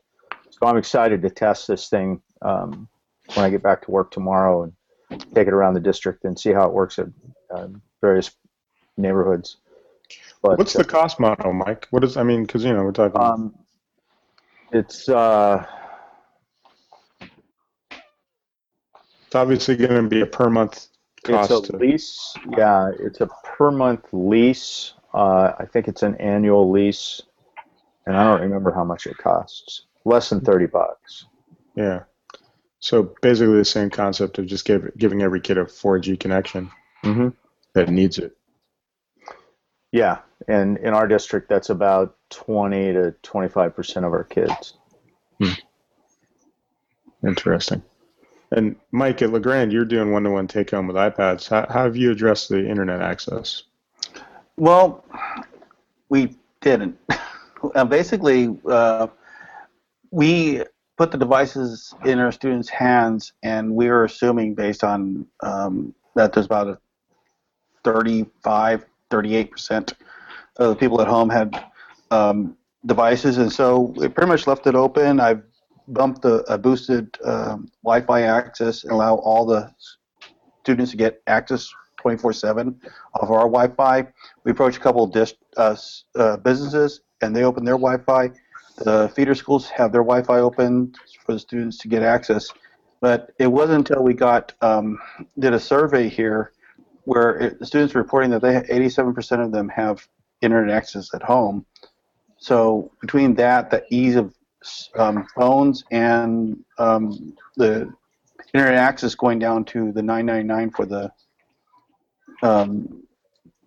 So 0.50 0.66
I'm 0.66 0.76
excited 0.76 1.22
to 1.22 1.30
test 1.30 1.68
this 1.68 1.88
thing 1.88 2.20
um, 2.42 2.88
when 3.34 3.44
I 3.44 3.50
get 3.50 3.62
back 3.62 3.82
to 3.82 3.90
work 3.90 4.10
tomorrow 4.10 4.62
and 4.64 4.72
take 5.34 5.46
it 5.46 5.54
around 5.54 5.74
the 5.74 5.80
district 5.80 6.24
and 6.24 6.38
see 6.38 6.52
how 6.52 6.66
it 6.66 6.72
works 6.72 6.98
at 6.98 7.06
uh, 7.50 7.68
various 8.00 8.30
neighborhoods. 8.96 9.58
But 10.42 10.58
What's 10.58 10.72
the 10.72 10.84
cost 10.84 11.20
model, 11.20 11.52
Mike? 11.52 11.86
What 11.90 12.04
is 12.04 12.16
I 12.16 12.22
mean, 12.22 12.44
because 12.44 12.64
you 12.64 12.72
know 12.72 12.82
we're 12.82 12.92
talking. 12.92 13.20
um, 13.20 13.54
it's 14.72 15.08
uh, 15.08 15.64
it's 19.28 19.34
obviously 19.34 19.76
going 19.76 20.02
to 20.02 20.08
be 20.08 20.22
a 20.22 20.26
per 20.26 20.48
month 20.48 20.86
cost. 21.22 21.50
it's 21.50 21.68
a 21.68 21.72
to- 21.72 21.76
lease. 21.76 22.34
Yeah, 22.56 22.90
it's 22.98 23.20
a 23.20 23.26
per 23.44 23.70
month 23.70 24.06
lease. 24.12 24.94
Uh, 25.12 25.52
I 25.58 25.66
think 25.66 25.86
it's 25.86 26.02
an 26.02 26.14
annual 26.16 26.70
lease, 26.70 27.20
and 28.06 28.16
I 28.16 28.24
don't 28.24 28.40
remember 28.40 28.72
how 28.72 28.84
much 28.84 29.06
it 29.06 29.18
costs. 29.18 29.82
Less 30.06 30.30
than 30.30 30.40
thirty 30.40 30.64
bucks. 30.66 31.26
yeah. 31.76 32.04
So 32.80 33.12
basically 33.22 33.56
the 33.58 33.64
same 33.64 33.90
concept 33.90 34.38
of 34.38 34.46
just 34.46 34.64
give, 34.64 34.96
giving 34.96 35.20
every 35.20 35.40
kid 35.40 35.58
a 35.58 35.64
4G 35.64 36.18
connection 36.20 36.70
Mm-hmm. 37.04 37.30
that 37.74 37.88
needs 37.88 38.18
it. 38.18 38.36
Yeah, 39.90 40.18
and 40.46 40.78
in 40.78 40.94
our 40.94 41.08
district, 41.08 41.48
that's 41.48 41.70
about 41.70 42.16
twenty 42.30 42.92
to 42.92 43.14
twenty-five 43.22 43.74
percent 43.76 44.06
of 44.06 44.12
our 44.12 44.24
kids. 44.24 44.74
Interesting. 47.26 47.82
And 48.50 48.76
Mike 48.92 49.20
at 49.22 49.30
Le 49.30 49.40
Grand, 49.40 49.72
you're 49.72 49.84
doing 49.84 50.10
one-to-one 50.10 50.48
take-home 50.48 50.86
with 50.86 50.96
iPads. 50.96 51.48
How, 51.48 51.66
how 51.68 51.84
have 51.84 51.96
you 51.96 52.10
addressed 52.12 52.48
the 52.48 52.66
internet 52.66 53.02
access? 53.02 53.64
Well, 54.56 55.04
we 56.08 56.36
didn't. 56.60 56.98
uh, 57.74 57.84
basically, 57.84 58.58
uh, 58.66 59.08
we 60.10 60.62
put 60.96 61.10
the 61.10 61.18
devices 61.18 61.94
in 62.04 62.18
our 62.18 62.32
students' 62.32 62.68
hands, 62.68 63.32
and 63.42 63.74
we 63.74 63.88
were 63.88 64.04
assuming, 64.04 64.54
based 64.54 64.82
on 64.82 65.26
um, 65.42 65.94
that, 66.16 66.32
there's 66.32 66.46
about 66.46 66.68
a 66.68 66.78
35, 67.84 68.84
38 69.10 69.50
percent 69.50 69.94
of 70.56 70.70
the 70.70 70.76
people 70.76 71.00
at 71.00 71.06
home 71.06 71.28
had 71.28 71.66
um, 72.10 72.56
devices, 72.86 73.38
and 73.38 73.52
so 73.52 73.80
we 73.96 74.08
pretty 74.08 74.28
much 74.28 74.46
left 74.46 74.66
it 74.66 74.74
open. 74.74 75.20
I've 75.20 75.42
bumped 75.88 76.22
the 76.22 76.44
uh, 76.44 76.56
boosted 76.56 77.16
um, 77.24 77.68
Wi-Fi 77.82 78.22
access 78.22 78.84
and 78.84 78.92
allow 78.92 79.16
all 79.16 79.46
the 79.46 79.72
students 80.62 80.90
to 80.92 80.96
get 80.96 81.22
access 81.26 81.72
24/7 82.02 82.76
of 83.14 83.30
our 83.30 83.48
Wi-Fi. 83.48 84.06
We 84.44 84.52
approached 84.52 84.78
a 84.78 84.80
couple 84.80 85.04
of 85.04 85.32
uh, 85.56 85.76
uh, 86.14 86.36
businesses, 86.38 87.00
and 87.22 87.34
they 87.34 87.44
opened 87.44 87.66
their 87.66 87.78
Wi-Fi. 87.78 88.30
The 88.78 89.10
feeder 89.14 89.34
schools 89.34 89.68
have 89.70 89.90
their 89.90 90.02
Wi-Fi 90.04 90.38
open 90.38 90.94
for 91.24 91.32
the 91.32 91.38
students 91.38 91.78
to 91.78 91.88
get 91.88 92.02
access. 92.02 92.48
But 93.00 93.30
it 93.38 93.46
wasn't 93.46 93.88
until 93.88 94.02
we 94.02 94.14
got 94.14 94.52
um, 94.60 94.98
did 95.38 95.52
a 95.52 95.60
survey 95.60 96.08
here 96.08 96.52
where 97.04 97.36
it, 97.38 97.58
the 97.58 97.66
students 97.66 97.94
were 97.94 98.02
reporting 98.02 98.30
that 98.30 98.42
they 98.42 98.60
87% 98.60 99.44
of 99.44 99.52
them 99.52 99.68
have 99.68 100.06
internet 100.42 100.74
access 100.76 101.14
at 101.14 101.22
home. 101.22 101.64
So 102.38 102.92
between 103.00 103.34
that, 103.36 103.70
the 103.70 103.84
ease 103.90 104.16
of 104.16 104.34
um, 104.96 105.26
phones 105.34 105.84
and 105.90 106.62
um, 106.78 107.36
the 107.56 107.92
internet 108.54 108.74
access 108.74 109.14
going 109.14 109.38
down 109.38 109.64
to 109.66 109.92
the 109.92 110.02
999 110.02 110.70
for 110.70 110.86
the 110.86 111.12
um, 112.42 113.02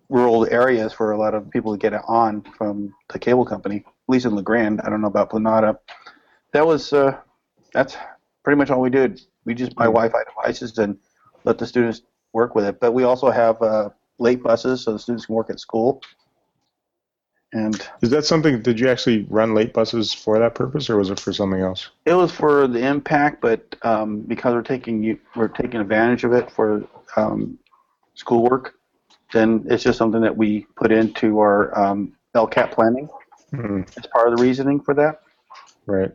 rural 0.08 0.46
areas 0.50 0.92
for 0.92 1.12
a 1.12 1.18
lot 1.18 1.34
of 1.34 1.50
people 1.50 1.72
to 1.72 1.78
get 1.78 1.92
it 1.92 2.02
on 2.06 2.42
from 2.56 2.94
the 3.12 3.18
cable 3.18 3.44
company, 3.44 3.76
at 3.76 3.92
least 4.08 4.26
in 4.26 4.34
Le 4.34 4.42
Grand. 4.42 4.80
I 4.82 4.90
don't 4.90 5.00
know 5.00 5.08
about 5.08 5.30
Planada. 5.30 5.78
That 6.52 6.66
was 6.66 6.92
uh, 6.92 7.16
that's 7.72 7.96
pretty 8.44 8.58
much 8.58 8.70
all 8.70 8.80
we 8.80 8.90
did. 8.90 9.20
We 9.44 9.54
just 9.54 9.74
buy 9.74 9.84
Wi-Fi 9.84 10.22
devices 10.24 10.78
and 10.78 10.98
let 11.44 11.58
the 11.58 11.66
students 11.66 12.02
work 12.32 12.54
with 12.54 12.64
it. 12.64 12.80
But 12.80 12.92
we 12.92 13.04
also 13.04 13.30
have 13.30 13.60
uh, 13.62 13.90
late 14.18 14.42
buses 14.42 14.84
so 14.84 14.92
the 14.92 14.98
students 14.98 15.26
can 15.26 15.34
work 15.34 15.50
at 15.50 15.60
school. 15.60 16.02
And 17.52 17.86
Is 18.00 18.10
that 18.10 18.24
something? 18.24 18.62
Did 18.62 18.80
you 18.80 18.88
actually 18.88 19.26
run 19.28 19.54
late 19.54 19.74
buses 19.74 20.12
for 20.12 20.38
that 20.38 20.54
purpose, 20.54 20.88
or 20.88 20.96
was 20.96 21.10
it 21.10 21.20
for 21.20 21.32
something 21.32 21.60
else? 21.60 21.90
it 22.06 22.14
was 22.14 22.32
for 22.32 22.66
the 22.66 22.84
impact, 22.86 23.40
but 23.40 23.76
um, 23.82 24.20
because 24.22 24.54
we're 24.54 24.62
taking 24.62 25.02
you, 25.02 25.18
we're 25.36 25.48
taking 25.48 25.80
advantage 25.80 26.24
of 26.24 26.32
it 26.32 26.50
for 26.50 26.82
um, 27.16 27.58
schoolwork, 28.14 28.74
then 29.32 29.64
it's 29.68 29.82
just 29.84 29.98
something 29.98 30.20
that 30.22 30.36
we 30.36 30.66
put 30.76 30.90
into 30.92 31.38
our 31.40 31.78
um, 31.78 32.12
LCAP 32.34 32.72
planning 32.72 33.08
Hmm, 33.50 33.82
as 33.98 34.06
part 34.06 34.28
of 34.32 34.36
the 34.36 34.42
reasoning 34.42 34.80
for 34.80 34.94
that. 34.94 35.20
right. 35.86 36.10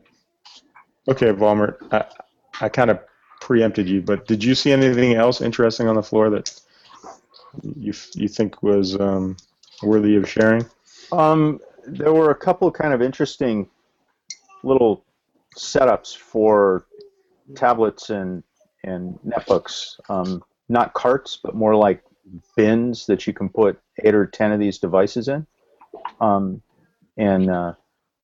Okay, 1.07 1.27
Volmert. 1.27 1.77
I, 1.93 2.05
I 2.65 2.69
kind 2.69 2.89
of 2.89 2.99
preempted 3.39 3.87
you, 3.87 4.01
but 4.01 4.27
did 4.27 4.43
you 4.43 4.55
see 4.55 4.71
anything 4.71 5.13
else 5.13 5.39
interesting 5.41 5.87
on 5.87 5.95
the 5.95 6.03
floor 6.03 6.29
that 6.31 6.59
you 7.75 7.93
you 8.15 8.27
think 8.27 8.61
was 8.63 8.99
um, 8.99 9.37
worthy 9.83 10.15
of 10.15 10.27
sharing? 10.29 10.65
Um, 11.11 11.59
there 11.85 12.13
were 12.13 12.31
a 12.31 12.35
couple 12.35 12.69
kind 12.71 12.93
of 12.93 13.01
interesting 13.01 13.69
little 14.63 15.05
setups 15.55 16.15
for 16.15 16.85
tablets 17.55 18.09
and 18.09 18.43
and 18.83 19.17
netbooks. 19.25 19.99
Um, 20.09 20.43
not 20.69 20.93
carts, 20.93 21.39
but 21.41 21.55
more 21.55 21.75
like 21.75 22.03
bins 22.55 23.05
that 23.05 23.25
you 23.25 23.33
can 23.33 23.49
put 23.49 23.79
eight 24.03 24.15
or 24.15 24.25
ten 24.25 24.51
of 24.51 24.59
these 24.59 24.77
devices 24.79 25.27
in. 25.27 25.47
Um, 26.19 26.61
and 27.17 27.49
uh, 27.49 27.73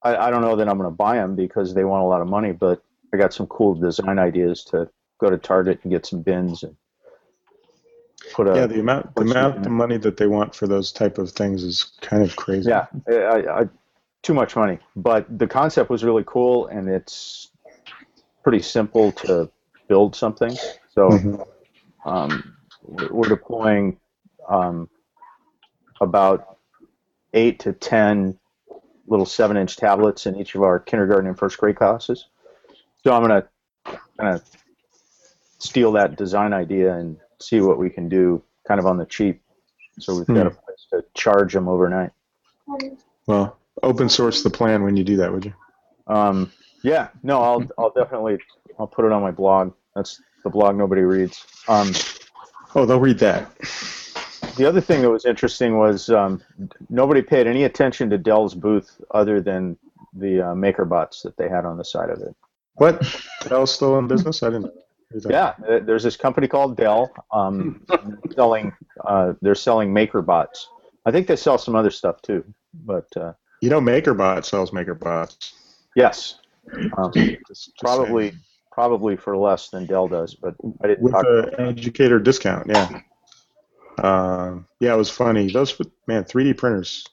I, 0.04 0.28
I 0.28 0.30
don't 0.30 0.42
know 0.42 0.56
that 0.56 0.68
I'm 0.68 0.78
going 0.78 0.90
to 0.90 0.96
buy 0.96 1.16
them 1.16 1.36
because 1.36 1.74
they 1.74 1.86
want 1.86 2.04
a 2.04 2.08
lot 2.08 2.22
of 2.22 2.28
money, 2.28 2.52
but 2.52 2.84
I 3.14 3.18
got 3.18 3.34
some 3.34 3.48
cool 3.48 3.76
design 3.76 4.20
ideas 4.20 4.64
to 4.66 4.90
go 5.20 5.30
to 5.30 5.38
Target 5.38 5.80
and 5.84 5.92
get 5.92 6.06
some 6.06 6.22
bins 6.22 6.64
and 6.64 6.76
put 8.32 8.48
a 8.48 8.56
yeah, 8.56 8.66
the 8.66 8.80
amount 8.80 9.14
the 9.16 9.22
amount 9.22 9.64
the- 9.64 9.70
of 9.70 9.72
money 9.72 9.98
that 9.98 10.18
they 10.18 10.28
want 10.28 10.56
for 10.56 10.68
those 10.68 10.92
type 10.92 11.18
of 11.18 11.32
things 11.32 11.64
is 11.64 11.92
kind 12.02 12.24
of 12.24 12.36
crazy. 12.36 12.70
Yeah, 12.70 12.88
I, 13.08 13.62
I, 13.62 13.70
too 14.22 14.34
much 14.34 14.56
money. 14.56 14.80
But 14.96 15.38
the 15.38 15.48
concept 15.48 15.90
was 15.90 16.04
really 16.04 16.24
cool, 16.26 16.68
and 16.68 16.88
it's 16.88 17.52
pretty 18.44 18.62
simple 18.62 19.12
to 19.12 19.50
build 19.88 20.16
something. 20.16 20.56
So 20.94 21.10
Mhm. 21.10 21.48
um, 22.06 22.56
we're 22.84 23.12
we're 23.14 23.30
deploying 23.30 24.00
um, 24.48 24.90
about 26.02 26.58
eight 27.34 27.60
to 27.60 27.74
ten 27.74 28.40
little 29.08 29.26
seven-inch 29.26 29.76
tablets 29.76 30.26
in 30.26 30.36
each 30.38 30.56
of 30.56 30.64
our 30.64 30.80
kindergarten 30.80 31.28
and 31.28 31.38
first 31.38 31.58
grade 31.58 31.76
classes. 31.76 32.28
So 33.04 33.14
I'm 33.14 33.22
gonna 33.22 33.48
kind 34.18 34.36
of 34.36 34.44
steal 35.60 35.92
that 35.94 36.16
design 36.16 36.54
idea 36.54 36.94
and 36.94 37.18
see 37.40 37.62
what 37.62 37.78
we 37.78 37.90
can 37.90 38.10
do, 38.10 38.42
kind 38.68 38.80
of 38.80 38.86
on 38.86 38.98
the 38.98 39.06
cheap. 39.06 39.42
So 40.00 40.18
we've 40.18 40.28
got 40.28 40.48
a 40.48 40.52
place 40.52 40.88
to 40.92 41.04
charge 41.14 41.54
them 41.54 41.68
overnight. 41.68 42.12
Well, 43.28 43.58
open 43.84 44.10
source 44.10 44.44
the 44.44 44.50
plan 44.50 44.84
when 44.84 44.98
you 44.98 45.04
do 45.04 45.18
that, 45.18 45.32
would 45.32 45.46
you? 45.46 45.54
Um, 46.08 46.52
yeah, 46.84 47.10
no, 47.22 47.42
I'll 47.42 47.66
I'll 47.78 47.92
definitely 47.92 48.40
I'll 48.80 48.88
put 48.88 49.06
it 49.06 49.12
on 49.12 49.22
my 49.22 49.32
blog. 49.32 49.74
That's 49.96 50.22
the 50.44 50.50
blog 50.50 50.76
nobody 50.76 51.02
reads. 51.02 51.46
Um, 51.68 51.92
Oh, 52.76 52.86
they'll 52.86 53.00
read 53.00 53.20
that. 53.20 53.56
the 54.58 54.66
other 54.68 54.82
thing 54.82 55.02
that 55.04 55.10
was 55.10 55.26
interesting 55.26 55.78
was 55.78 56.10
um, 56.10 56.42
nobody 56.90 57.22
paid 57.22 57.46
any 57.46 57.66
attention 57.66 58.10
to 58.10 58.18
Dell's 58.18 58.56
booth 58.56 59.00
other 59.12 59.42
than 59.42 59.78
the 60.14 60.42
uh, 60.42 60.54
MakerBots 60.56 61.22
that 61.24 61.38
they 61.38 61.48
had 61.48 61.66
on 61.66 61.78
the 61.78 61.86
side 61.86 62.10
of 62.10 62.20
it. 62.22 62.36
What? 62.76 63.06
Dell's 63.48 63.74
still 63.74 64.00
in 64.00 64.08
business? 64.08 64.42
I 64.42 64.50
didn't. 64.50 64.74
Yeah, 65.30 65.54
uh, 65.68 65.80
there's 65.80 66.04
this 66.04 66.18
company 66.18 66.48
called 66.48 66.78
Dell 66.78 67.12
um, 67.32 67.86
selling 68.36 68.74
uh, 69.06 69.34
they're 69.42 69.56
selling 69.56 69.94
MakerBots. 69.94 70.66
I 71.06 71.12
think 71.12 71.28
they 71.28 71.36
sell 71.36 71.58
some 71.58 71.76
other 71.76 71.92
stuff 71.92 72.22
too, 72.22 72.44
but 72.74 73.06
uh, 73.18 73.34
You 73.62 73.70
know, 73.70 73.82
MakerBot 73.82 74.46
sells 74.46 74.72
MakerBots. 74.72 75.54
yes, 75.96 76.40
um, 76.98 77.12
Just- 77.14 77.38
just 77.48 77.78
probably 77.80 78.30
saying. 78.30 78.42
probably 78.72 79.16
for 79.18 79.36
less 79.38 79.70
than 79.70 79.86
Dell 79.86 80.08
does. 80.08 80.34
But 80.36 80.56
I 80.84 80.88
didn't 80.88 81.02
with 81.04 81.14
an 81.14 81.68
educator 81.68 82.20
discount. 82.20 82.68
Yeah. 82.70 83.02
Um, 84.02 84.66
yeah, 84.80 84.94
it 84.94 84.98
was 84.98 85.10
funny. 85.10 85.52
Those 85.52 85.80
man, 86.08 86.24
3D 86.24 86.58
printers 86.58 87.06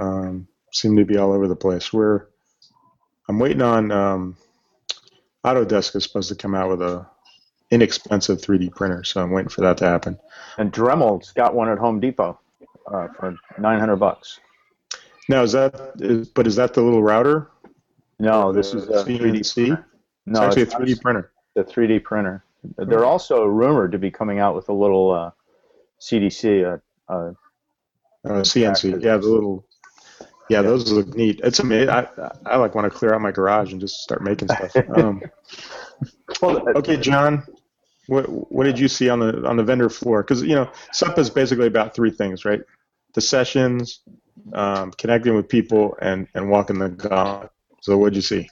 um, 0.00 0.48
seem 0.72 0.96
to 0.96 1.04
be 1.04 1.16
all 1.16 1.32
over 1.32 1.46
the 1.46 1.54
place. 1.56 1.92
We're 1.92 2.26
I'm 3.28 3.38
waiting 3.38 3.62
on 3.62 3.90
um, 3.92 4.36
Autodesk 5.44 5.94
is 5.96 6.02
supposed 6.02 6.28
to 6.30 6.34
come 6.34 6.54
out 6.54 6.70
with 6.70 6.82
a 6.82 7.06
inexpensive 7.74 8.38
3D 8.40 8.74
printer, 8.74 9.02
so 9.04 9.20
I'm 9.20 9.30
waiting 9.30 9.48
for 9.48 9.60
that 9.62 9.76
to 9.78 9.84
happen. 9.86 10.18
And 10.58 10.72
Dremel's 10.72 11.32
got 11.32 11.54
one 11.54 11.68
at 11.68 11.78
Home 11.78 11.98
Depot 12.00 12.38
uh, 12.86 13.08
for 13.18 13.36
900 13.58 13.96
bucks. 13.96 14.38
Now 15.28 15.42
is 15.42 15.52
that 15.52 15.74
is, 15.98 16.28
but 16.28 16.46
is 16.46 16.54
that 16.56 16.74
the 16.74 16.82
little 16.82 17.02
router? 17.02 17.50
No, 18.18 18.52
this 18.52 18.74
is 18.74 18.84
a 18.88 19.04
3D 19.04 19.40
CNC. 19.40 19.54
printer. 19.66 19.86
It's 20.26 20.38
No, 20.40 20.42
actually 20.44 20.62
a 20.62 20.66
3D 20.66 21.00
printer. 21.02 21.32
The 21.54 21.64
3D 21.64 22.02
printer. 22.04 22.44
They're 22.78 23.04
also 23.04 23.44
rumored 23.44 23.92
to 23.92 23.98
be 23.98 24.10
coming 24.10 24.38
out 24.38 24.54
with 24.54 24.68
a 24.68 24.72
little 24.72 25.10
uh, 25.10 25.30
CDC. 26.00 26.80
Uh, 27.08 27.12
uh, 27.12 27.32
Uh, 28.24 28.40
CNC. 28.42 29.02
Yeah, 29.02 29.16
the 29.18 29.26
little. 29.26 29.66
Yeah, 30.50 30.60
those 30.62 30.90
look 30.92 31.14
neat. 31.14 31.40
It's 31.42 31.58
amazing. 31.58 31.88
I, 31.88 32.06
I 32.46 32.56
like 32.56 32.74
want 32.74 32.90
to 32.90 32.96
clear 32.96 33.14
out 33.14 33.20
my 33.22 33.30
garage 33.32 33.72
and 33.72 33.80
just 33.80 33.96
start 34.02 34.22
making 34.22 34.48
stuff. 34.48 34.76
Um, 34.96 35.22
well, 36.42 36.68
Okay, 36.76 36.98
John, 36.98 37.42
what 38.06 38.24
what 38.52 38.64
did 38.64 38.78
you 38.78 38.88
see 38.88 39.08
on 39.08 39.20
the 39.20 39.46
on 39.46 39.56
the 39.56 39.64
vendor 39.64 39.88
floor? 39.88 40.22
Because 40.22 40.42
you 40.42 40.54
know, 40.54 40.70
SUP 40.92 41.18
is 41.18 41.30
basically 41.30 41.66
about 41.66 41.94
three 41.94 42.10
things, 42.10 42.44
right? 42.44 42.60
The 43.14 43.20
sessions, 43.20 44.00
um, 44.52 44.92
connecting 44.92 45.34
with 45.34 45.48
people, 45.48 45.96
and 46.00 46.28
and 46.34 46.50
walking 46.50 46.78
the 46.78 46.90
gauntlet. 46.90 47.50
So 47.80 47.98
what 47.98 48.12
did 48.12 48.16
you 48.16 48.22
see? 48.22 48.48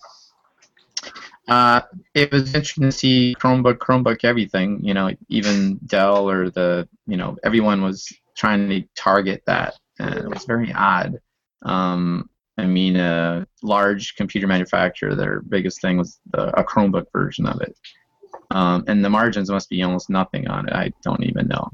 Uh, 1.49 1.81
it 2.15 2.31
was 2.31 2.55
interesting 2.55 2.85
to 2.85 2.93
see 2.93 3.35
Chromebook, 3.39 3.79
Chromebook, 3.79 4.25
everything. 4.25 4.79
You 4.83 4.95
know, 4.95 5.11
even 5.29 5.79
Dell 5.87 6.29
or 6.31 6.51
the, 6.51 6.89
you 7.07 7.17
know, 7.17 7.37
everyone 7.43 7.83
was 7.83 8.11
trying 8.37 8.69
to 8.69 8.83
target 8.95 9.43
that, 9.47 9.75
and 9.99 10.15
it 10.15 10.29
was 10.29 10.45
very 10.45 10.73
odd. 10.73 11.19
Um, 11.63 12.31
I 12.59 12.67
mean, 12.67 12.97
a 12.97 13.47
large 13.63 14.15
computer 14.17 14.47
manufacturer, 14.47 15.15
their 15.15 15.41
biggest 15.41 15.81
thing 15.81 15.97
was 15.99 16.21
the, 16.31 16.49
a 16.59 16.65
Chromebook 16.65 17.07
version 17.13 17.47
of 17.47 17.61
it, 17.61 17.77
um, 18.53 18.85
and 18.87 19.05
the 19.05 19.11
margins 19.11 19.51
must 19.51 19.71
be 19.71 19.83
almost 19.83 20.11
nothing 20.11 20.47
on 20.47 20.69
it. 20.69 20.75
I 20.75 20.93
don't 21.03 21.23
even 21.25 21.49
know. 21.49 21.69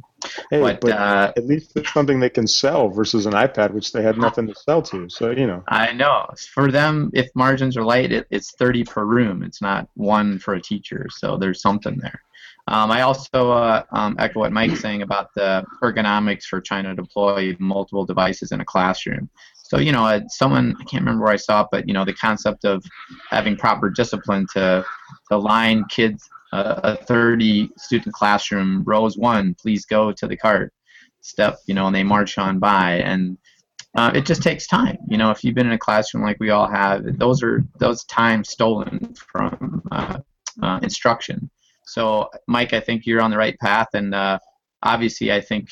Hey, 0.50 0.60
but 0.60 0.80
but 0.80 0.92
uh, 0.92 1.32
at 1.36 1.46
least 1.46 1.72
it's 1.76 1.92
something 1.92 2.20
they 2.20 2.30
can 2.30 2.46
sell 2.46 2.88
versus 2.88 3.26
an 3.26 3.32
iPad, 3.32 3.72
which 3.72 3.92
they 3.92 4.02
had 4.02 4.16
nothing 4.16 4.46
to 4.46 4.54
sell 4.54 4.82
to. 4.82 5.08
So 5.08 5.30
you 5.30 5.46
know, 5.46 5.62
I 5.68 5.92
know 5.92 6.26
for 6.54 6.70
them, 6.70 7.10
if 7.14 7.28
margins 7.34 7.76
are 7.76 7.84
light, 7.84 8.12
it, 8.12 8.26
it's 8.30 8.52
30 8.52 8.84
per 8.84 9.04
room. 9.04 9.42
It's 9.42 9.60
not 9.60 9.88
one 9.94 10.38
for 10.38 10.54
a 10.54 10.60
teacher, 10.60 11.06
so 11.10 11.36
there's 11.36 11.60
something 11.60 11.98
there. 11.98 12.22
Um, 12.68 12.90
I 12.90 13.02
also 13.02 13.50
uh, 13.50 13.82
um, 13.92 14.14
echo 14.18 14.40
what 14.40 14.52
Mike's 14.52 14.80
saying 14.80 15.02
about 15.02 15.32
the 15.34 15.64
ergonomics 15.82 16.44
for 16.44 16.60
trying 16.60 16.84
to 16.84 16.94
deploy 16.94 17.56
multiple 17.58 18.04
devices 18.04 18.52
in 18.52 18.60
a 18.60 18.64
classroom. 18.64 19.28
So 19.54 19.78
you 19.78 19.92
know, 19.92 20.04
uh, 20.04 20.20
someone 20.28 20.76
I 20.80 20.84
can't 20.84 21.02
remember 21.02 21.24
where 21.24 21.32
I 21.32 21.36
saw 21.36 21.62
it, 21.62 21.68
but 21.72 21.88
you 21.88 21.94
know, 21.94 22.04
the 22.04 22.14
concept 22.14 22.64
of 22.64 22.84
having 23.30 23.56
proper 23.56 23.90
discipline 23.90 24.46
to 24.54 24.84
to 25.30 25.36
line 25.36 25.84
kids 25.88 26.28
a 26.52 26.96
30 26.96 27.70
student 27.76 28.14
classroom, 28.14 28.82
rows 28.84 29.16
one, 29.16 29.54
please 29.60 29.84
go 29.84 30.12
to 30.12 30.26
the 30.26 30.36
cart, 30.36 30.72
step, 31.20 31.58
you 31.66 31.74
know, 31.74 31.86
and 31.86 31.94
they 31.94 32.02
march 32.02 32.38
on 32.38 32.58
by 32.58 32.94
and 32.96 33.36
uh, 33.94 34.12
it 34.14 34.26
just 34.26 34.42
takes 34.42 34.66
time. 34.66 34.98
You 35.08 35.18
know, 35.18 35.30
if 35.30 35.42
you've 35.42 35.54
been 35.54 35.66
in 35.66 35.72
a 35.72 35.78
classroom 35.78 36.22
like 36.22 36.38
we 36.40 36.50
all 36.50 36.68
have, 36.68 37.18
those 37.18 37.42
are 37.42 37.64
those 37.78 38.04
time 38.04 38.44
stolen 38.44 39.14
from 39.14 39.82
uh, 39.90 40.18
uh, 40.62 40.80
instruction. 40.82 41.50
So, 41.84 42.28
Mike, 42.46 42.74
I 42.74 42.80
think 42.80 43.06
you're 43.06 43.22
on 43.22 43.30
the 43.30 43.38
right 43.38 43.58
path, 43.58 43.88
and 43.94 44.14
uh, 44.14 44.38
obviously, 44.82 45.32
I 45.32 45.40
think 45.40 45.70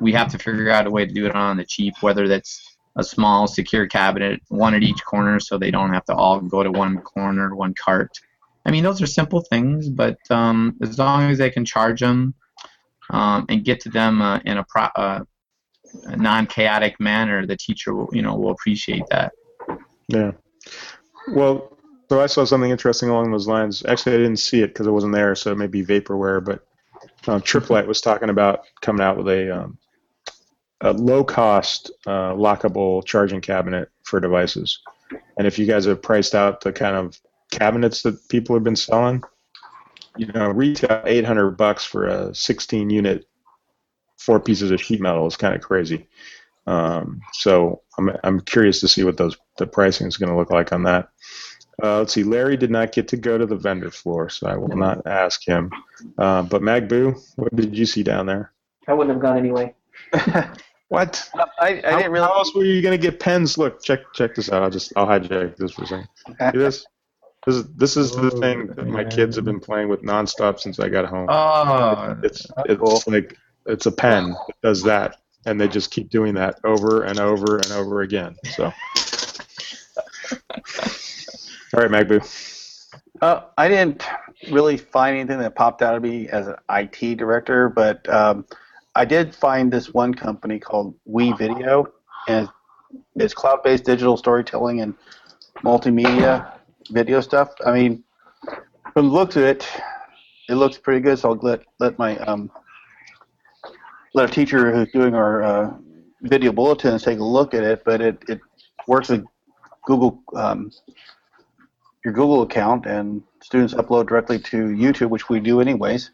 we 0.00 0.12
have 0.12 0.28
to 0.32 0.38
figure 0.38 0.68
out 0.68 0.86
a 0.86 0.90
way 0.90 1.06
to 1.06 1.12
do 1.12 1.26
it 1.26 1.34
on 1.34 1.56
the 1.56 1.64
cheap, 1.64 1.94
whether 2.00 2.26
that's 2.26 2.76
a 2.96 3.04
small 3.04 3.46
secure 3.46 3.86
cabinet, 3.86 4.40
one 4.48 4.74
at 4.74 4.82
each 4.82 5.04
corner, 5.04 5.38
so 5.38 5.56
they 5.56 5.70
don't 5.70 5.92
have 5.92 6.04
to 6.06 6.14
all 6.14 6.40
go 6.40 6.64
to 6.64 6.70
one 6.72 6.98
corner, 6.98 7.54
one 7.54 7.72
cart. 7.74 8.10
I 8.68 8.70
mean, 8.70 8.84
those 8.84 9.00
are 9.00 9.06
simple 9.06 9.40
things, 9.40 9.88
but 9.88 10.18
um, 10.28 10.76
as 10.82 10.98
long 10.98 11.30
as 11.30 11.38
they 11.38 11.48
can 11.48 11.64
charge 11.64 12.00
them 12.00 12.34
um, 13.08 13.46
and 13.48 13.64
get 13.64 13.80
to 13.80 13.88
them 13.88 14.20
uh, 14.20 14.40
in 14.44 14.58
a, 14.58 14.64
pro- 14.68 14.90
uh, 14.94 15.24
a 16.04 16.16
non-chaotic 16.18 17.00
manner, 17.00 17.46
the 17.46 17.56
teacher 17.56 17.94
will, 17.94 18.10
you 18.12 18.20
know, 18.20 18.36
will 18.36 18.50
appreciate 18.50 19.04
that. 19.10 19.32
Yeah. 20.08 20.32
Well, 21.28 21.78
so 22.10 22.20
I 22.20 22.26
saw 22.26 22.44
something 22.44 22.70
interesting 22.70 23.08
along 23.08 23.30
those 23.30 23.48
lines. 23.48 23.82
Actually, 23.86 24.16
I 24.16 24.18
didn't 24.18 24.36
see 24.36 24.60
it 24.60 24.68
because 24.68 24.86
it 24.86 24.90
wasn't 24.90 25.14
there, 25.14 25.34
so 25.34 25.50
it 25.50 25.56
may 25.56 25.66
be 25.66 25.82
vaporware. 25.82 26.44
But 26.44 26.66
um, 27.26 27.40
Tripp 27.40 27.70
Lite 27.70 27.88
was 27.88 28.02
talking 28.02 28.28
about 28.28 28.66
coming 28.82 29.00
out 29.00 29.16
with 29.16 29.28
a, 29.28 29.62
um, 29.62 29.78
a 30.82 30.92
low-cost 30.92 31.90
uh, 32.06 32.34
lockable 32.34 33.02
charging 33.02 33.40
cabinet 33.40 33.88
for 34.02 34.20
devices. 34.20 34.78
And 35.38 35.46
if 35.46 35.58
you 35.58 35.64
guys 35.64 35.86
have 35.86 36.02
priced 36.02 36.34
out 36.34 36.60
the 36.60 36.70
kind 36.70 36.96
of 36.96 37.18
cabinets 37.50 38.02
that 38.02 38.28
people 38.28 38.54
have 38.54 38.64
been 38.64 38.76
selling, 38.76 39.22
you 40.16 40.26
know, 40.26 40.50
retail 40.50 41.02
800 41.04 41.52
bucks 41.52 41.84
for 41.84 42.06
a 42.06 42.28
16-unit, 42.30 43.26
four 44.18 44.40
pieces 44.40 44.70
of 44.70 44.80
sheet 44.82 45.00
metal 45.00 45.26
is 45.26 45.36
kind 45.36 45.54
of 45.54 45.60
crazy. 45.60 46.08
Um, 46.66 47.20
so 47.32 47.82
I'm, 47.96 48.10
I'm 48.24 48.40
curious 48.40 48.80
to 48.80 48.88
see 48.88 49.04
what 49.04 49.16
those 49.16 49.36
the 49.56 49.66
pricing 49.66 50.06
is 50.06 50.18
going 50.18 50.30
to 50.30 50.36
look 50.36 50.50
like 50.50 50.72
on 50.72 50.82
that. 50.82 51.08
Uh, 51.82 51.98
let's 51.98 52.12
see. 52.12 52.24
Larry 52.24 52.56
did 52.56 52.70
not 52.70 52.92
get 52.92 53.08
to 53.08 53.16
go 53.16 53.38
to 53.38 53.46
the 53.46 53.56
vendor 53.56 53.90
floor, 53.90 54.28
so 54.28 54.48
I 54.48 54.56
will 54.56 54.76
not 54.76 55.06
ask 55.06 55.46
him. 55.46 55.70
Uh, 56.18 56.42
but 56.42 56.60
Magboo, 56.60 57.18
what 57.36 57.54
did 57.54 57.76
you 57.76 57.86
see 57.86 58.02
down 58.02 58.26
there? 58.26 58.52
I 58.88 58.94
wouldn't 58.94 59.14
have 59.14 59.22
gone 59.22 59.38
anyway. 59.38 59.74
What? 60.88 61.28
I, 61.34 61.42
I 61.60 61.90
how, 61.90 61.96
didn't 61.98 62.12
really. 62.12 62.26
how 62.26 62.34
else 62.34 62.54
were 62.54 62.64
you 62.64 62.80
going 62.80 62.98
to 62.98 63.02
get 63.02 63.20
pens? 63.20 63.58
Look, 63.58 63.82
check 63.82 64.00
check 64.14 64.34
this 64.34 64.50
out. 64.50 64.62
I'll 64.62 64.70
just 64.70 64.92
I'll 64.96 65.06
hijack 65.06 65.56
this 65.56 65.72
for 65.72 65.84
a 65.84 65.86
second. 65.86 66.08
See 66.26 66.58
this? 66.58 66.86
This 67.46 67.56
is 67.56 67.64
this 67.74 67.96
is 67.96 68.10
the 68.14 68.30
thing 68.30 68.66
that 68.68 68.86
my 68.86 69.04
kids 69.04 69.36
have 69.36 69.44
been 69.44 69.60
playing 69.60 69.88
with 69.88 70.02
nonstop 70.02 70.58
since 70.60 70.80
I 70.80 70.88
got 70.88 71.06
home. 71.06 71.28
Oh, 71.30 72.16
It's 72.22 72.46
it's 72.66 73.06
like 73.06 73.36
it's 73.66 73.86
a 73.86 73.92
pen 73.92 74.30
that 74.30 74.60
does 74.62 74.82
that, 74.82 75.16
and 75.46 75.60
they 75.60 75.68
just 75.68 75.90
keep 75.90 76.10
doing 76.10 76.34
that 76.34 76.58
over 76.64 77.04
and 77.04 77.18
over 77.20 77.56
and 77.56 77.70
over 77.72 78.02
again. 78.02 78.36
So, 78.50 78.64
all 78.64 78.72
right, 81.74 81.90
Magboo. 81.90 82.22
Uh, 83.20 83.42
I 83.56 83.68
didn't 83.68 84.04
really 84.50 84.76
find 84.76 85.16
anything 85.16 85.38
that 85.38 85.54
popped 85.54 85.82
out 85.82 85.94
at 85.94 86.02
me 86.02 86.28
as 86.28 86.48
an 86.48 86.56
IT 86.70 87.16
director, 87.16 87.68
but 87.68 88.08
um, 88.08 88.46
I 88.94 89.04
did 89.04 89.34
find 89.34 89.72
this 89.72 89.92
one 89.94 90.14
company 90.14 90.58
called 90.58 90.94
WeVideo, 91.08 91.86
and 92.26 92.48
it's 93.16 93.34
cloud-based 93.34 93.84
digital 93.84 94.16
storytelling 94.16 94.80
and 94.80 94.94
multimedia 95.58 96.57
video 96.88 97.20
stuff. 97.20 97.50
I 97.64 97.72
mean, 97.72 98.04
from 98.92 99.08
the 99.08 99.12
looks 99.12 99.36
of 99.36 99.42
it, 99.42 99.66
it 100.48 100.54
looks 100.54 100.78
pretty 100.78 101.00
good. 101.00 101.18
So 101.18 101.30
I'll 101.30 101.36
let 101.36 101.62
let 101.78 101.98
my 101.98 102.18
um, 102.18 102.50
let 104.14 104.30
a 104.30 104.32
teacher 104.32 104.72
who's 104.72 104.90
doing 104.92 105.14
our 105.14 105.42
uh, 105.42 105.74
video 106.22 106.52
bulletins 106.52 107.02
take 107.02 107.18
a 107.18 107.24
look 107.24 107.54
at 107.54 107.62
it. 107.62 107.82
But 107.84 108.00
it, 108.00 108.22
it 108.28 108.40
works 108.86 109.08
with 109.08 109.24
Google 109.84 110.22
um, 110.34 110.70
your 112.04 112.14
Google 112.14 112.42
account, 112.42 112.86
and 112.86 113.22
students 113.42 113.74
upload 113.74 114.08
directly 114.08 114.38
to 114.38 114.56
YouTube, 114.56 115.10
which 115.10 115.28
we 115.28 115.40
do 115.40 115.60
anyways. 115.60 116.10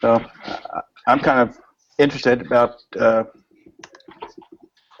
So 0.00 0.24
I'm 1.06 1.20
kind 1.20 1.40
of 1.40 1.58
interested 1.98 2.42
about. 2.42 2.82
Uh, 2.98 3.24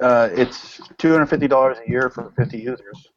uh, 0.00 0.28
it's 0.32 0.78
$250 0.98 1.86
a 1.86 1.88
year 1.88 2.10
for 2.10 2.30
50 2.36 2.58
users. 2.58 3.08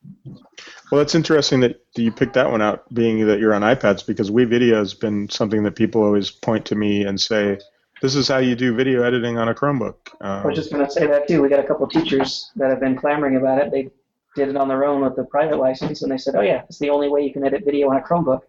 Well, 0.92 1.02
it's 1.02 1.14
interesting 1.14 1.60
that 1.60 1.82
you 1.96 2.12
picked 2.12 2.34
that 2.34 2.50
one 2.50 2.62
out, 2.62 2.92
being 2.94 3.26
that 3.28 3.40
you're 3.40 3.54
on 3.54 3.62
iPads, 3.62 4.06
because 4.06 4.32
WeVideo 4.32 4.76
has 4.76 4.94
been 4.94 5.30
something 5.30 5.64
that 5.64 5.76
people 5.76 6.04
always 6.04 6.32
point 6.32 6.66
to 6.66 6.76
me 6.76 7.04
and 7.04 7.20
say, 7.20 7.60
"This 8.02 8.16
is 8.16 8.28
how 8.28 8.38
you 8.38 8.56
do 8.56 8.74
video 8.74 9.04
editing 9.04 9.38
on 9.38 9.50
a 9.50 9.54
Chromebook." 9.54 9.96
I 10.22 10.40
Um, 10.40 10.48
was 10.48 10.56
just 10.56 10.72
going 10.72 10.84
to 10.86 10.92
say 10.92 11.06
that 11.06 11.28
too. 11.28 11.42
We 11.42 11.50
got 11.50 11.60
a 11.60 11.64
couple 11.64 11.86
of 11.86 11.92
teachers 11.92 12.52
that 12.56 12.70
have 12.70 12.80
been 12.80 12.96
clamoring 12.96 13.36
about 13.36 13.60
it. 13.60 13.72
They 13.72 13.92
did 14.36 14.50
it 14.50 14.58
on 14.58 14.68
their 14.68 14.84
own 14.84 15.02
with 15.02 15.16
the 15.16 15.26
private 15.26 15.58
license, 15.58 16.02
and 16.02 16.12
they 16.12 16.18
said, 16.18 16.36
"Oh 16.36 16.42
yeah, 16.42 16.64
it's 16.64 16.80
the 16.80 16.90
only 16.90 17.10
way 17.10 17.22
you 17.22 17.34
can 17.34 17.46
edit 17.46 17.64
video 17.66 17.90
on 17.90 17.98
a 17.98 18.02
Chromebook." 18.02 18.42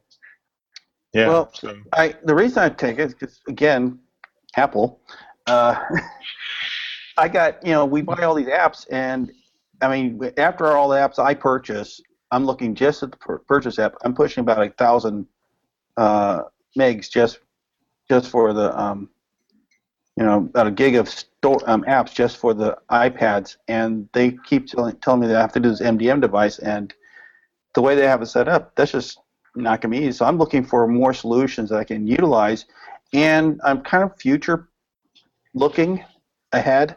yeah. 1.13 1.29
Well, 1.29 1.51
so, 1.53 1.77
I 1.93 2.15
the 2.25 2.35
reason 2.35 2.63
I 2.63 2.71
take 2.71 2.99
it 2.99 3.07
is 3.07 3.15
because 3.15 3.41
again, 3.49 3.99
Apple. 4.57 5.01
Uh, 5.47 5.75
I 7.19 7.29
got 7.29 7.65
you 7.67 7.73
know 7.73 7.85
we 7.85 8.01
buy 8.01 8.23
all 8.23 8.35
these 8.35 8.49
apps, 8.49 8.87
and 8.91 9.31
I 9.83 9.89
mean 9.89 10.33
after 10.39 10.69
all 10.69 10.89
the 10.89 10.97
apps 10.97 11.19
I 11.19 11.35
purchase, 11.35 12.01
I'm 12.31 12.45
looking 12.45 12.75
just 12.75 13.03
at 13.03 13.11
the 13.11 13.17
purchase 13.17 13.79
app. 13.79 13.95
I'm 14.05 14.15
pushing 14.15 14.43
about 14.43 14.65
a 14.65 14.71
thousand 14.71 15.27
uh, 15.97 16.43
megs 16.79 17.11
just 17.11 17.41
just 18.09 18.31
for 18.31 18.53
the 18.53 18.79
um, 18.79 19.09
you 20.17 20.25
know 20.25 20.39
about 20.39 20.67
a 20.67 20.71
gig 20.71 20.97
of 20.97 21.09
store 21.09 21.61
um, 21.67 21.83
apps 21.85 22.15
just 22.15 22.37
for 22.37 22.55
the 22.55 22.77
iPads, 22.91 23.57
and 23.69 24.09
they 24.13 24.33
keep 24.45 24.67
telling, 24.67 24.97
telling 24.97 25.21
me 25.21 25.27
that 25.29 25.37
I 25.37 25.41
have 25.41 25.53
to 25.53 25.61
do 25.61 25.71
this 25.71 25.81
MDM 25.81 26.21
device, 26.21 26.59
and 26.59 26.93
the 27.75 27.83
way 27.83 27.95
they 27.95 28.07
have 28.07 28.23
it 28.23 28.27
set 28.27 28.49
up, 28.49 28.75
that's 28.77 28.93
just 28.93 29.19
not 29.55 29.81
going 29.81 29.93
to 29.93 30.01
be 30.01 30.07
easy. 30.07 30.13
So 30.13 30.27
I'm 30.27 30.39
looking 30.39 30.65
for 30.65 30.87
more 30.87 31.15
solutions 31.15 31.71
that 31.71 31.79
I 31.79 31.85
can 31.85 32.07
utilize, 32.07 32.67
and 33.13 33.61
I'm 33.65 33.83
kind 33.83 34.05
of 34.05 34.17
future 34.19 34.69
looking 35.55 36.05
ahead 36.53 36.97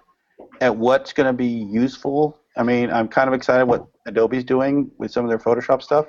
at 0.62 0.76
what's 0.76 1.14
going 1.14 1.28
to 1.28 1.34
be 1.34 1.48
useful. 1.48 2.40
I 2.58 2.64
mean, 2.64 2.92
I'm 2.92 3.08
kind 3.08 3.28
of 3.28 3.34
excited 3.34 3.66
what 3.66 3.88
Adobe's 4.06 4.44
doing 4.44 4.92
with 4.98 5.12
some 5.12 5.26
of 5.26 5.30
their 5.30 5.40
Photoshop 5.40 5.82
stuff 5.82 6.08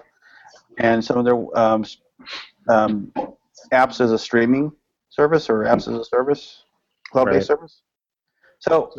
and 0.78 1.04
some 1.04 1.18
of 1.18 1.24
their 1.24 1.58
um, 1.58 1.84
um, 2.68 3.12
apps 3.72 4.00
as 4.00 4.12
a 4.12 4.18
streaming 4.18 4.72
service 5.10 5.48
or 5.48 5.64
apps 5.64 5.88
as 5.88 5.98
a 5.98 6.04
service, 6.04 6.64
cloud-based 7.10 7.48
Right. 7.50 7.58
service. 7.58 7.82
So 8.58 8.92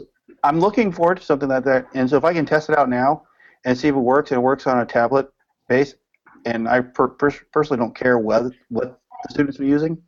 I'm 0.43 0.59
looking 0.59 0.91
forward 0.91 1.17
to 1.17 1.23
something 1.23 1.49
like 1.49 1.65
that. 1.65 1.87
And 1.93 2.09
so 2.09 2.17
if 2.17 2.23
I 2.23 2.33
can 2.33 2.45
test 2.45 2.69
it 2.69 2.77
out 2.77 2.89
now 2.89 3.23
and 3.65 3.77
see 3.77 3.87
if 3.87 3.95
it 3.95 3.99
works 3.99 4.31
and 4.31 4.37
it 4.37 4.41
works 4.41 4.67
on 4.67 4.79
a 4.79 4.85
tablet 4.85 5.29
base, 5.67 5.95
and 6.45 6.67
I 6.67 6.81
per- 6.81 7.07
per- 7.07 7.31
personally 7.51 7.79
don't 7.79 7.95
care 7.95 8.19
what 8.19 8.51
what 8.69 8.99
the 9.23 9.33
students 9.33 9.59
are 9.59 9.65
using, 9.65 10.01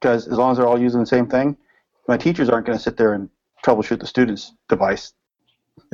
because 0.00 0.26
as 0.26 0.36
long 0.36 0.50
as 0.50 0.58
they're 0.58 0.66
all 0.66 0.80
using 0.80 1.00
the 1.00 1.06
same 1.06 1.28
thing, 1.28 1.56
my 2.08 2.16
teachers 2.16 2.48
aren't 2.50 2.66
going 2.66 2.76
to 2.76 2.82
sit 2.82 2.96
there 2.96 3.14
and 3.14 3.30
troubleshoot 3.64 4.00
the 4.00 4.06
student's 4.06 4.54
device. 4.68 5.12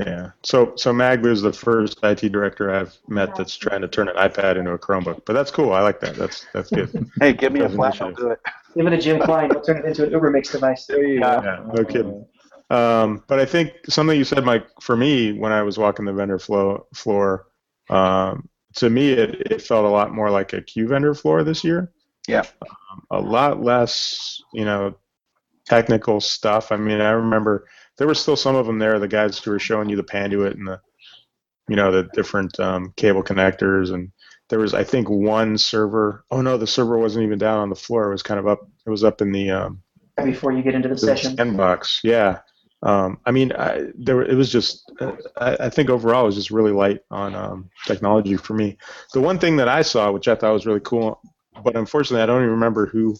Yeah. 0.06 0.30
So, 0.42 0.72
so 0.76 0.92
Magboo 0.92 1.26
is 1.30 1.42
the 1.42 1.52
first 1.52 1.98
IT 2.02 2.32
director 2.32 2.72
I've 2.72 2.96
met 3.08 3.36
that's 3.36 3.56
trying 3.56 3.82
to 3.82 3.88
turn 3.88 4.08
an 4.08 4.16
iPad 4.16 4.56
into 4.56 4.72
a 4.72 4.78
Chromebook. 4.78 5.22
But 5.26 5.34
that's 5.34 5.50
cool. 5.50 5.72
I 5.72 5.80
like 5.80 6.00
that. 6.00 6.16
That's 6.16 6.46
that's 6.52 6.70
good. 6.70 7.10
Hey, 7.20 7.32
give 7.32 7.52
me 7.52 7.60
a 7.60 7.64
That's 7.64 7.74
flash, 7.74 8.00
I'll 8.00 8.12
do 8.12 8.30
it. 8.30 8.40
Give 8.74 8.86
it 8.86 8.90
to 8.90 8.98
Jim 9.00 9.20
Klein. 9.20 9.50
He'll 9.50 9.60
turn 9.60 9.78
it 9.78 9.84
into 9.84 10.04
an 10.04 10.10
UberMix 10.10 10.52
device. 10.52 10.86
There 10.86 11.04
you 11.04 11.20
Yeah. 11.20 11.40
go. 11.40 11.46
Yeah, 11.46 11.72
no 11.74 11.84
kidding. 11.84 12.26
Um, 12.70 13.24
but 13.26 13.40
I 13.40 13.44
think 13.44 13.72
something 13.88 14.16
you 14.16 14.24
said, 14.24 14.44
Mike, 14.44 14.66
for 14.80 14.96
me, 14.96 15.32
when 15.32 15.50
I 15.52 15.62
was 15.62 15.76
walking 15.76 16.04
the 16.04 16.12
vendor 16.12 16.38
floor, 16.38 16.86
floor 16.94 17.46
um, 17.90 18.48
to 18.76 18.88
me, 18.88 19.10
it, 19.12 19.34
it 19.50 19.62
felt 19.62 19.84
a 19.84 19.88
lot 19.88 20.14
more 20.14 20.30
like 20.30 20.52
a 20.52 20.62
CUE 20.62 20.86
vendor 20.86 21.14
floor 21.14 21.42
this 21.42 21.64
year. 21.64 21.90
Yeah. 22.28 22.44
Um, 22.92 23.02
a 23.10 23.20
lot 23.20 23.60
less, 23.62 24.40
you 24.54 24.64
know, 24.64 24.94
technical 25.66 26.20
stuff. 26.20 26.70
I 26.70 26.76
mean, 26.76 27.00
I 27.00 27.10
remember 27.10 27.66
there 28.00 28.08
were 28.08 28.14
still 28.14 28.34
some 28.36 28.56
of 28.56 28.64
them 28.66 28.78
there, 28.78 28.98
the 28.98 29.06
guys 29.06 29.38
who 29.38 29.50
were 29.50 29.58
showing 29.58 29.90
you 29.90 29.96
the 29.96 30.02
Panduit 30.02 30.54
and 30.54 30.66
the, 30.66 30.80
you 31.68 31.76
know, 31.76 31.92
the 31.92 32.08
different 32.14 32.58
um, 32.58 32.94
cable 32.96 33.22
connectors. 33.22 33.92
And 33.92 34.10
there 34.48 34.58
was, 34.58 34.72
I 34.72 34.84
think, 34.84 35.10
one 35.10 35.58
server. 35.58 36.24
Oh, 36.30 36.40
no, 36.40 36.56
the 36.56 36.66
server 36.66 36.96
wasn't 36.98 37.26
even 37.26 37.38
down 37.38 37.58
on 37.58 37.68
the 37.68 37.76
floor. 37.76 38.08
It 38.08 38.12
was 38.12 38.22
kind 38.22 38.40
of 38.40 38.48
up, 38.48 38.60
it 38.86 38.88
was 38.90 39.04
up 39.04 39.20
in 39.20 39.32
the, 39.32 39.50
um, 39.50 39.82
Before 40.24 40.50
you 40.50 40.62
get 40.62 40.74
into 40.74 40.88
the 40.88 40.94
the 40.94 41.00
session. 41.00 41.36
sandbox. 41.36 42.00
Yeah. 42.02 42.38
Um, 42.82 43.18
I 43.26 43.32
mean, 43.32 43.52
I, 43.52 43.88
there 43.94 44.16
were- 44.16 44.24
it 44.24 44.34
was 44.34 44.50
just. 44.50 44.90
Uh, 44.98 45.12
I, 45.36 45.66
I 45.66 45.68
think 45.68 45.90
overall 45.90 46.22
it 46.22 46.26
was 46.28 46.36
just 46.36 46.50
really 46.50 46.72
light 46.72 47.00
on 47.10 47.34
um, 47.34 47.68
technology 47.86 48.36
for 48.38 48.54
me. 48.54 48.78
The 49.12 49.20
one 49.20 49.38
thing 49.38 49.58
that 49.58 49.68
I 49.68 49.82
saw, 49.82 50.10
which 50.10 50.28
I 50.28 50.34
thought 50.34 50.54
was 50.54 50.64
really 50.64 50.80
cool, 50.80 51.20
but 51.62 51.76
unfortunately 51.76 52.22
I 52.22 52.26
don't 52.26 52.40
even 52.40 52.50
remember 52.54 52.86
who, 52.86 53.16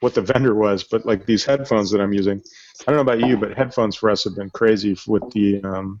what 0.00 0.14
the 0.14 0.22
vendor 0.22 0.54
was. 0.54 0.82
But 0.84 1.04
like 1.04 1.26
these 1.26 1.44
headphones 1.44 1.90
that 1.90 2.00
I'm 2.00 2.14
using, 2.14 2.42
I 2.80 2.90
don't 2.90 2.96
know 2.96 3.12
about 3.12 3.26
you, 3.26 3.36
but 3.36 3.56
headphones 3.56 3.96
for 3.96 4.10
us 4.10 4.24
have 4.24 4.34
been 4.34 4.50
crazy 4.50 4.96
with 5.06 5.30
the 5.32 5.62
um, 5.62 6.00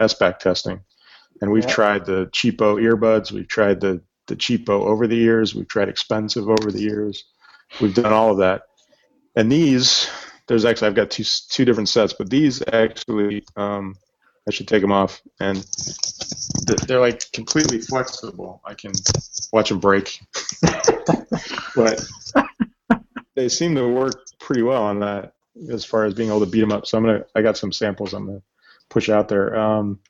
SBAC 0.00 0.38
testing, 0.38 0.80
and 1.40 1.50
we've 1.50 1.64
Yeah. 1.64 1.70
tried 1.70 2.04
the 2.06 2.26
cheapo 2.26 2.80
earbuds, 2.80 3.32
we've 3.32 3.48
tried 3.48 3.80
the 3.80 4.00
the 4.26 4.36
cheapo 4.36 4.86
over 4.86 5.06
the 5.06 5.20
ears, 5.20 5.54
we've 5.54 5.68
tried 5.68 5.88
expensive 5.90 6.48
over 6.48 6.70
the 6.70 6.82
ears, 6.84 7.24
we've 7.80 7.94
done 7.94 8.12
all 8.12 8.30
of 8.30 8.38
that, 8.38 8.62
and 9.36 9.50
these 9.52 10.08
there's 10.46 10.64
actually 10.64 10.88
I've 10.88 10.94
got 10.94 11.10
two 11.10 11.24
two 11.24 11.64
different 11.64 11.88
sets, 11.88 12.12
but 12.12 12.30
these 12.30 12.62
actually 12.72 13.44
um, 13.56 13.96
I 14.46 14.50
should 14.50 14.68
take 14.68 14.82
them 14.82 14.92
off, 14.92 15.20
and 15.40 15.66
they're 16.86 17.00
like 17.00 17.30
completely 17.32 17.80
flexible. 17.80 18.60
I 18.64 18.74
can 18.74 18.92
watch 19.52 19.70
them 19.70 19.80
break, 19.80 20.20
but 21.74 22.06
they 23.34 23.48
seem 23.48 23.74
to 23.74 23.88
work 23.88 24.22
pretty 24.38 24.62
well 24.62 24.82
on 24.82 25.00
that 25.00 25.34
as 25.70 25.84
far 25.84 26.04
as 26.04 26.14
being 26.14 26.28
able 26.30 26.40
to 26.40 26.46
beat 26.46 26.60
them 26.60 26.72
up. 26.72 26.86
So 26.86 26.98
I'm 26.98 27.04
gonna. 27.04 27.24
I 27.34 27.42
got 27.42 27.56
some 27.56 27.72
samples. 27.72 28.12
I'm 28.14 28.26
gonna 28.26 28.42
push 28.88 29.08
out 29.08 29.28
there. 29.28 29.56
Um, 29.56 30.00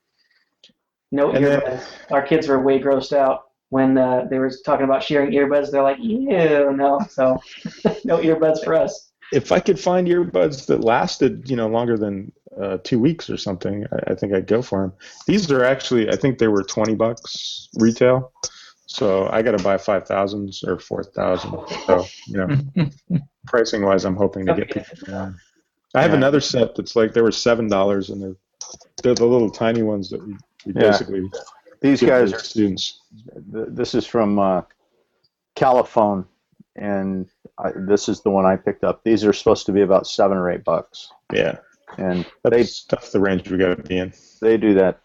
No 1.13 1.31
earbuds. 1.33 1.85
Our 2.11 2.23
kids 2.23 2.49
were 2.49 2.61
way 2.63 2.81
grossed 2.81 3.13
out 3.17 3.45
when 3.71 3.97
uh, 3.99 4.27
they 4.31 4.39
were 4.39 4.51
talking 4.65 4.85
about 4.85 5.03
sharing 5.03 5.31
earbuds. 5.33 5.71
They're 5.71 5.83
like, 5.83 5.99
ew, 6.01 6.73
no. 6.73 7.01
So 7.09 7.39
no 8.05 8.19
earbuds 8.19 8.65
for 8.65 8.75
us. 8.75 9.13
if 9.33 9.51
I 9.53 9.61
could 9.61 9.81
find 9.81 10.07
earbuds 10.09 10.67
that 10.67 10.81
lasted, 10.83 11.49
you 11.49 11.57
know, 11.57 11.69
longer 11.69 11.97
than 11.97 12.33
uh, 12.61 12.79
two 12.85 12.99
weeks 13.01 13.29
or 13.29 13.37
something, 13.37 13.85
I, 13.93 14.13
I 14.13 14.15
think 14.15 14.33
I'd 14.33 14.47
go 14.47 14.63
for 14.63 14.83
them. 14.83 14.93
These 15.27 15.51
are 15.51 15.65
actually, 15.65 16.09
I 16.09 16.17
think 16.17 16.39
they 16.39 16.49
were 16.49 16.63
twenty 16.63 16.95
bucks 16.95 17.69
retail, 17.79 18.33
so 18.95 19.29
I 19.33 19.43
got 19.43 19.57
to 19.59 19.63
buy 19.65 19.77
five 19.77 20.07
thousands 20.07 20.63
or 20.63 20.79
four 20.79 21.03
thousand. 21.03 21.59
So 21.87 22.05
you 22.29 22.37
know, 22.37 23.21
pricing 23.47 23.83
wise, 23.85 24.05
I'm 24.05 24.15
hoping 24.17 24.47
to 24.47 24.55
get 24.55 24.71
Okay. 24.71 24.81
people. 24.89 25.13
down. 25.13 25.37
I 25.97 26.03
have 26.03 26.13
Yeah. 26.13 26.17
another 26.17 26.41
set 26.41 26.75
that's 26.77 26.95
like 26.95 27.13
they 27.13 27.21
were 27.21 27.33
seven 27.33 27.69
dollars, 27.69 28.11
and 28.11 28.23
they're 28.23 28.37
they're 29.03 29.15
the 29.15 29.27
little 29.27 29.51
tiny 29.51 29.83
ones 29.83 30.11
that 30.11 30.25
we, 30.25 30.37
we 30.65 30.73
Yeah. 30.73 30.91
basically 30.91 31.31
These 31.81 32.03
guys 32.03 32.33
are 32.33 32.39
students. 32.39 33.01
This 33.37 33.95
is 33.95 34.07
from 34.07 34.39
uh, 34.39 34.63
Califone, 35.57 36.25
and 36.77 37.29
I, 37.59 37.73
this 37.75 38.09
is 38.09 38.21
the 38.23 38.31
one 38.31 38.47
I 38.47 38.57
picked 38.57 38.85
up. 38.85 39.03
These 39.05 39.25
are 39.25 39.33
supposed 39.33 39.67
to 39.67 39.73
be 39.73 39.83
about 39.83 40.07
seven 40.07 40.37
or 40.37 40.51
eight 40.51 40.65
bucks, 40.65 41.11
Yeah, 41.33 41.59
and 41.99 42.25
they 42.45 42.59
that's 42.63 42.85
tough. 42.85 43.11
The 43.11 43.21
range 43.21 43.51
we 43.51 43.59
got 43.59 43.77
to 43.77 43.83
be 43.83 43.99
in. 43.99 44.13
they 44.41 44.57
do 44.57 44.75
that 44.75 45.01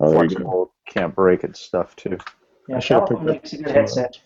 Oh, 0.00 0.10
there 0.10 0.28
flexible, 0.28 0.74
can't 0.86 1.14
break 1.14 1.44
it 1.44 1.56
stuff 1.56 1.94
too. 1.96 2.18
Yeah, 2.68 2.76
I 2.76 2.80
should've 2.80 3.08
picked 3.08 3.22
makes 3.22 3.52
a 3.52 3.56
good 3.58 3.68
up- 3.68 3.74
headset. 3.74 4.18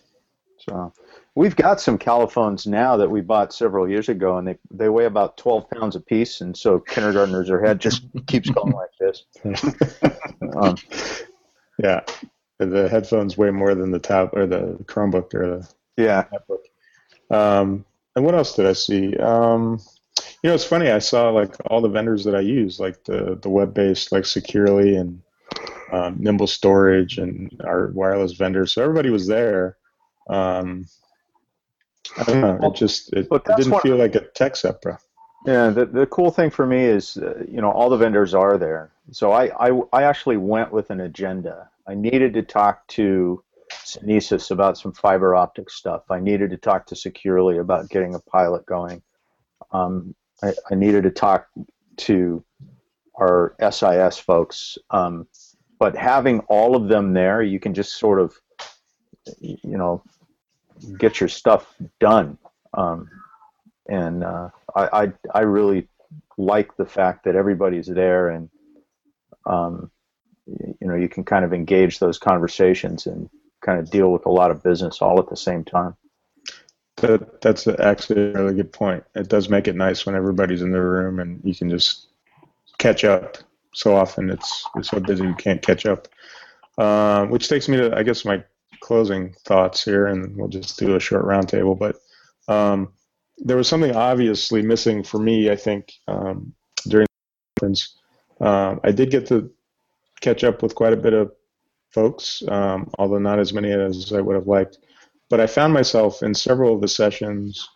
So 0.59 0.91
we've 1.35 1.55
got 1.55 1.79
some 1.79 1.97
Califones 1.97 2.65
now 2.67 2.97
that 2.97 3.09
we 3.09 3.21
bought 3.21 3.53
several 3.53 3.87
years 3.87 4.09
ago, 4.09 4.37
and 4.37 4.47
they 4.47 4.57
they 4.71 4.89
weigh 4.89 5.05
about 5.05 5.37
twelve 5.37 5.69
pounds 5.69 5.95
a 5.95 5.99
piece, 5.99 6.41
and 6.41 6.57
so 6.57 6.79
kindergartners, 6.79 7.47
their 7.47 7.63
head 7.63 7.79
just 7.79 8.03
keeps 8.27 8.49
going 8.49 8.73
like 8.73 8.89
this. 8.99 9.25
Um, 10.55 10.75
Yeah, 11.79 12.01
the 12.57 12.89
headphones 12.89 13.37
weigh 13.37 13.51
more 13.51 13.75
than 13.75 13.91
the 13.91 13.99
tab 13.99 14.29
or 14.33 14.47
the 14.47 14.77
Chromebook 14.85 15.33
or 15.35 15.59
the 15.59 15.69
yeah, 15.95 16.25
MacBook. 16.33 17.35
Um, 17.35 17.85
and 18.15 18.25
what 18.25 18.33
else 18.33 18.55
did 18.55 18.65
I 18.65 18.73
see? 18.73 19.15
Um, 19.17 19.79
you 20.41 20.49
know, 20.49 20.55
it's 20.55 20.63
funny. 20.63 20.89
I 20.89 20.99
saw 20.99 21.29
like 21.29 21.55
all 21.67 21.81
the 21.81 21.89
vendors 21.89 22.23
that 22.23 22.35
I 22.35 22.39
use, 22.39 22.79
like 22.79 23.03
the 23.03 23.37
the 23.41 23.49
web-based, 23.49 24.11
like 24.11 24.25
Securely 24.25 24.95
and 24.95 25.21
um, 25.91 26.17
Nimble 26.19 26.47
Storage 26.47 27.17
and 27.17 27.49
our 27.65 27.87
wireless 27.93 28.33
vendors. 28.33 28.73
So 28.73 28.81
everybody 28.81 29.09
was 29.09 29.27
there. 29.27 29.77
Um, 30.29 30.85
I 32.17 32.23
don't 32.23 32.41
know. 32.41 32.59
It 32.69 32.75
just 32.75 33.13
it, 33.13 33.27
it 33.31 33.45
didn't 33.57 33.79
feel 33.81 33.97
like 33.97 34.15
a 34.15 34.21
tech 34.21 34.53
CETPA. 34.53 34.97
Yeah, 35.45 35.69
the, 35.69 35.85
the 35.85 36.05
cool 36.07 36.31
thing 36.31 36.49
for 36.49 36.65
me 36.65 36.83
is, 36.83 37.17
uh, 37.17 37.43
you 37.47 37.61
know, 37.61 37.71
all 37.71 37.89
the 37.89 37.97
vendors 37.97 38.33
are 38.33 38.57
there. 38.57 38.91
So 39.11 39.31
I, 39.31 39.69
I, 39.69 39.81
I 39.93 40.03
actually 40.03 40.37
went 40.37 40.71
with 40.71 40.89
an 40.89 41.01
agenda. 41.01 41.69
I 41.87 41.93
needed 41.93 42.33
to 42.33 42.41
talk 42.41 42.85
to 42.89 43.41
Synesis 43.71 44.51
about 44.51 44.77
some 44.77 44.91
fiber 44.91 45.35
optic 45.35 45.69
stuff. 45.69 46.03
I 46.09 46.19
needed 46.19 46.49
to 46.49 46.57
talk 46.57 46.85
to 46.87 46.95
Securely 46.95 47.59
about 47.59 47.89
getting 47.89 48.15
a 48.15 48.19
pilot 48.19 48.65
going. 48.65 49.01
Um, 49.71 50.15
I, 50.43 50.53
I 50.71 50.75
needed 50.75 51.03
to 51.03 51.11
talk 51.11 51.47
to 51.97 52.43
our 53.19 53.55
SIS 53.71 54.17
folks. 54.17 54.77
Um, 54.89 55.27
but 55.79 55.95
having 55.95 56.39
all 56.41 56.75
of 56.75 56.87
them 56.87 57.13
there, 57.13 57.41
you 57.41 57.59
can 57.59 57.73
just 57.73 57.97
sort 57.97 58.19
of, 58.19 58.35
you 59.39 59.77
know, 59.77 60.03
get 60.97 61.19
your 61.19 61.29
stuff 61.29 61.73
done. 61.99 62.37
Um, 62.73 63.09
and 63.87 64.23
uh, 64.23 64.49
I, 64.75 65.03
I 65.03 65.13
I 65.33 65.39
really 65.41 65.87
like 66.37 66.75
the 66.77 66.85
fact 66.85 67.25
that 67.25 67.35
everybody's 67.35 67.87
there 67.87 68.29
and 68.29 68.49
um, 69.45 69.89
you 70.45 70.87
know 70.87 70.95
you 70.95 71.09
can 71.09 71.23
kind 71.23 71.45
of 71.45 71.53
engage 71.53 71.99
those 71.99 72.17
conversations 72.17 73.07
and 73.07 73.29
kind 73.61 73.79
of 73.79 73.89
deal 73.89 74.11
with 74.11 74.25
a 74.25 74.31
lot 74.31 74.51
of 74.51 74.63
business 74.63 75.01
all 75.01 75.19
at 75.19 75.29
the 75.29 75.37
same 75.37 75.63
time. 75.63 75.95
That 76.97 77.41
that's 77.41 77.67
actually 77.67 78.31
a 78.31 78.33
really 78.33 78.55
good 78.55 78.71
point. 78.71 79.03
It 79.15 79.29
does 79.29 79.49
make 79.49 79.67
it 79.67 79.75
nice 79.75 80.05
when 80.05 80.15
everybody's 80.15 80.61
in 80.61 80.71
the 80.71 80.81
room 80.81 81.19
and 81.19 81.41
you 81.43 81.55
can 81.55 81.69
just 81.69 82.07
catch 82.77 83.03
up. 83.03 83.37
So 83.77 83.95
often 83.95 84.29
it's 84.29 84.65
it's 84.75 84.89
so 84.89 84.99
busy 84.99 85.23
you 85.23 85.35
can't 85.35 85.61
catch 85.61 85.85
up. 85.85 86.07
Uh, 86.77 87.25
which 87.25 87.49
takes 87.49 87.67
me 87.67 87.77
to 87.77 87.95
I 87.95 88.03
guess 88.03 88.25
my 88.25 88.43
closing 88.81 89.33
thoughts 89.45 89.83
here, 89.83 90.07
and 90.07 90.35
we'll 90.35 90.47
just 90.47 90.77
do 90.77 90.95
a 90.95 90.99
short 90.99 91.25
roundtable. 91.25 91.77
But 91.77 91.97
um, 92.51 92.93
there 93.37 93.57
was 93.57 93.67
something 93.67 93.95
obviously 93.95 94.61
missing 94.61 95.03
for 95.03 95.19
me. 95.19 95.51
I 95.51 95.55
think 95.55 95.93
um, 96.07 96.53
during 96.87 97.05
the 97.05 97.61
conference, 97.61 97.97
um, 98.41 98.79
I 98.83 98.91
did 98.91 99.11
get 99.11 99.27
to 99.27 99.51
catch 100.21 100.43
up 100.43 100.63
with 100.63 100.75
quite 100.75 100.93
a 100.93 100.97
bit 100.97 101.13
of 101.13 101.31
folks, 101.91 102.43
um, 102.47 102.89
although 102.97 103.19
not 103.19 103.39
as 103.39 103.53
many 103.53 103.71
as 103.71 104.11
I 104.13 104.21
would 104.21 104.35
have 104.35 104.47
liked 104.47 104.77
but 105.29 105.39
I 105.39 105.47
found 105.47 105.73
myself 105.73 106.23
in 106.23 106.33
several 106.33 106.75
of 106.75 106.81
the 106.81 106.87
sessions 106.87 107.67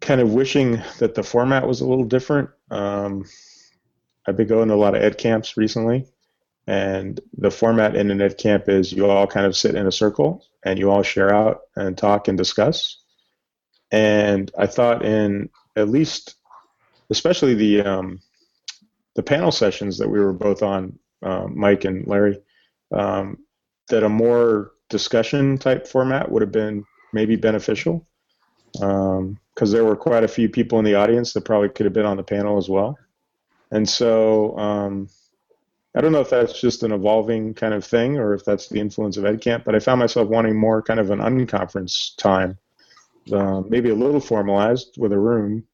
kind 0.00 0.20
of 0.20 0.32
wishing 0.32 0.82
that 0.98 1.14
the 1.14 1.22
format 1.22 1.66
was 1.66 1.80
a 1.80 1.86
little 1.86 2.04
different. 2.04 2.50
Um, 2.70 3.24
I've 4.26 4.36
been 4.36 4.48
going 4.48 4.68
to 4.68 4.74
a 4.74 4.76
lot 4.76 4.94
of 4.94 5.02
ed 5.02 5.18
camps 5.18 5.56
recently, 5.56 6.06
and 6.66 7.20
the 7.36 7.50
format 7.50 7.94
in 7.94 8.10
an 8.10 8.20
ed 8.20 8.38
camp 8.38 8.68
is 8.68 8.92
you 8.92 9.06
all 9.06 9.26
kind 9.26 9.46
of 9.46 9.56
sit 9.56 9.74
in 9.74 9.86
a 9.86 9.92
circle 9.92 10.44
and 10.64 10.78
you 10.78 10.90
all 10.90 11.02
share 11.02 11.32
out 11.32 11.60
and 11.76 11.96
talk 11.96 12.28
and 12.28 12.36
discuss. 12.36 13.02
And 13.92 14.50
I 14.58 14.66
thought 14.66 15.04
in 15.04 15.50
at 15.76 15.88
least, 15.88 16.34
especially 17.10 17.54
the 17.54 17.82
um, 17.82 18.20
the 19.14 19.22
panel 19.22 19.52
sessions 19.52 19.98
that 19.98 20.08
we 20.08 20.18
were 20.18 20.32
both 20.32 20.62
on, 20.62 20.98
um, 21.22 21.58
Mike 21.58 21.84
and 21.84 22.06
Larry, 22.06 22.38
um, 22.92 23.38
that 23.88 24.02
a 24.02 24.08
more 24.08 24.72
discussion 24.88 25.58
type 25.58 25.86
format 25.86 26.30
would 26.30 26.42
have 26.42 26.52
been 26.52 26.84
maybe 27.12 27.36
beneficial 27.36 28.06
because 28.72 29.72
there 29.72 29.84
were 29.84 29.96
quite 29.96 30.24
a 30.24 30.28
few 30.28 30.48
people 30.48 30.78
in 30.78 30.84
the 30.84 30.94
audience 30.94 31.32
that 31.32 31.44
probably 31.44 31.68
could 31.68 31.86
have 31.86 31.92
been 31.92 32.04
on 32.04 32.16
the 32.16 32.22
panel 32.22 32.58
as 32.58 32.68
well. 32.68 32.98
And 33.70 33.88
so 33.88 34.56
um, 34.58 35.08
I 35.94 36.00
don't 36.00 36.12
know 36.12 36.20
if 36.20 36.30
that's 36.30 36.60
just 36.60 36.82
an 36.82 36.92
evolving 36.92 37.54
kind 37.54 37.74
of 37.74 37.84
thing 37.84 38.18
or 38.18 38.34
if 38.34 38.44
that's 38.44 38.68
the 38.68 38.80
influence 38.80 39.16
of 39.16 39.24
EdCamp, 39.24 39.64
but 39.64 39.74
I 39.74 39.78
found 39.78 40.00
myself 40.00 40.28
wanting 40.28 40.56
more 40.56 40.82
kind 40.82 41.00
of 41.00 41.10
an 41.10 41.20
unconference 41.20 42.16
time, 42.16 42.58
uh, 43.32 43.62
maybe 43.68 43.90
a 43.90 43.94
little 43.94 44.20
formalized 44.20 44.96
with 44.98 45.12
a 45.12 45.18
room, 45.18 45.64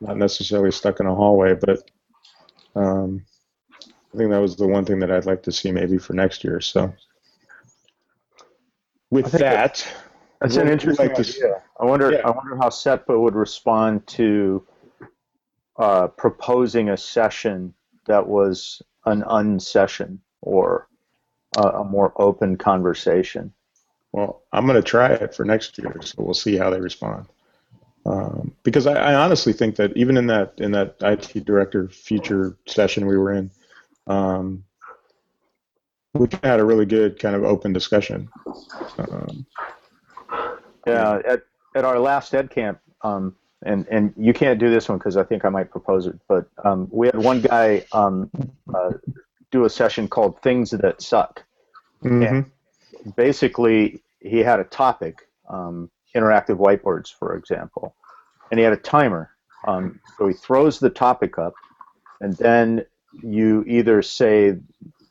not 0.00 0.16
necessarily 0.16 0.72
stuck 0.72 1.00
in 1.00 1.06
a 1.06 1.14
hallway, 1.14 1.54
but 1.54 1.88
um, 2.74 3.24
I 4.14 4.16
think 4.16 4.30
that 4.30 4.40
was 4.40 4.56
the 4.56 4.66
one 4.66 4.84
thing 4.84 4.98
that 5.00 5.10
I'd 5.10 5.26
like 5.26 5.42
to 5.44 5.52
see 5.52 5.70
maybe 5.70 5.98
for 5.98 6.14
next 6.14 6.42
year. 6.42 6.60
So 6.60 6.92
with 9.10 9.34
I 9.34 9.38
that, 9.38 9.86
That's 10.40 10.56
an 10.56 10.68
interesting 10.68 11.08
like 11.08 11.16
to. 11.16 11.60
I 11.80 11.84
wonder. 11.84 12.12
Yeah. 12.12 12.20
I 12.24 12.30
wonder 12.30 12.56
how 12.56 12.68
CETPA 12.68 13.20
would 13.20 13.34
respond 13.34 14.06
to 14.08 14.66
uh, 15.78 16.08
proposing 16.08 16.88
a 16.88 16.96
session 16.96 17.74
that 18.06 18.26
was 18.26 18.82
an 19.04 19.24
unsession 19.28 20.20
or 20.40 20.88
a, 21.56 21.62
a 21.62 21.84
more 21.84 22.12
open 22.16 22.56
conversation. 22.56 23.52
Well, 24.12 24.42
I'm 24.52 24.66
going 24.66 24.76
to 24.76 24.82
try 24.82 25.12
it 25.12 25.34
for 25.34 25.44
next 25.44 25.76
year, 25.78 25.94
so 26.00 26.22
we'll 26.22 26.34
see 26.34 26.56
how 26.56 26.70
they 26.70 26.80
respond. 26.80 27.26
Um, 28.06 28.54
because 28.62 28.86
I, 28.86 28.94
I 28.94 29.14
honestly 29.14 29.52
think 29.52 29.76
that 29.76 29.96
even 29.96 30.16
in 30.16 30.28
that 30.28 30.54
in 30.58 30.70
that 30.72 30.96
IT 31.00 31.44
director 31.44 31.88
future 31.88 32.56
session 32.66 33.06
we 33.06 33.18
were 33.18 33.32
in, 33.32 33.50
um, 34.06 34.64
we 36.14 36.28
had 36.44 36.60
a 36.60 36.64
really 36.64 36.86
good 36.86 37.18
kind 37.18 37.34
of 37.34 37.42
open 37.44 37.72
discussion. 37.72 38.28
Um, 38.98 39.46
Yeah, 40.86 41.20
at, 41.26 41.42
at 41.74 41.84
our 41.84 41.98
last 41.98 42.32
Ed 42.32 42.48
camp, 42.48 42.78
um, 43.02 43.34
and 43.66 43.86
and 43.88 44.14
you 44.16 44.32
can't 44.32 44.58
do 44.58 44.70
this 44.70 44.88
one 44.88 44.98
because 44.98 45.16
I 45.16 45.24
think 45.24 45.44
I 45.44 45.48
might 45.48 45.70
propose 45.70 46.06
it, 46.06 46.18
but 46.28 46.46
um, 46.64 46.88
we 46.90 47.08
had 47.08 47.16
one 47.16 47.40
guy 47.40 47.84
um, 47.92 48.30
uh, 48.72 48.92
do 49.50 49.64
a 49.64 49.70
session 49.70 50.08
called 50.08 50.40
"Things 50.40 50.70
That 50.70 51.02
Suck." 51.02 51.44
mhm. 52.02 52.50
basically 53.16 54.02
he 54.20 54.38
had 54.38 54.60
a 54.60 54.64
topic 54.64 55.28
um, 55.48 55.90
interactive 56.14 56.56
whiteboards 56.58 57.12
for 57.12 57.36
example 57.36 57.94
and 58.50 58.58
he 58.58 58.64
had 58.64 58.72
a 58.72 58.78
timer 58.78 59.30
um, 59.66 60.00
so 60.16 60.28
he 60.28 60.34
throws 60.34 60.78
the 60.78 60.90
topic 60.90 61.38
up 61.38 61.54
and 62.20 62.36
then 62.36 62.84
you 63.22 63.64
either 63.66 64.02
say 64.02 64.56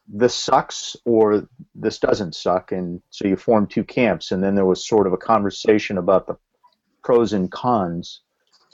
this 0.08 0.36
sucks 0.36 0.96
or 1.06 1.48
this 1.74 2.00
doesn't 2.00 2.36
suck 2.36 2.72
and 2.72 3.02
so 3.10 3.28
you 3.28 3.36
form 3.36 3.66
two 3.66 3.84
camps 3.84 4.32
and 4.32 4.44
then 4.44 4.56
there 4.56 4.66
was 4.66 4.86
sort 4.86 5.08
of 5.08 5.14
a 5.14 5.18
conversation 5.18 5.98
about 5.98 6.28
the 6.28 6.38
pros 7.04 7.34
and 7.34 7.52
cons 7.52 8.22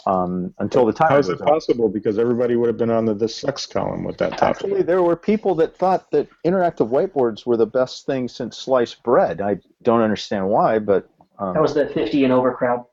um, 0.06 0.54
until 0.60 0.86
the 0.86 0.94
time 0.94 1.10
How 1.10 1.18
is 1.18 1.28
was 1.28 1.40
it 1.40 1.42
up. 1.44 1.48
possible? 1.48 1.90
Because 1.90 2.18
everybody 2.18 2.56
would 2.56 2.68
have 2.68 2.78
been 2.78 2.90
on 2.92 3.06
the 3.06 3.14
this 3.14 3.36
sucks 3.36 3.66
column 3.66 4.04
with 4.04 4.18
that 4.18 4.38
topic. 4.38 4.64
Actually, 4.66 4.82
there 4.84 5.04
were 5.04 5.16
people 5.16 5.56
that 5.56 5.76
thought 5.78 6.10
that 6.12 6.28
interactive 6.46 6.90
whiteboards 6.90 7.46
were 7.46 7.58
the 7.58 7.66
best 7.68 8.06
thing 8.06 8.28
since 8.28 8.58
sliced 8.58 9.04
bread. 9.04 9.42
I 9.42 9.60
don't 9.84 10.02
understand 10.02 10.48
why, 10.50 10.80
but 10.80 11.10
um, 11.40 11.54
That 11.54 11.62
was 11.62 11.74
the 11.74 11.88
50 11.88 12.24
and 12.24 12.34
over 12.34 12.54
crowd. 12.54 12.86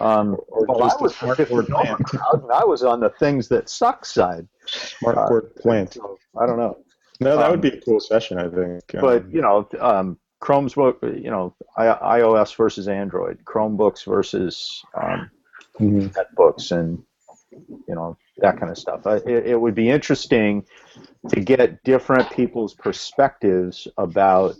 um, 0.00 0.36
Or 0.48 0.66
well, 0.66 0.82
I 0.84 0.94
was 1.00 1.16
the 1.18 1.34
50 1.36 1.44
board 1.52 1.70
over 1.70 1.96
crowd, 2.04 2.42
and 2.42 2.52
I 2.52 2.64
was 2.64 2.82
on 2.82 3.00
the 3.00 3.10
things 3.10 3.48
that 3.48 3.68
suck 3.68 4.04
side. 4.04 4.46
Smart 4.66 5.18
Uh, 5.18 5.40
plant. 5.60 5.94
So, 5.94 6.18
I 6.40 6.46
don't 6.46 6.58
know. 6.58 6.78
No, 7.20 7.36
that 7.36 7.44
um, 7.46 7.50
would 7.52 7.60
be 7.60 7.68
a 7.68 7.80
cool 7.80 8.00
session, 8.00 8.38
I 8.38 8.48
think. 8.48 8.82
but 8.92 9.22
Um, 9.22 9.30
you 9.32 9.40
know, 9.42 9.68
um, 9.80 10.18
Chrome's 10.40 10.74
book, 10.74 10.98
you 11.02 11.30
know, 11.30 11.54
I, 11.76 12.18
iOS 12.20 12.56
versus 12.56 12.88
Android, 12.88 13.38
Chromebooks 13.44 14.04
versus 14.06 14.82
mhm. 15.80 16.14
netbooks, 16.14 16.72
and 16.72 17.02
you 17.50 17.94
know 17.94 18.16
that 18.38 18.58
kind 18.58 18.70
of 18.70 18.78
stuff. 18.78 19.06
I, 19.06 19.16
it, 19.16 19.46
it 19.46 19.60
would 19.60 19.74
be 19.74 19.90
interesting 19.90 20.64
to 21.28 21.40
get 21.40 21.82
different 21.84 22.30
people's 22.30 22.74
perspectives 22.74 23.88
about 23.98 24.56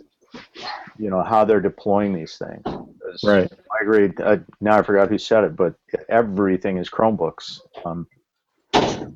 you 0.97 1.09
know 1.09 1.23
how 1.23 1.45
they're 1.45 1.61
deploying 1.61 2.13
these 2.13 2.37
things. 2.37 2.63
Right. 3.23 3.51
I 3.51 3.83
agree. 3.83 4.11
Uh, 4.23 4.37
now 4.61 4.79
I 4.79 4.83
forgot 4.83 5.09
who 5.09 5.17
said 5.17 5.43
it, 5.43 5.55
but 5.55 5.75
everything 6.09 6.77
is 6.77 6.89
Chromebooks. 6.89 7.59
Um, 7.85 8.07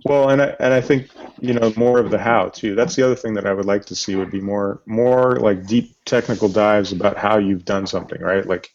Well, 0.06 0.30
and 0.30 0.42
I, 0.42 0.56
and 0.60 0.74
I 0.74 0.82
think 0.82 1.10
you 1.40 1.54
know 1.54 1.74
more 1.76 2.00
of 2.00 2.12
the 2.12 2.20
how 2.20 2.50
too. 2.50 2.76
That's 2.76 2.96
the 2.96 3.04
other 3.04 3.16
thing 3.16 3.34
that 3.36 3.48
I 3.48 3.54
would 3.54 3.66
like 3.66 3.86
to 3.86 3.96
see 3.96 4.16
would 4.16 4.32
be 4.32 4.42
more 4.42 4.82
more 4.86 5.38
like 5.38 5.66
deep 5.66 5.96
technical 6.06 6.50
dives 6.50 6.92
about 6.92 7.18
how 7.18 7.38
you've 7.38 7.66
done 7.66 7.88
something, 7.88 8.22
right? 8.22 8.46
Like 8.46 8.72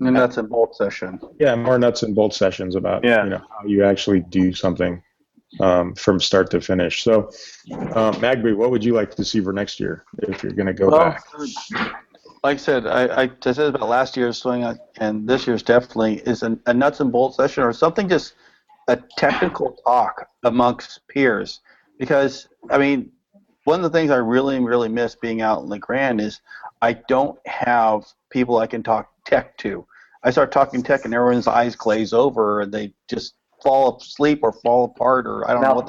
And 0.00 0.16
that's 0.16 0.36
a 0.36 0.42
bolt 0.42 0.76
session. 0.76 1.20
yeah, 1.38 1.54
more 1.54 1.78
nuts 1.78 2.02
and 2.02 2.14
bolts 2.14 2.36
sessions 2.36 2.74
about 2.76 3.04
Yeah. 3.04 3.24
you 3.24 3.30
know 3.30 3.38
how 3.38 3.66
you 3.66 3.84
actually 3.84 4.20
do 4.20 4.52
something 4.52 5.02
um, 5.60 5.94
from 5.94 6.18
start 6.20 6.50
to 6.50 6.60
finish. 6.60 7.02
So, 7.04 7.30
um, 7.72 8.14
Magboo, 8.14 8.56
what 8.56 8.70
would 8.70 8.84
you 8.84 8.94
like 8.94 9.14
to 9.14 9.24
see 9.24 9.40
for 9.40 9.52
next 9.52 9.78
year 9.78 10.04
if 10.22 10.42
you're 10.42 10.52
going 10.52 10.66
to 10.66 10.72
go 10.72 10.88
Well, 10.88 10.98
back? 10.98 11.22
like 12.42 12.54
I 12.54 12.56
said, 12.56 12.86
I, 12.86 13.22
I 13.24 13.30
said 13.40 13.74
about 13.74 13.88
last 13.88 14.16
year's 14.16 14.38
swing 14.38 14.64
uh, 14.64 14.74
and 14.98 15.28
this 15.28 15.46
year's 15.46 15.62
definitely 15.62 16.16
is 16.26 16.42
a, 16.42 16.58
a 16.66 16.74
nuts 16.74 17.00
and 17.00 17.12
bolts 17.12 17.36
session 17.36 17.62
or 17.62 17.72
something 17.72 18.08
just 18.08 18.34
a 18.88 18.98
technical 19.16 19.76
talk 19.84 20.28
amongst 20.42 21.06
peers. 21.08 21.60
Because 21.98 22.48
I 22.70 22.78
mean, 22.78 23.12
one 23.64 23.82
of 23.82 23.90
the 23.92 23.96
things 23.98 24.10
I 24.10 24.16
really 24.16 24.58
really 24.60 24.88
miss 24.88 25.14
being 25.14 25.40
out 25.40 25.62
in 25.62 25.68
Le 25.68 25.78
Grand 25.78 26.20
is 26.20 26.40
I 26.82 26.94
don't 26.94 27.38
have 27.46 28.04
people 28.30 28.58
I 28.58 28.66
can 28.66 28.82
talk 28.82 29.10
tech 29.24 29.56
to. 29.58 29.86
I 30.22 30.30
start 30.30 30.52
talking 30.52 30.82
tech 30.82 31.04
and 31.04 31.14
everyone's 31.14 31.46
eyes 31.46 31.76
glaze 31.76 32.12
over 32.12 32.62
and 32.62 32.72
they 32.72 32.92
just 33.08 33.34
fall 33.62 33.96
asleep 33.96 34.40
or 34.42 34.52
fall 34.52 34.84
apart 34.84 35.26
or 35.26 35.48
I 35.48 35.52
don't 35.52 35.62
know 35.62 35.74
what 35.74 35.86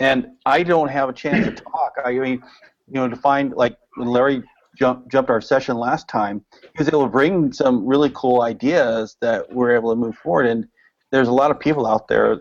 and 0.00 0.28
I 0.46 0.62
don't 0.62 0.88
have 0.88 1.08
a 1.08 1.12
chance 1.12 1.44
to 1.44 1.52
talk. 1.52 1.94
I 2.04 2.12
mean, 2.12 2.42
you 2.86 2.94
know, 2.94 3.08
to 3.08 3.16
find 3.16 3.52
like 3.54 3.76
when 3.96 4.08
Larry 4.08 4.42
jumped 4.76 5.10
jumped 5.10 5.30
our 5.30 5.40
session 5.40 5.76
last 5.76 6.08
time, 6.08 6.44
he 6.60 6.78
was 6.78 6.88
able 6.88 7.02
to 7.02 7.10
bring 7.10 7.52
some 7.52 7.86
really 7.86 8.10
cool 8.14 8.42
ideas 8.42 9.16
that 9.20 9.52
we're 9.52 9.74
able 9.74 9.90
to 9.90 9.96
move 9.96 10.16
forward. 10.16 10.46
And 10.46 10.66
there's 11.10 11.28
a 11.28 11.32
lot 11.32 11.50
of 11.50 11.58
people 11.58 11.86
out 11.86 12.06
there 12.08 12.40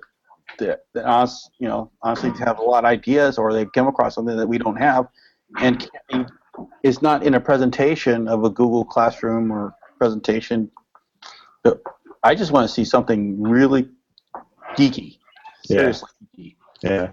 that, 0.59 0.81
that 0.93 1.05
honest, 1.05 1.51
you 1.59 1.67
know, 1.67 1.91
honestly 2.01 2.31
have 2.39 2.59
a 2.59 2.63
lot 2.63 2.85
of 2.85 2.89
ideas, 2.89 3.37
or 3.37 3.53
they've 3.53 3.71
come 3.71 3.87
across 3.87 4.15
something 4.15 4.37
that 4.37 4.47
we 4.47 4.57
don't 4.57 4.77
have, 4.77 5.07
and 5.59 5.89
is 6.83 7.01
not 7.01 7.23
in 7.23 7.33
a 7.35 7.39
presentation 7.39 8.27
of 8.27 8.43
a 8.43 8.49
Google 8.49 8.85
Classroom 8.85 9.51
or 9.51 9.73
presentation. 9.97 10.69
But 11.63 11.81
I 12.23 12.35
just 12.35 12.51
want 12.51 12.67
to 12.67 12.73
see 12.73 12.85
something 12.85 13.41
really 13.41 13.89
geeky. 14.77 15.17
Yeah. 15.69 15.77
Seriously 15.79 16.09
geeky. 16.37 16.55
Yeah. 16.83 17.11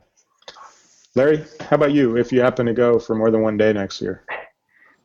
Larry, 1.14 1.45
how 1.61 1.76
about 1.76 1.93
you? 1.93 2.16
If 2.16 2.32
you 2.32 2.41
happen 2.41 2.66
to 2.66 2.72
go 2.72 2.99
for 2.99 3.14
more 3.14 3.30
than 3.30 3.43
one 3.43 3.57
day 3.57 3.72
next 3.72 4.01
year, 4.01 4.24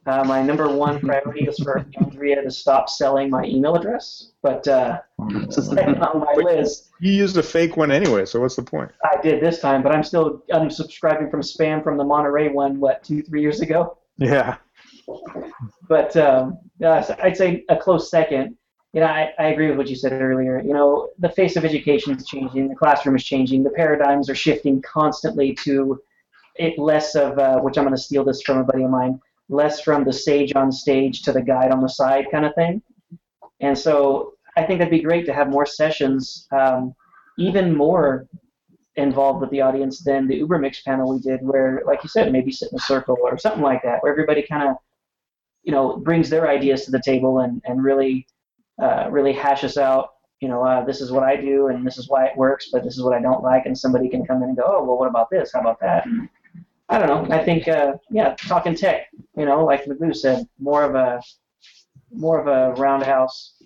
Uh, 0.05 0.23
my 0.23 0.41
number 0.41 0.67
one 0.67 0.99
priority 0.99 1.45
is 1.45 1.59
for 1.59 1.86
Andrea 2.01 2.41
to 2.41 2.49
stop 2.49 2.89
selling 2.89 3.30
my 3.30 3.43
email 3.43 3.75
address, 3.75 4.32
but 4.41 4.67
uh, 4.67 4.99
second 5.49 6.01
on 6.01 6.21
my 6.21 6.34
list, 6.34 6.89
you 6.99 7.11
used 7.11 7.38
a 7.38 7.43
fake 7.43 7.77
one 7.77 7.91
anyway, 7.91 8.25
so 8.25 8.39
what's 8.39 8.55
the 8.55 8.63
point? 8.63 8.89
I 9.03 9.21
did 9.21 9.39
this 9.43 9.59
time, 9.59 9.84
but 9.84 9.93
I'm 9.93 10.03
still 10.03 10.41
unsubscribing 10.51 11.30
from 11.30 11.41
spam 11.41 11.84
from 11.84 11.97
the 11.97 12.03
Monterey 12.03 12.49
one, 12.49 12.80
what, 12.80 13.03
two, 13.03 13.21
three 13.21 13.41
years 13.41 13.61
ago? 13.61 13.97
yeah. 14.17 14.57
But 15.89 16.15
um, 16.15 16.59
so 16.79 17.15
I'd 17.21 17.35
say 17.35 17.65
a 17.67 17.75
close 17.75 18.09
second. 18.09 18.55
You 18.93 19.01
know, 19.01 19.07
I, 19.07 19.33
I 19.37 19.47
agree 19.47 19.67
with 19.67 19.77
what 19.77 19.89
you 19.89 19.95
said 19.95 20.13
earlier. 20.13 20.61
You 20.61 20.73
know, 20.73 21.09
the 21.19 21.29
face 21.29 21.55
of 21.55 21.65
education 21.65 22.15
is 22.15 22.25
changing, 22.25 22.69
the 22.69 22.75
classroom 22.75 23.15
is 23.15 23.23
changing, 23.23 23.63
the 23.63 23.69
paradigms 23.71 24.29
are 24.29 24.35
shifting 24.35 24.81
constantly 24.81 25.53
to 25.63 25.99
it 26.55 26.79
less 26.79 27.15
of, 27.15 27.37
uh, 27.37 27.59
which 27.59 27.77
I'm 27.77 27.83
going 27.83 27.95
to 27.95 28.01
steal 28.01 28.23
this 28.23 28.41
from 28.41 28.57
a 28.57 28.63
buddy 28.63 28.83
of 28.83 28.89
mine, 28.89 29.19
less 29.47 29.81
from 29.81 30.05
the 30.05 30.13
sage 30.13 30.55
on 30.55 30.71
stage 30.71 31.21
to 31.23 31.31
the 31.31 31.41
guide 31.41 31.71
on 31.71 31.81
the 31.81 31.87
side 31.87 32.25
kind 32.31 32.45
of 32.45 32.55
thing. 32.55 32.81
And 33.59 33.77
so 33.77 34.33
I 34.57 34.63
think 34.63 34.79
that'd 34.79 34.91
be 34.91 35.01
great 35.01 35.25
to 35.27 35.33
have 35.33 35.49
more 35.49 35.65
sessions, 35.65 36.47
um, 36.51 36.95
even 37.37 37.75
more 37.75 38.27
involved 38.95 39.41
with 39.41 39.51
the 39.51 39.61
audience 39.61 40.03
than 40.03 40.27
the 40.27 40.41
UberMix 40.41 40.83
panel 40.83 41.13
we 41.13 41.19
did, 41.19 41.41
where, 41.41 41.83
like 41.85 42.03
you 42.03 42.09
said, 42.09 42.31
maybe 42.31 42.51
sit 42.51 42.71
in 42.71 42.77
a 42.77 42.81
circle 42.81 43.17
or 43.21 43.37
something 43.37 43.61
like 43.61 43.83
that, 43.83 44.01
where 44.01 44.11
everybody 44.11 44.41
kind 44.41 44.67
of 44.67 44.75
you 45.64 45.72
know, 45.72 45.97
brings 45.97 46.30
their 46.30 46.49
ideas 46.49 46.86
to 46.86 46.91
the 46.91 47.01
table 47.01 47.39
and, 47.39 47.62
and 47.66 47.84
really, 47.84 48.26
uh, 48.82 49.07
really 49.10 49.34
hashes 49.34 49.78
out, 49.78 50.12
you 50.39 50.47
know, 50.47 50.64
uh, 50.64 50.86
this 50.86 51.01
is 51.01 51.12
what 51.12 51.24
I 51.24 51.36
do 51.36 51.68
and 51.68 51.86
this 51.86 51.97
is 51.97 52.07
why 52.10 52.26
it 52.26 52.38
works, 52.38 52.70
but 52.72 52.84
this 52.84 52.97
is 52.97 53.03
what 53.03 53.14
I 53.14 53.22
don't 53.22 53.43
like. 53.43 53.66
And 53.66 53.78
somebody 53.78 54.07
can 54.10 54.26
come 54.26 54.41
in 54.41 54.49
and 54.49 54.57
go, 54.57 54.64
oh, 54.66 54.84
well, 54.84 54.97
what 54.97 55.10
about 55.10 55.30
this? 55.30 55.51
How 55.53 55.60
about 55.60 55.80
that? 55.82 56.07
I 56.88 56.97
don't 56.97 57.30
know. 57.30 57.36
I 57.36 57.43
think, 57.43 57.68
uh, 57.68 57.93
yeah, 58.10 58.36
talking 58.36 58.74
tech, 58.74 59.07
you 59.38 59.45
know, 59.45 59.64
like 59.64 59.86
Magboo 59.86 60.16
said, 60.16 60.47
more 60.60 60.84
of 60.84 60.95
a, 60.95 61.22
more 62.12 62.39
of 62.39 62.47
a 62.47 62.82
roundhouse, 62.82 63.62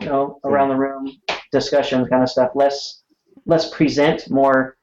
you 0.00 0.06
know, 0.06 0.40
around 0.44 0.70
the 0.70 0.76
room 0.76 1.12
discussion 1.52 2.06
kind 2.06 2.22
of 2.22 2.30
stuff. 2.30 2.50
Less, 2.54 3.02
less 3.46 3.70
present, 3.70 4.28
more 4.30 4.76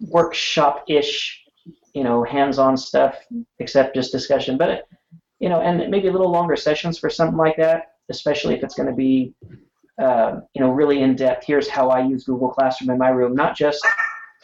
workshop-ish, 0.00 1.44
you 1.94 2.04
know, 2.04 2.22
hands-on 2.22 2.76
stuff, 2.76 3.16
except 3.58 3.96
just 3.96 4.12
discussion. 4.12 4.56
But 4.56 4.86
you 5.38 5.48
know, 5.48 5.60
and 5.60 5.90
maybe 5.90 6.08
a 6.08 6.12
little 6.12 6.30
longer 6.30 6.56
sessions 6.56 6.98
for 6.98 7.10
something 7.10 7.36
like 7.36 7.56
that, 7.56 7.94
especially 8.08 8.54
if 8.54 8.62
it's 8.62 8.74
going 8.74 8.88
to 8.88 8.94
be, 8.94 9.34
uh, 9.98 10.40
you 10.54 10.60
know, 10.60 10.70
really 10.70 11.02
in 11.02 11.14
depth. 11.16 11.44
Here's 11.46 11.68
how 11.68 11.90
I 11.90 12.04
use 12.06 12.24
Google 12.24 12.48
Classroom 12.48 12.90
in 12.90 12.98
my 12.98 13.08
room, 13.08 13.34
not 13.34 13.56
just 13.56 13.84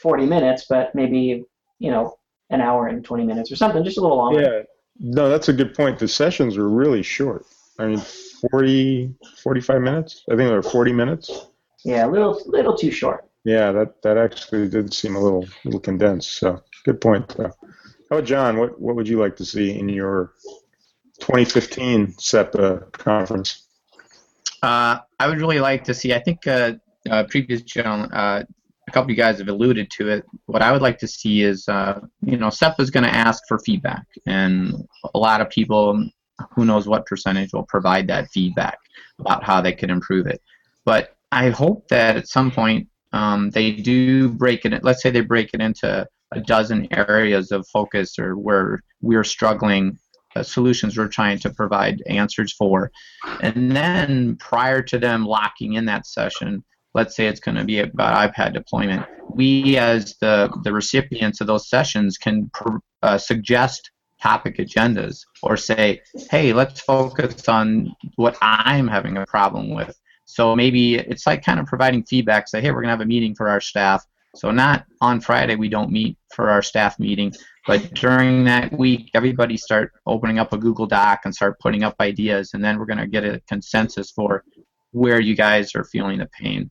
40 0.01 0.26
minutes, 0.26 0.66
but 0.68 0.95
maybe, 0.95 1.45
you 1.78 1.90
know, 1.90 2.16
an 2.51 2.61
hour 2.61 2.88
and 2.88 3.05
20 3.05 3.24
minutes 3.24 3.51
or 3.51 3.57
something, 3.57 3.82
just 3.84 3.99
a 3.99 4.01
little 4.01 4.18
longer. 4.18 4.40
Yeah. 4.40 4.62
No, 5.01 5.28
that's 5.28 5.49
a 5.49 5.53
good 5.53 5.74
point. 5.74 5.99
The 5.99 6.07
sessions 6.07 6.57
were 6.57 6.68
really 6.68 7.03
short. 7.03 7.47
I 7.78 7.86
mean, 7.86 8.03
40, 8.51 9.14
45 9.42 9.82
minutes? 9.82 10.22
I 10.30 10.36
think 10.36 10.49
they 10.49 10.55
were 10.55 10.62
40 10.62 10.92
minutes. 10.92 11.49
Yeah, 11.84 12.07
a 12.07 12.11
little, 12.11 12.40
little 12.47 12.76
too 12.76 12.92
short. 12.92 13.28
Yeah, 13.45 13.72
that, 13.72 14.01
that 14.03 14.16
actually 14.16 14.68
did 14.68 14.95
seem 14.95 15.16
a 15.16 15.20
little 15.20 15.47
little 15.64 15.80
condensed. 15.80 16.38
So 16.38 16.62
good 16.84 17.01
point. 17.01 17.28
Though. 17.36 17.53
How 18.11 18.18
about 18.18 18.24
John? 18.24 18.57
What 18.57 18.80
what 18.80 18.97
would 18.97 19.07
you 19.07 19.20
like 19.20 19.36
to 19.36 19.45
see 19.45 19.78
in 19.78 19.88
your 19.90 20.32
2015 21.21 22.09
CETPA 22.15 22.93
conference? 22.93 23.67
Uh, 24.62 24.99
I 25.19 25.29
would 25.29 25.41
really 25.41 25.61
like 25.61 25.85
to 25.85 25.95
see. 25.95 26.15
I 26.15 26.21
think 26.21 26.47
uh, 26.47 26.73
uh, 27.11 27.25
previous 27.25 27.62
gentlemen, 27.62 28.11
uh, 28.12 28.45
a 28.87 28.91
couple 28.91 29.05
of 29.05 29.11
you 29.11 29.17
guys 29.17 29.39
have 29.39 29.49
alluded 29.49 29.91
to 29.93 30.09
it. 30.09 30.25
What 30.47 30.62
I 30.62 30.73
would 30.73 30.83
like 30.83 30.99
to 30.99 31.09
see 31.09 31.43
is, 31.43 31.69
uh, 31.69 32.01
you 32.23 32.37
know, 32.37 32.49
CETPA 32.49 32.81
is 32.81 32.91
going 32.91 33.05
to 33.05 33.15
ask 33.15 33.43
for 33.49 33.59
feedback, 33.59 34.07
and 34.27 34.87
a 35.15 35.19
lot 35.19 35.41
of 35.41 35.51
people, 35.51 36.09
who 36.55 36.65
knows 36.65 36.87
what 36.87 37.07
percentage, 37.07 37.53
will 37.53 37.65
provide 37.65 38.07
that 38.09 38.31
feedback 38.31 38.79
about 39.19 39.45
how 39.45 39.61
they 39.61 39.73
can 39.73 39.91
improve 39.91 40.27
it. 40.27 40.41
But 40.85 41.17
I 41.33 41.51
hope 41.51 41.89
that 41.89 42.17
at 42.17 42.29
some 42.29 42.51
point 42.51 42.89
um, 43.12 43.51
they 43.51 43.73
do 43.73 44.29
break 44.29 44.65
it. 44.65 44.85
Let's 44.85 45.03
say 45.03 45.11
they 45.11 45.21
break 45.21 45.51
it 45.55 45.61
into 45.61 46.07
a 46.33 46.41
dozen 46.41 46.89
areas 46.93 47.53
of 47.53 47.67
focus, 47.69 48.19
or 48.19 48.37
where 48.37 48.83
we're 49.01 49.25
struggling 49.25 49.99
solutions 50.43 50.97
we're 50.97 51.09
trying 51.09 51.39
to 51.41 51.51
provide 51.51 52.03
answers 52.07 52.53
for. 52.53 52.91
And 53.41 53.70
then 53.74 54.37
prior 54.37 54.82
to 54.82 54.99
them 54.99 55.24
locking 55.24 55.74
in 55.74 55.85
that 55.87 56.07
session, 56.07 56.64
let's 56.95 57.16
say 57.16 57.26
it's 57.26 57.41
going 57.41 57.57
to 57.57 57.64
be 57.64 57.80
about 57.80 58.35
iPad 58.35 58.55
deployment, 58.55 59.07
we 59.30 59.76
as 59.76 60.16
the, 60.20 60.53
the 60.62 60.72
recipients 60.72 61.41
of 61.41 61.47
those 61.47 61.68
sessions 61.68 62.18
can 62.18 62.51
pr- 62.53 62.78
uh, 63.03 63.18
suggest 63.18 63.91
topic 64.22 64.57
agendas 64.57 65.20
or 65.43 65.57
say, 65.57 66.01
hey, 66.30 66.53
let's 66.53 66.80
focus 66.80 67.49
on 67.49 67.95
what 68.16 68.37
I'm 68.41 68.89
having 68.89 69.18
a 69.18 69.26
problem 69.26 69.74
with. 69.74 69.99
So 70.24 70.57
maybe 70.57 70.95
it's 70.95 71.26
like 71.26 71.45
kind 71.45 71.61
of 71.61 71.66
providing 71.66 72.05
feedback, 72.05 72.49
say, 72.49 72.61
hey, 72.61 72.70
we're 72.70 72.80
going 72.80 72.87
to 72.87 72.93
have 72.93 73.01
a 73.01 73.07
meeting 73.07 73.35
for 73.35 73.49
our 73.49 73.61
staff. 73.61 74.05
So 74.37 74.51
not 74.51 74.87
on 75.01 75.20
Friday, 75.20 75.57
we 75.57 75.68
don't 75.68 75.93
meet 75.93 76.16
for 76.35 76.49
our 76.49 76.62
staff 76.62 76.99
meeting, 76.99 77.32
but 77.67 77.95
during 77.95 78.45
that 78.45 78.73
week, 78.77 79.11
everybody 79.15 79.57
start 79.57 79.93
opening 80.07 80.39
up 80.39 80.53
a 80.53 80.59
Google 80.59 80.87
Doc 80.87 81.23
and 81.25 81.35
start 81.35 81.59
putting 81.61 81.83
up 81.83 81.97
ideas, 82.01 82.53
and 82.55 82.62
then 82.62 82.79
we're 82.79 82.87
going 82.87 82.99
to 82.99 83.07
get 83.07 83.25
a 83.25 83.41
consensus 83.49 84.11
for 84.11 84.45
where 84.93 85.21
you 85.21 85.35
guys 85.35 85.75
are 85.75 85.85
feeling 85.85 86.19
the 86.19 86.29
pain. 86.41 86.71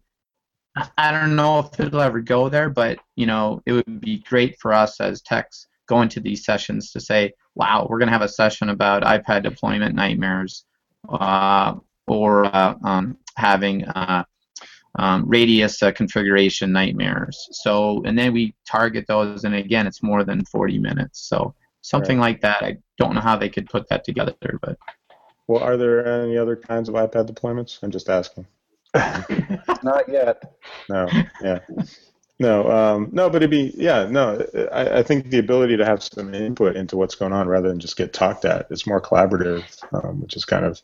I 0.97 1.11
don't 1.11 1.35
know 1.35 1.59
if 1.59 1.79
it'll 1.79 2.01
ever 2.01 2.19
go 2.21 2.49
there, 2.49 2.69
but 2.69 2.99
you 3.15 3.25
know, 3.25 3.61
it 3.65 3.73
would 3.73 4.01
be 4.01 4.23
great 4.27 4.57
for 4.59 4.73
us 4.73 4.99
as 4.99 5.21
techs 5.21 5.67
going 5.87 6.09
to 6.09 6.19
these 6.19 6.45
sessions 6.45 6.91
to 6.91 6.99
say, 6.99 7.33
"Wow, 7.55 7.87
we're 7.89 7.99
going 7.99 8.07
to 8.07 8.13
have 8.13 8.21
a 8.21 8.27
session 8.27 8.69
about 8.69 9.03
iPad 9.03 9.43
deployment 9.43 9.93
nightmares," 9.95 10.65
uh, 11.09 11.75
or 12.07 12.45
uh, 12.45 12.75
um, 12.83 13.17
having 13.35 13.85
uh, 13.85 14.23
um, 14.99 15.23
radius 15.27 15.81
uh, 15.81 15.91
configuration 15.91 16.71
nightmares. 16.71 17.47
So, 17.51 18.03
and 18.05 18.17
then 18.17 18.33
we 18.33 18.53
target 18.67 19.05
those, 19.07 19.43
and 19.43 19.55
again, 19.55 19.87
it's 19.87 20.03
more 20.03 20.23
than 20.23 20.45
40 20.45 20.79
minutes. 20.79 21.27
So, 21.27 21.55
something 21.81 22.19
like 22.19 22.41
that. 22.41 22.63
I 22.63 22.77
don't 22.97 23.15
know 23.15 23.21
how 23.21 23.37
they 23.37 23.49
could 23.49 23.69
put 23.69 23.87
that 23.89 24.03
together, 24.03 24.35
but 24.61 24.77
Well, 25.47 25.61
are 25.61 25.77
there 25.77 26.23
any 26.23 26.37
other 26.37 26.55
kinds 26.55 26.89
of 26.89 26.95
iPad 26.95 27.29
deployments? 27.29 27.79
I'm 27.81 27.91
just 27.91 28.09
asking. 28.09 28.47
Not 29.83 30.07
yet. 30.07 30.55
No, 30.89 31.07
yeah. 31.41 31.59
No, 32.39 32.69
um, 32.69 33.09
no, 33.11 33.29
but 33.29 33.37
it'd 33.37 33.51
be, 33.51 33.73
yeah, 33.75 34.05
no, 34.05 34.45
I, 34.71 34.99
I 34.99 35.03
think 35.03 35.29
the 35.29 35.39
ability 35.39 35.77
to 35.77 35.85
have 35.85 36.03
some 36.03 36.33
input 36.33 36.75
into 36.75 36.97
what's 36.97 37.15
going 37.15 37.31
on 37.31 37.47
rather 37.47 37.69
than 37.69 37.79
just 37.79 37.95
get 37.95 38.11
talked 38.11 38.43
at, 38.43 38.67
it's 38.69 38.87
more 38.87 39.01
collaborative, 39.01 39.63
um, 39.93 40.19
which 40.19 40.35
is 40.35 40.43
kind 40.43 40.65
of 40.65 40.81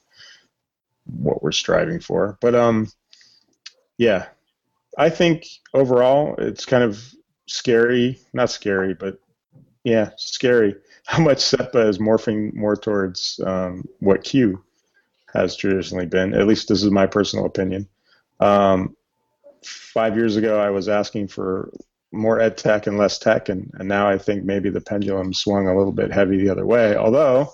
what 1.06 1.42
we're 1.42 1.52
striving 1.52 2.00
for. 2.00 2.38
But 2.40 2.56
um, 2.56 2.88
yeah, 4.00 4.28
I 4.98 5.10
think 5.10 5.46
overall 5.74 6.34
it's 6.38 6.66
kind 6.66 6.84
of 6.84 7.04
scary, 7.48 8.18
not 8.34 8.50
scary, 8.50 8.94
but 8.94 9.20
yeah, 9.84 10.12
scary 10.16 10.76
how 11.06 11.22
much 11.22 11.40
CETPA 11.40 11.88
is 11.88 12.00
morphing 12.00 12.54
more 12.56 12.78
towards 12.78 13.40
um, 13.46 13.84
what 14.00 14.24
CUE 14.24 14.64
has 15.34 15.56
traditionally 15.56 16.06
been. 16.06 16.34
At 16.34 16.48
least 16.48 16.70
this 16.70 16.82
is 16.82 16.90
my 16.90 17.06
personal 17.06 17.46
opinion. 17.46 17.88
Um, 18.40 18.96
five 19.64 20.16
years 20.16 20.38
ago, 20.38 20.60
I 20.60 20.70
was 20.70 20.88
asking 20.88 21.28
for 21.28 21.70
more 22.14 22.40
ed 22.40 22.58
tech 22.58 22.88
and 22.88 22.98
less 22.98 23.20
tech, 23.20 23.50
and, 23.50 23.70
and 23.80 23.88
now 23.88 24.08
I 24.10 24.18
think 24.18 24.46
maybe 24.46 24.70
the 24.70 24.82
pendulum 24.82 25.34
swung 25.34 25.68
a 25.68 25.78
little 25.78 25.92
bit 25.92 26.12
heavy 26.12 26.38
the 26.38 26.50
other 26.50 26.66
way. 26.66 26.96
Although, 26.96 27.54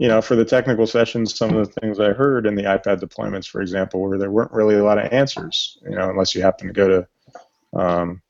you 0.00 0.08
know, 0.08 0.22
for 0.22 0.34
the 0.34 0.46
technical 0.46 0.86
sessions, 0.86 1.36
some 1.36 1.54
of 1.54 1.66
the 1.66 1.80
things 1.80 2.00
I 2.00 2.14
heard 2.14 2.46
in 2.46 2.54
the 2.54 2.62
iPad 2.62 3.00
deployments, 3.00 3.46
for 3.46 3.60
example, 3.60 4.00
where 4.00 4.16
there 4.16 4.30
weren't 4.30 4.50
really 4.50 4.76
a 4.76 4.82
lot 4.82 4.96
of 4.96 5.12
answers, 5.12 5.76
you 5.82 5.90
know, 5.90 6.08
unless 6.08 6.34
you 6.34 6.40
happen 6.40 6.68
to 6.68 6.72
go 6.72 6.88
to 6.88 7.78
um, 7.78 8.22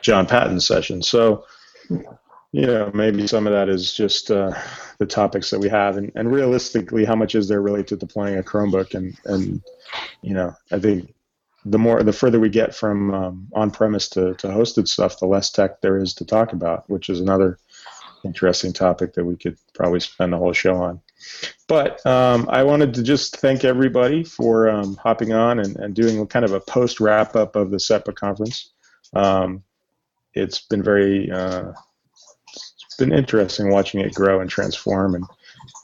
John 0.00 0.24
Patton's 0.24 0.66
session. 0.66 1.02
So, 1.02 1.44
you 1.90 2.66
know, 2.66 2.90
maybe 2.94 3.26
some 3.26 3.46
of 3.46 3.52
that 3.52 3.68
is 3.68 3.92
just 3.92 4.30
uh, 4.30 4.52
the 4.98 5.04
topics 5.04 5.50
that 5.50 5.60
we 5.60 5.68
have, 5.68 5.98
and, 5.98 6.10
and 6.14 6.32
realistically, 6.32 7.04
how 7.04 7.14
much 7.14 7.34
is 7.34 7.46
there 7.46 7.60
really 7.60 7.84
to 7.84 7.96
deploying 7.96 8.38
a 8.38 8.42
Chromebook? 8.42 8.94
And 8.94 9.14
and 9.26 9.62
you 10.22 10.32
know, 10.32 10.54
I 10.72 10.78
think 10.78 11.14
the 11.66 11.78
more 11.78 12.02
the 12.02 12.12
further 12.14 12.40
we 12.40 12.48
get 12.48 12.74
from 12.74 13.12
um, 13.12 13.48
on-premise 13.52 14.08
to, 14.10 14.32
to 14.36 14.46
hosted 14.46 14.88
stuff, 14.88 15.18
the 15.18 15.26
less 15.26 15.50
tech 15.50 15.82
there 15.82 15.98
is 15.98 16.14
to 16.14 16.24
talk 16.24 16.54
about, 16.54 16.88
which 16.88 17.10
is 17.10 17.20
another 17.20 17.58
interesting 18.26 18.72
topic 18.72 19.14
that 19.14 19.24
we 19.24 19.36
could 19.36 19.56
probably 19.74 20.00
spend 20.00 20.32
the 20.32 20.36
whole 20.36 20.52
show 20.52 20.76
on. 20.76 21.00
But 21.68 22.04
um, 22.04 22.48
I 22.50 22.62
wanted 22.64 22.94
to 22.94 23.02
just 23.02 23.36
thank 23.36 23.64
everybody 23.64 24.24
for 24.24 24.68
um, 24.68 24.96
hopping 24.96 25.32
on 25.32 25.60
and, 25.60 25.76
and 25.76 25.94
doing 25.94 26.26
kind 26.26 26.44
of 26.44 26.52
a 26.52 26.60
post 26.60 27.00
wrap 27.00 27.36
up 27.36 27.56
of 27.56 27.70
the 27.70 27.78
CETPA 27.78 28.14
conference. 28.14 28.72
Um, 29.14 29.62
it's 30.34 30.60
been 30.60 30.82
very 30.82 31.30
uh, 31.30 31.72
it's 32.52 32.96
been 32.98 33.12
interesting 33.12 33.70
watching 33.70 34.00
it 34.00 34.14
grow 34.14 34.40
and 34.40 34.50
transform 34.50 35.14
and 35.14 35.24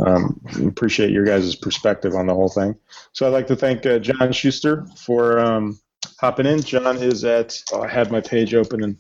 um, 0.05 0.41
appreciate 0.67 1.11
your 1.11 1.25
guys' 1.25 1.57
perspective 1.57 2.15
on 2.15 2.27
the 2.27 2.35
whole 2.35 2.49
thing. 2.49 2.77
So 3.13 3.27
I'd 3.27 3.33
like 3.33 3.47
to 3.49 3.57
thank 3.57 3.87
uh, 3.87 3.99
John 3.99 4.33
Schuster 4.33 4.87
for 4.97 5.39
um, 5.39 5.81
hopping 6.21 6.47
in. 6.47 6.63
John 6.63 6.99
is 6.99 7.25
at, 7.25 7.61
oh, 7.73 7.83
I 7.83 7.89
had 7.89 8.11
my 8.11 8.21
page 8.21 8.55
open 8.55 8.83
and 8.83 8.97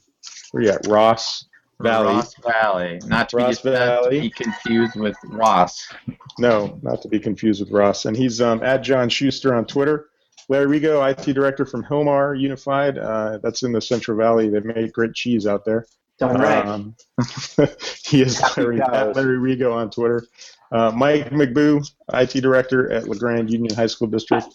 where 0.51 0.63
you 0.63 0.71
at? 0.71 0.87
Ross 0.87 1.47
Valley. 1.83 2.15
Ross 2.15 2.35
Valley, 2.37 3.01
not 3.07 3.29
to, 3.31 3.37
Ross 3.37 3.61
be, 3.61 3.71
not 3.71 4.05
to 4.05 4.11
be 4.11 4.31
confused 4.31 4.99
with 4.99 5.17
Ross. 5.25 5.93
No, 6.39 6.79
not 6.83 7.03
to 7.03 7.09
be 7.09 7.19
confused 7.19 7.61
with 7.61 7.71
Ross. 7.71 8.05
And 8.05 8.17
he's 8.17 8.41
um, 8.41 8.63
at 8.63 8.83
John 8.83 9.09
Schuster 9.09 9.55
on 9.55 9.67
Twitter. 9.67 10.09
Larry 10.49 10.81
Rigo, 10.81 11.11
IT 11.11 11.33
director 11.33 11.65
from 11.65 11.85
Hilmar 11.85 12.39
Unified. 12.39 12.99
Uh, 12.99 13.39
that's 13.43 13.63
in 13.63 13.73
the 13.73 13.81
Central 13.81 14.17
Valley. 14.17 14.49
They 14.49 14.61
make 14.61 14.93
great 14.93 15.15
cheese 15.15 15.47
out 15.47 15.65
there. 15.65 15.87
Darn 16.19 16.41
right. 16.41 16.67
Um, 16.67 16.95
he 18.05 18.23
is 18.23 18.41
Larry, 18.57 18.79
cows. 18.79 18.89
at 18.93 19.17
Larry 19.17 19.39
Rigo 19.39 19.75
on 19.75 19.91
Twitter. 19.91 20.27
Uh, 20.71 20.91
Mike 20.91 21.31
Magboo, 21.31 21.89
IT 22.15 22.41
director 22.41 22.91
at 22.93 23.09
Le 23.09 23.17
Grand 23.17 23.51
Union 23.51 23.75
High 23.75 23.87
School 23.87 24.09
District. 24.09 24.47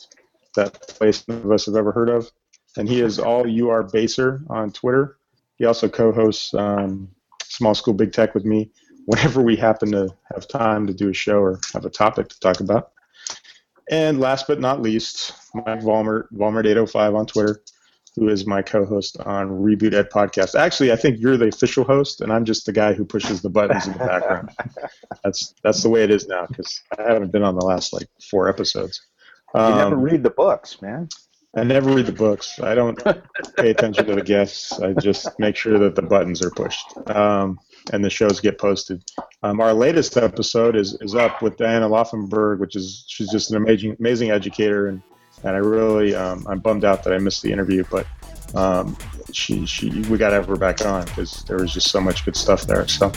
That 0.55 0.73
place 0.87 1.27
none 1.27 1.37
of 1.37 1.51
us 1.51 1.65
have 1.67 1.75
ever 1.75 1.91
heard 1.91 2.09
of. 2.09 2.31
And 2.77 2.87
he 2.87 3.01
is 3.01 3.19
all 3.19 3.47
you 3.47 3.69
are 3.69 3.83
baser 3.83 4.41
on 4.49 4.71
Twitter. 4.71 5.17
He 5.57 5.65
also 5.65 5.89
co-hosts 5.89 6.53
um, 6.53 7.09
Small 7.49 7.75
School 7.75 7.93
Big 7.93 8.11
Tech 8.13 8.33
with 8.33 8.45
me 8.45 8.71
whenever 9.05 9.41
we 9.41 9.55
happen 9.55 9.91
to 9.91 10.09
have 10.33 10.47
time 10.47 10.85
to 10.87 10.93
do 10.93 11.09
a 11.09 11.13
show 11.13 11.39
or 11.39 11.59
have 11.73 11.85
a 11.85 11.89
topic 11.89 12.27
to 12.29 12.39
talk 12.39 12.59
about. 12.59 12.91
And 13.89 14.19
last 14.19 14.47
but 14.47 14.59
not 14.59 14.81
least, 14.81 15.33
Mike 15.53 15.79
Volmert, 15.81 16.25
Valmer805 16.33 17.15
on 17.15 17.25
Twitter, 17.25 17.61
who 18.17 18.27
is 18.27 18.45
my 18.45 18.61
co-host 18.61 19.17
on 19.21 19.49
Reboot 19.49 19.93
Ed 19.93 20.09
Podcast. 20.09 20.59
Actually, 20.59 20.91
I 20.91 20.97
think 20.97 21.19
you're 21.19 21.37
the 21.37 21.47
official 21.47 21.85
host, 21.85 22.19
and 22.19 22.33
I'm 22.33 22.43
just 22.43 22.65
the 22.65 22.73
guy 22.73 22.91
who 22.93 23.05
pushes 23.05 23.41
the 23.41 23.49
buttons 23.49 23.87
in 23.87 23.93
the 23.93 23.99
background. 23.99 24.49
That's 25.23 25.53
that's 25.63 25.83
the 25.83 25.89
way 25.89 26.03
it 26.03 26.11
is 26.11 26.27
now 26.27 26.45
because 26.47 26.81
I 26.97 27.03
haven't 27.03 27.31
been 27.31 27.43
on 27.43 27.55
the 27.55 27.65
last 27.65 27.93
like 27.93 28.07
four 28.29 28.49
episodes. 28.49 29.01
You 29.55 29.61
never 29.61 29.95
Um, 29.95 30.01
read 30.01 30.23
the 30.23 30.29
books, 30.31 30.81
man. 30.81 31.07
I 31.55 31.63
never 31.63 31.93
read 31.93 32.05
the 32.05 32.11
books. 32.11 32.59
I 32.59 32.75
don't 32.75 33.01
pay 33.57 33.71
attention 33.71 34.05
to 34.05 34.15
the 34.15 34.21
guests. 34.21 34.79
I 34.79 34.93
just 34.93 35.27
make 35.39 35.55
sure 35.55 35.79
that 35.79 35.95
the 35.95 36.01
buttons 36.01 36.43
are 36.43 36.51
pushed 36.51 36.85
um, 37.07 37.59
and 37.91 38.03
the 38.03 38.09
shows 38.09 38.39
get 38.39 38.59
posted. 38.59 39.03
Um, 39.43 39.59
our 39.61 39.73
latest 39.73 40.17
episode 40.17 40.75
is, 40.75 40.97
is 41.01 41.15
up 41.15 41.41
with 41.41 41.57
Diana 41.57 41.89
Laufenberg, 41.89 42.59
which 42.59 42.75
is 42.75 43.05
she's 43.07 43.31
just 43.31 43.51
an 43.51 43.57
amazing 43.57 43.95
amazing 43.99 44.31
educator, 44.31 44.87
and 44.87 45.01
and 45.43 45.55
I 45.55 45.59
really 45.59 46.13
um, 46.13 46.45
I'm 46.47 46.59
bummed 46.59 46.83
out 46.83 47.03
that 47.03 47.13
I 47.13 47.17
missed 47.17 47.41
the 47.41 47.51
interview, 47.51 47.83
but 47.89 48.05
um, 48.53 48.97
she 49.31 49.65
she 49.65 50.01
we 50.01 50.17
got 50.17 50.29
to 50.29 50.35
have 50.35 50.47
her 50.47 50.57
back 50.57 50.85
on 50.85 51.05
because 51.05 51.43
there 51.43 51.57
was 51.57 51.73
just 51.73 51.89
so 51.89 52.01
much 52.01 52.25
good 52.25 52.35
stuff 52.35 52.63
there. 52.63 52.87
So. 52.87 53.11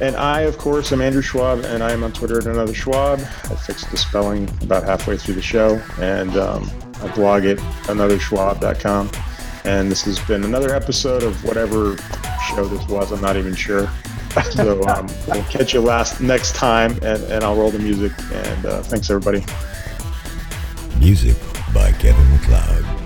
And 0.00 0.16
I, 0.16 0.40
of 0.40 0.58
course, 0.58 0.90
am 0.90 1.00
Andrew 1.00 1.22
Schwab, 1.22 1.60
and 1.60 1.80
I 1.80 1.92
am 1.92 2.02
on 2.02 2.12
Twitter 2.12 2.38
at 2.38 2.46
another 2.46 2.74
Schwab. 2.74 3.20
I 3.20 3.54
fixed 3.54 3.88
the 3.92 3.96
spelling 3.96 4.48
about 4.62 4.82
halfway 4.82 5.16
through 5.16 5.34
the 5.34 5.42
show, 5.42 5.80
and 6.00 6.36
um, 6.36 6.68
I 7.02 7.14
blog 7.14 7.44
at 7.44 7.58
anotherschwab.com. 7.88 9.10
And 9.64 9.90
this 9.90 10.02
has 10.02 10.18
been 10.20 10.44
another 10.44 10.74
episode 10.74 11.22
of 11.22 11.44
whatever 11.44 11.96
show 12.48 12.64
this 12.66 12.86
was. 12.88 13.12
I'm 13.12 13.20
not 13.20 13.36
even 13.36 13.54
sure. 13.54 13.90
So 14.52 14.82
um, 14.84 15.08
we'll 15.28 15.42
catch 15.44 15.74
you 15.74 15.82
last 15.82 16.22
next 16.22 16.54
time, 16.54 16.92
and, 17.02 17.22
and 17.24 17.44
I'll 17.44 17.54
roll 17.54 17.70
the 17.70 17.78
music. 17.78 18.12
And 18.32 18.64
uh, 18.64 18.82
thanks, 18.82 19.10
everybody. 19.10 19.44
Music 20.98 21.36
by 21.74 21.92
Kevin 21.92 22.30
MacLeod. 22.30 23.01